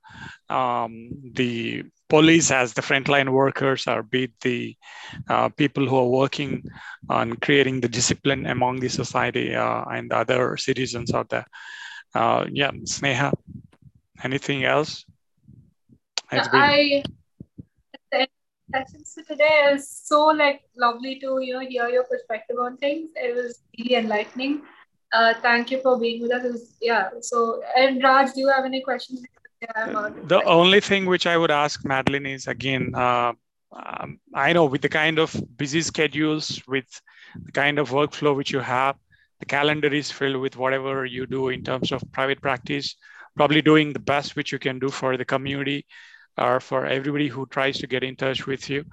um, 0.50 1.10
the 1.34 1.84
police 2.10 2.52
as 2.52 2.74
the 2.74 2.82
frontline 2.82 3.30
workers 3.30 3.88
or 3.88 4.04
be 4.04 4.26
it 4.26 4.32
the 4.42 4.76
uh, 5.28 5.50
people 5.50 5.88
who 5.88 5.96
are 5.98 6.08
working 6.08 6.64
on 7.10 7.36
creating 7.38 7.82
the 7.82 7.90
discipline 7.90 8.46
among 8.46 8.80
the 8.80 8.90
society 8.90 9.56
uh, 9.56 9.84
and 9.86 10.14
other 10.14 10.56
citizens 10.58 11.14
out 11.14 11.30
there. 11.30 11.46
Uh, 12.16 12.46
yeah 12.52 12.72
sneha 12.86 13.34
Anything 14.24 14.64
else? 14.64 15.06
Been... 16.32 16.42
I 16.54 17.04
sessions 18.72 19.18
today 19.28 19.72
is 19.72 19.90
so 19.90 20.26
like 20.26 20.62
lovely 20.76 21.20
to 21.20 21.40
you 21.42 21.54
know 21.54 21.60
hear 21.60 21.88
your 21.90 22.04
perspective 22.04 22.58
on 22.60 22.78
things. 22.78 23.10
It 23.16 23.36
was 23.36 23.60
really 23.78 23.96
enlightening. 23.96 24.62
Uh, 25.14 25.34
thank 25.42 25.72
you 25.72 25.82
for 25.82 25.98
being 26.00 26.22
with 26.22 26.32
us. 26.32 26.44
Was, 26.44 26.74
yeah. 26.82 27.10
So, 27.22 27.62
and 27.78 28.04
Raj, 28.04 28.34
do 28.34 28.42
you 28.42 28.50
have 28.50 28.66
any 28.66 28.82
questions? 28.82 29.24
the 30.28 30.42
only 30.46 30.80
thing 30.80 31.08
which 31.08 31.26
I 31.26 31.36
would 31.36 31.50
ask 31.50 31.84
Madeline 31.84 32.28
is 32.28 32.46
again, 32.46 32.94
uh, 32.94 33.34
um, 33.72 34.20
I 34.36 34.54
know 34.54 34.66
with 34.66 34.84
the 34.84 34.90
kind 34.90 35.18
of 35.18 35.36
busy 35.58 35.82
schedules, 35.82 36.62
with 36.68 37.02
the 37.44 37.52
kind 37.52 37.80
of 37.80 37.90
workflow 37.90 38.36
which 38.36 38.52
you 38.52 38.60
have, 38.60 38.98
the 39.40 39.48
calendar 39.48 39.92
is 39.92 40.12
filled 40.12 40.38
with 40.38 40.58
whatever 40.58 41.06
you 41.06 41.26
do 41.26 41.50
in 41.50 41.64
terms 41.64 41.92
of 41.92 42.04
private 42.12 42.40
practice 42.40 42.96
probably 43.38 43.62
doing 43.62 43.94
the 43.94 44.00
best 44.00 44.36
which 44.36 44.52
you 44.52 44.60
can 44.60 44.80
do 44.80 44.90
for 44.90 45.16
the 45.16 45.24
community 45.24 45.86
or 46.38 46.60
for 46.60 46.86
everybody 46.86 47.28
who 47.28 47.46
tries 47.48 47.78
to 47.80 47.88
get 47.88 48.04
in 48.04 48.16
touch 48.16 48.46
with 48.48 48.70
you. 48.70 48.86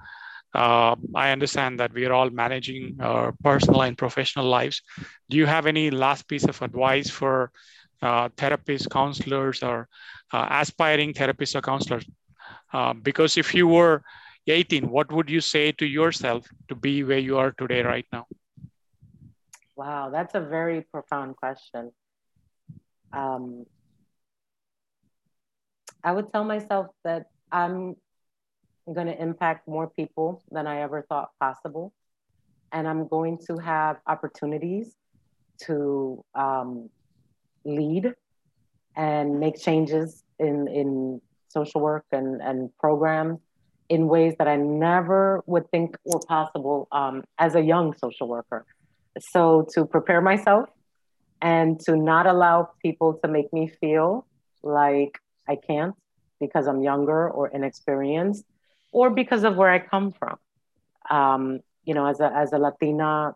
Uh, 0.53 0.95
I 1.13 1.31
understand 1.31 1.79
that 1.79 1.93
we 1.93 2.05
are 2.05 2.13
all 2.13 2.29
managing 2.29 2.97
our 3.01 3.33
personal 3.43 3.81
and 3.81 3.97
professional 3.97 4.45
lives. 4.45 4.81
Do 5.29 5.37
you 5.37 5.45
have 5.45 5.65
any 5.65 5.91
last 5.91 6.27
piece 6.27 6.45
of 6.45 6.61
advice 6.61 7.09
for 7.09 7.51
uh, 8.01 8.29
therapists, 8.29 8.89
counselors, 8.89 9.63
or 9.63 9.87
uh, 10.33 10.47
aspiring 10.49 11.13
therapists 11.13 11.55
or 11.55 11.61
counselors? 11.61 12.05
Uh, 12.73 12.93
because 12.93 13.37
if 13.37 13.53
you 13.53 13.67
were 13.67 14.03
18, 14.47 14.89
what 14.89 15.11
would 15.11 15.29
you 15.29 15.41
say 15.41 15.71
to 15.73 15.85
yourself 15.85 16.47
to 16.69 16.75
be 16.75 17.03
where 17.03 17.19
you 17.19 17.37
are 17.37 17.51
today, 17.51 17.81
right 17.81 18.05
now? 18.11 18.25
Wow, 19.75 20.09
that's 20.09 20.35
a 20.35 20.39
very 20.41 20.81
profound 20.81 21.35
question. 21.35 21.91
Um, 23.13 23.65
I 26.03 26.11
would 26.11 26.31
tell 26.31 26.43
myself 26.43 26.87
that 27.03 27.27
I'm 27.55 27.95
going 28.93 29.07
to 29.07 29.17
impact 29.21 29.65
more 29.65 29.87
people 29.89 30.43
than 30.51 30.67
I 30.67 30.81
ever 30.81 31.05
thought 31.07 31.29
possible. 31.39 31.93
And 32.73 32.85
I'm 32.85 33.07
going 33.07 33.37
to 33.47 33.57
have 33.57 33.95
opportunities 34.05 34.93
to 35.67 36.21
um, 36.35 36.89
lead 37.63 38.13
and 38.97 39.39
make 39.39 39.57
changes 39.57 40.23
in, 40.37 40.67
in 40.67 41.21
social 41.47 41.79
work 41.79 42.03
and, 42.11 42.41
and 42.41 42.75
programs 42.77 43.39
in 43.87 44.09
ways 44.09 44.33
that 44.39 44.49
I 44.49 44.57
never 44.57 45.41
would 45.45 45.71
think 45.71 45.95
were 46.03 46.19
possible 46.27 46.89
um, 46.91 47.23
as 47.39 47.55
a 47.55 47.61
young 47.61 47.95
social 47.97 48.27
worker. 48.27 48.65
So 49.31 49.65
to 49.73 49.85
prepare 49.85 50.19
myself 50.19 50.67
and 51.41 51.79
to 51.85 51.95
not 51.95 52.27
allow 52.27 52.71
people 52.81 53.13
to 53.23 53.29
make 53.29 53.53
me 53.53 53.71
feel 53.79 54.27
like 54.61 55.17
I 55.47 55.55
can't 55.55 55.95
because 56.45 56.67
I'm 56.67 56.81
younger 56.81 57.29
or 57.29 57.43
inexperienced, 57.57 58.45
or 58.91 59.09
because 59.09 59.43
of 59.43 59.55
where 59.55 59.71
I 59.77 59.79
come 59.79 60.11
from. 60.11 60.37
Um, 61.09 61.59
you 61.87 61.93
know, 61.93 62.05
as 62.07 62.19
a 62.19 62.29
as 62.43 62.53
a 62.53 62.57
Latina 62.57 63.35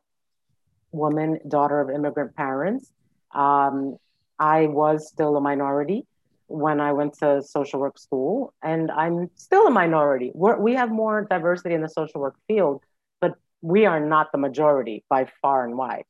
woman, 0.91 1.39
daughter 1.47 1.79
of 1.79 1.89
immigrant 1.89 2.35
parents, 2.35 2.91
um, 3.33 3.97
I 4.39 4.67
was 4.67 5.07
still 5.07 5.35
a 5.37 5.41
minority 5.41 6.05
when 6.47 6.79
I 6.79 6.93
went 6.93 7.13
to 7.19 7.43
social 7.43 7.79
work 7.79 7.99
school, 7.99 8.53
and 8.63 8.89
I'm 8.89 9.29
still 9.35 9.67
a 9.67 9.71
minority. 9.71 10.31
We're, 10.33 10.57
we 10.57 10.73
have 10.75 10.89
more 10.89 11.27
diversity 11.29 11.75
in 11.75 11.81
the 11.81 11.89
social 11.89 12.21
work 12.21 12.35
field, 12.47 12.81
but 13.21 13.35
we 13.61 13.85
are 13.85 13.99
not 13.99 14.31
the 14.31 14.39
majority 14.39 15.03
by 15.09 15.27
far 15.41 15.63
and 15.65 15.77
wide. 15.77 16.05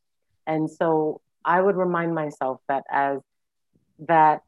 And 0.48 0.72
so 0.72 1.20
I 1.44 1.60
would 1.60 1.76
remind 1.76 2.16
myself 2.16 2.62
that 2.70 2.84
as 2.90 3.20
that 4.08 4.44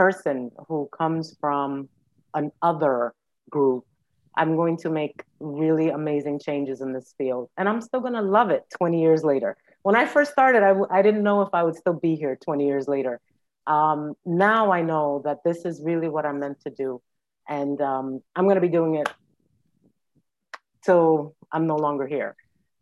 person 0.00 0.50
who 0.66 0.88
comes 0.96 1.36
from 1.42 1.86
an 2.32 2.50
other 2.62 3.12
group, 3.50 3.84
I'm 4.34 4.56
going 4.56 4.78
to 4.78 4.88
make 4.88 5.24
really 5.40 5.90
amazing 5.90 6.38
changes 6.38 6.80
in 6.80 6.94
this 6.94 7.14
field. 7.18 7.50
And 7.58 7.68
I'm 7.68 7.82
still 7.82 8.00
going 8.00 8.14
to 8.14 8.22
love 8.22 8.48
it 8.48 8.62
20 8.78 8.98
years 8.98 9.22
later. 9.24 9.58
When 9.82 9.96
I 9.96 10.06
first 10.06 10.32
started, 10.32 10.62
I 10.62 10.72
w- 10.78 10.90
I 10.90 11.02
didn't 11.02 11.22
know 11.22 11.42
if 11.42 11.50
I 11.52 11.62
would 11.64 11.76
still 11.76 11.98
be 12.08 12.14
here 12.16 12.34
20 12.34 12.66
years 12.66 12.88
later. 12.88 13.20
Um, 13.66 14.14
now 14.24 14.72
I 14.72 14.80
know 14.80 15.20
that 15.26 15.44
this 15.44 15.66
is 15.66 15.82
really 15.84 16.08
what 16.08 16.24
I'm 16.24 16.40
meant 16.40 16.60
to 16.62 16.70
do. 16.70 17.02
And 17.46 17.78
um, 17.82 18.22
I'm 18.34 18.44
going 18.44 18.60
to 18.62 18.66
be 18.68 18.74
doing 18.80 18.94
it 18.94 19.08
till 20.82 21.34
I'm 21.52 21.66
no 21.66 21.76
longer 21.76 22.06
here. 22.06 22.36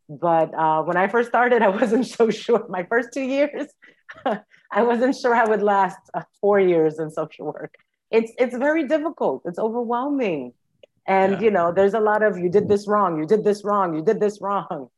But 0.08 0.54
uh, 0.54 0.82
when 0.84 0.96
I 0.96 1.08
first 1.08 1.28
started, 1.30 1.62
I 1.68 1.70
wasn't 1.80 2.06
so 2.06 2.30
sure. 2.30 2.64
My 2.68 2.84
first 2.84 3.08
two 3.12 3.26
years, 3.36 3.66
I 4.70 4.82
wasn't 4.82 5.16
sure 5.16 5.34
I 5.34 5.44
would 5.44 5.62
last 5.62 5.98
uh, 6.14 6.22
four 6.40 6.60
years 6.60 6.98
in 6.98 7.10
social 7.10 7.46
work. 7.46 7.74
It's 8.10 8.32
it's 8.38 8.56
very 8.56 8.86
difficult. 8.86 9.42
It's 9.44 9.58
overwhelming, 9.58 10.52
and 11.06 11.32
yeah. 11.32 11.40
you 11.40 11.50
know, 11.50 11.72
there's 11.72 11.94
a 11.94 12.00
lot 12.00 12.22
of 12.22 12.38
you 12.38 12.48
did 12.48 12.68
this 12.68 12.88
wrong, 12.88 13.18
you 13.18 13.26
did 13.26 13.44
this 13.44 13.64
wrong, 13.64 13.94
you 13.94 14.02
did 14.02 14.20
this 14.20 14.40
wrong. 14.40 14.88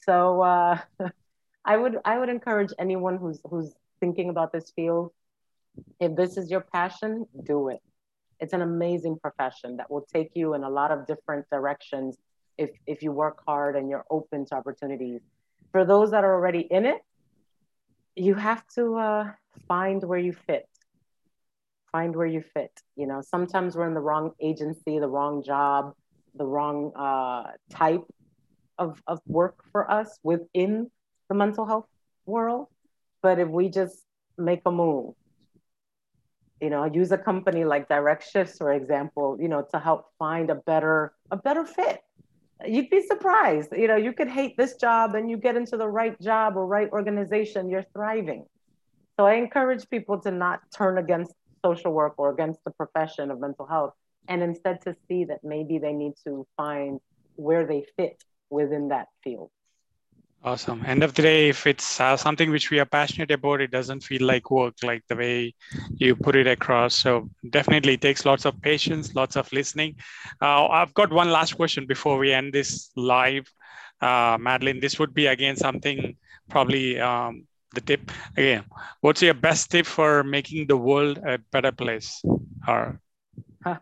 So 0.00 0.42
uh, 0.42 0.78
I 1.64 1.76
would 1.76 1.98
I 2.04 2.18
would 2.18 2.28
encourage 2.28 2.72
anyone 2.78 3.16
who's 3.16 3.40
who's 3.48 3.74
thinking 4.00 4.28
about 4.28 4.52
this 4.52 4.70
field 4.76 5.12
If 6.00 6.16
this 6.16 6.36
is 6.36 6.50
your 6.50 6.60
passion, 6.60 7.26
do 7.42 7.68
it. 7.68 7.80
It's 8.40 8.52
an 8.52 8.62
amazing 8.62 9.18
profession 9.18 9.76
that 9.78 9.90
will 9.90 10.06
take 10.12 10.30
you 10.34 10.54
in 10.54 10.64
a 10.64 10.68
lot 10.68 10.90
of 10.90 11.06
different 11.06 11.48
directions 11.50 12.18
if, 12.58 12.70
if 12.86 13.02
you 13.02 13.10
work 13.12 13.42
hard 13.46 13.76
and 13.76 13.88
you're 13.88 14.04
open 14.10 14.44
to 14.46 14.54
opportunities. 14.56 15.20
For 15.72 15.84
those 15.84 16.10
that 16.10 16.24
are 16.24 16.34
already 16.34 16.60
in 16.60 16.84
it, 16.84 17.00
you 18.16 18.34
have 18.34 18.66
to 18.74 18.96
uh, 18.96 19.32
find 19.68 20.02
where 20.04 20.18
you 20.18 20.32
fit. 20.32 20.68
Find 21.92 22.14
where 22.14 22.26
you 22.26 22.42
fit. 22.42 22.72
You 22.96 23.06
know, 23.06 23.22
sometimes 23.22 23.76
we're 23.76 23.86
in 23.86 23.94
the 23.94 24.00
wrong 24.00 24.32
agency, 24.40 24.98
the 24.98 25.08
wrong 25.08 25.42
job, 25.44 25.94
the 26.34 26.44
wrong 26.44 26.92
uh, 26.96 27.52
type 27.70 28.04
of, 28.78 29.00
of 29.06 29.20
work 29.26 29.56
for 29.72 29.90
us 29.90 30.18
within 30.22 30.90
the 31.28 31.34
mental 31.34 31.66
health 31.66 31.86
world. 32.26 32.68
But 33.22 33.38
if 33.38 33.48
we 33.48 33.68
just 33.68 34.04
make 34.36 34.62
a 34.66 34.70
move, 34.72 35.14
you 36.60 36.70
know, 36.70 36.84
use 36.84 37.12
a 37.12 37.18
company 37.18 37.64
like 37.64 37.88
Direct 37.88 38.28
Shifts, 38.28 38.58
for 38.58 38.72
example, 38.72 39.38
you 39.40 39.48
know, 39.48 39.66
to 39.72 39.78
help 39.78 40.06
find 40.18 40.50
a 40.50 40.54
better 40.54 41.12
a 41.30 41.36
better 41.36 41.64
fit. 41.64 42.03
You'd 42.66 42.90
be 42.90 43.02
surprised. 43.02 43.70
You 43.72 43.88
know, 43.88 43.96
you 43.96 44.12
could 44.12 44.28
hate 44.28 44.56
this 44.56 44.76
job 44.76 45.14
and 45.14 45.30
you 45.30 45.36
get 45.36 45.56
into 45.56 45.76
the 45.76 45.88
right 45.88 46.18
job 46.20 46.56
or 46.56 46.66
right 46.66 46.88
organization, 46.90 47.68
you're 47.68 47.86
thriving. 47.92 48.46
So 49.18 49.26
I 49.26 49.34
encourage 49.34 49.88
people 49.90 50.20
to 50.20 50.30
not 50.30 50.60
turn 50.76 50.98
against 50.98 51.32
social 51.64 51.92
work 51.92 52.14
or 52.18 52.30
against 52.30 52.60
the 52.64 52.70
profession 52.72 53.30
of 53.30 53.40
mental 53.40 53.66
health 53.66 53.94
and 54.28 54.42
instead 54.42 54.80
to 54.82 54.94
see 55.08 55.24
that 55.24 55.40
maybe 55.42 55.78
they 55.78 55.92
need 55.92 56.14
to 56.24 56.46
find 56.56 57.00
where 57.36 57.66
they 57.66 57.84
fit 57.96 58.22
within 58.50 58.88
that 58.88 59.08
field. 59.22 59.50
Awesome. 60.44 60.84
End 60.84 61.02
of 61.02 61.14
the 61.14 61.22
day, 61.22 61.48
if 61.48 61.66
it's 61.66 61.98
uh, 61.98 62.18
something 62.18 62.50
which 62.50 62.70
we 62.70 62.78
are 62.78 62.84
passionate 62.84 63.30
about, 63.30 63.62
it 63.62 63.70
doesn't 63.70 64.00
feel 64.00 64.26
like 64.26 64.50
work, 64.50 64.74
like 64.82 65.02
the 65.08 65.16
way 65.16 65.54
you 65.96 66.14
put 66.14 66.36
it 66.36 66.46
across. 66.46 66.94
So 66.94 67.30
definitely, 67.48 67.94
it 67.94 68.02
takes 68.02 68.26
lots 68.26 68.44
of 68.44 68.60
patience, 68.60 69.14
lots 69.14 69.36
of 69.36 69.50
listening. 69.54 69.96
Uh, 70.42 70.66
I've 70.66 70.92
got 70.92 71.10
one 71.10 71.30
last 71.30 71.54
question 71.54 71.86
before 71.86 72.18
we 72.18 72.30
end 72.30 72.52
this 72.52 72.90
live, 72.94 73.50
uh, 74.02 74.36
Madeline. 74.38 74.80
This 74.80 74.98
would 74.98 75.14
be 75.14 75.28
again 75.28 75.56
something 75.56 76.14
probably 76.50 77.00
um, 77.00 77.46
the 77.72 77.80
tip 77.80 78.10
again. 78.36 78.64
What's 79.00 79.22
your 79.22 79.32
best 79.32 79.70
tip 79.70 79.86
for 79.86 80.22
making 80.24 80.66
the 80.66 80.76
world 80.76 81.20
a 81.26 81.38
better 81.38 81.72
place? 81.72 82.22
Or 82.68 83.00
huh. 83.64 83.78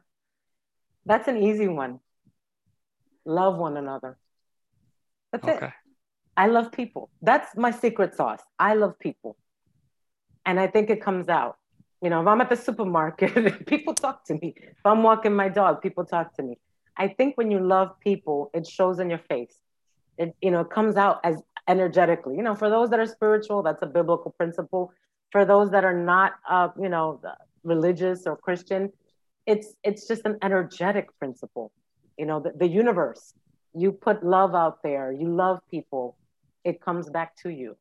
that's 1.05 1.27
an 1.27 1.39
easy 1.43 1.67
one. 1.67 1.99
Love 3.25 3.59
one 3.59 3.77
another. 3.77 4.17
That's 5.33 5.49
okay. 5.49 5.67
it. 5.67 5.73
I 6.37 6.47
love 6.47 6.73
people. 6.73 7.11
That's 7.21 7.57
my 7.57 7.71
secret 7.71 8.15
sauce. 8.15 8.41
I 8.59 8.75
love 8.75 8.99
people. 8.99 9.37
And 10.47 10.59
I 10.59 10.67
think 10.67 10.91
it 10.91 11.03
comes 11.03 11.29
out. 11.29 11.59
You 12.03 12.11
know, 12.11 12.21
if 12.21 12.27
I'm 12.27 12.41
at 12.41 12.49
the 12.49 12.57
supermarket, 12.57 13.67
people 13.67 13.95
talk 13.95 14.25
to 14.27 14.35
me. 14.35 14.55
If 14.57 14.85
I'm 14.85 15.03
walking 15.03 15.35
my 15.35 15.49
dog, 15.49 15.83
people 15.83 16.05
talk 16.05 16.35
to 16.37 16.43
me. 16.43 16.59
I 16.97 17.09
think 17.09 17.37
when 17.37 17.51
you 17.51 17.61
love 17.61 17.99
people, 18.01 18.51
it 18.55 18.67
shows 18.67 18.99
in 18.99 19.09
your 19.09 19.21
face. 19.21 19.57
It, 20.19 20.35
you 20.43 20.51
know, 20.51 20.61
it 20.61 20.71
comes 20.71 20.97
out 20.97 21.21
as 21.23 21.41
energetically. 21.69 22.37
You 22.37 22.43
know, 22.43 22.55
for 22.55 22.69
those 22.69 22.91
that 22.91 22.99
are 22.99 23.07
spiritual, 23.07 23.63
that's 23.63 23.83
a 23.83 23.87
biblical 23.87 24.33
principle. 24.33 24.93
For 25.31 25.45
those 25.45 25.71
that 25.71 25.85
are 25.85 25.97
not, 25.97 26.33
uh, 26.49 26.69
you 26.81 26.89
know, 26.89 27.21
religious 27.63 28.27
or 28.27 28.37
Christian, 28.37 28.93
it's 29.47 29.75
it's 29.83 30.07
just 30.07 30.23
an 30.25 30.39
energetic 30.43 31.17
principle. 31.19 31.73
You 32.19 32.27
know, 32.27 32.41
the, 32.41 32.53
the 32.57 32.69
universe. 32.69 33.35
You 33.75 33.93
put 33.93 34.23
love 34.25 34.55
out 34.55 34.83
there. 34.83 35.13
You 35.13 35.29
love 35.35 35.61
people 35.71 36.17
it 36.65 36.81
comes 36.81 37.11
back 37.11 37.37
to 37.43 37.49
you. 37.51 37.77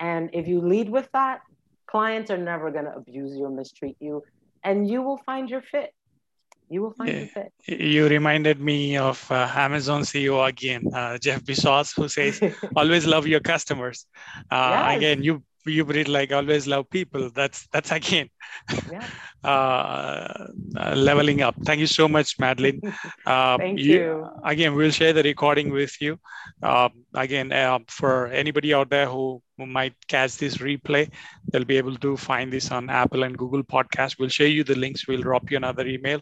And 0.00 0.30
if 0.32 0.46
you 0.46 0.60
lead 0.60 0.88
with 0.88 1.08
that, 1.12 1.40
clients 1.86 2.30
are 2.30 2.38
never 2.38 2.70
going 2.70 2.84
to 2.84 2.94
abuse 2.94 3.36
you 3.36 3.44
or 3.44 3.50
mistreat 3.50 3.96
you, 4.00 4.22
and 4.62 4.88
you 4.88 5.02
will 5.02 5.18
find 5.18 5.48
your 5.48 5.62
fit. 5.62 5.94
You 6.68 6.82
will 6.82 6.90
find 6.90 7.10
yeah. 7.10 7.18
your 7.20 7.28
fit. 7.28 7.52
You 7.66 8.08
reminded 8.08 8.60
me 8.60 8.96
of 8.96 9.30
uh, 9.30 9.48
Amazon 9.54 10.02
CEO 10.02 10.46
again, 10.46 10.82
uh, 10.92 11.16
Jeff 11.18 11.42
Bezos, 11.42 11.94
who 11.94 12.08
says, 12.08 12.42
"Always 12.76 13.06
love 13.06 13.26
your 13.26 13.40
customers." 13.40 14.06
Uh, 14.50 14.70
yes. 14.74 14.96
Again, 14.96 15.22
you 15.22 15.42
you 15.66 15.84
breathe 15.84 16.08
like 16.08 16.32
always 16.32 16.66
love 16.66 16.88
people. 16.90 17.30
That's 17.30 17.66
that's 17.72 17.92
again 17.92 18.28
yeah. 18.90 19.06
uh, 19.44 20.46
uh, 20.76 20.94
leveling 20.96 21.42
up. 21.42 21.54
Thank 21.64 21.80
you 21.80 21.86
so 21.86 22.08
much 22.08 22.38
madeline. 22.38 22.80
Uh, 23.24 23.58
thank 23.62 23.78
you, 23.78 24.00
you, 24.00 24.30
again 24.44 24.74
we'll 24.74 24.90
share 24.90 25.12
the 25.12 25.22
recording 25.22 25.70
with 25.70 26.00
you. 26.00 26.18
Uh, 26.62 26.88
again 27.14 27.52
uh, 27.52 27.78
for 27.88 28.28
anybody 28.28 28.74
out 28.74 28.90
there 28.90 29.06
who, 29.06 29.42
who 29.56 29.66
might 29.66 29.94
catch 30.08 30.36
this 30.38 30.58
replay 30.58 31.10
they'll 31.50 31.64
be 31.64 31.76
able 31.76 31.96
to 31.96 32.16
find 32.16 32.52
this 32.52 32.70
on 32.70 32.90
apple 32.90 33.22
and 33.22 33.36
google 33.36 33.62
podcast. 33.62 34.18
We'll 34.18 34.28
share 34.28 34.48
you 34.48 34.64
the 34.64 34.76
links. 34.76 35.06
We'll 35.06 35.22
drop 35.22 35.50
you 35.50 35.56
another 35.56 35.86
email. 35.86 36.20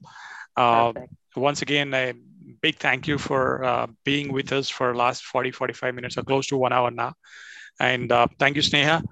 Uh, 0.57 0.92
once 1.36 1.62
again 1.62 1.92
a 1.95 2.14
big 2.61 2.76
thank 2.76 3.07
you 3.09 3.18
for 3.18 3.88
being 4.05 4.32
with 4.32 4.53
us 4.53 4.68
for 4.68 4.95
last 4.95 5.24
40 5.24 5.51
45 5.51 5.95
minutes 5.95 6.18
or 6.18 6.22
close 6.22 6.47
to 6.49 6.57
one 6.57 6.72
hour 6.72 6.90
now. 6.90 7.14
And 7.80 8.12
thank 8.38 8.57
you 8.57 8.62
sneha 8.62 9.03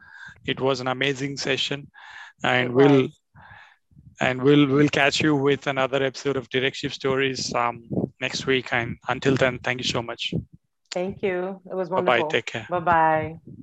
it 0.47 0.61
was 0.61 0.81
an 0.81 0.89
amazing 0.89 1.37
session, 1.37 1.91
and 2.43 2.75
we'll 2.75 3.09
and 4.21 4.43
we'll 4.43 4.67
we'll 4.67 4.89
catch 4.89 5.21
you 5.21 5.35
with 5.35 5.67
another 5.67 6.03
episode 6.03 6.37
of 6.37 6.49
Direct 6.49 6.77
Shift 6.77 6.95
Stories 6.95 7.55
um, 7.55 7.89
next 8.21 8.47
week. 8.47 8.73
And 8.73 8.97
until 9.09 9.37
then, 9.37 9.59
thank 9.59 9.81
you 9.81 9.89
so 9.89 10.03
much. 10.03 10.35
Thank 10.91 11.23
you. 11.23 11.61
It 11.71 11.75
was 11.75 11.89
wonderful. 11.89 12.17
Bye 12.17 12.23
bye. 12.23 12.29
Take 12.29 12.47
care. 12.47 12.67
Bye 12.71 12.81
bye. 12.81 13.63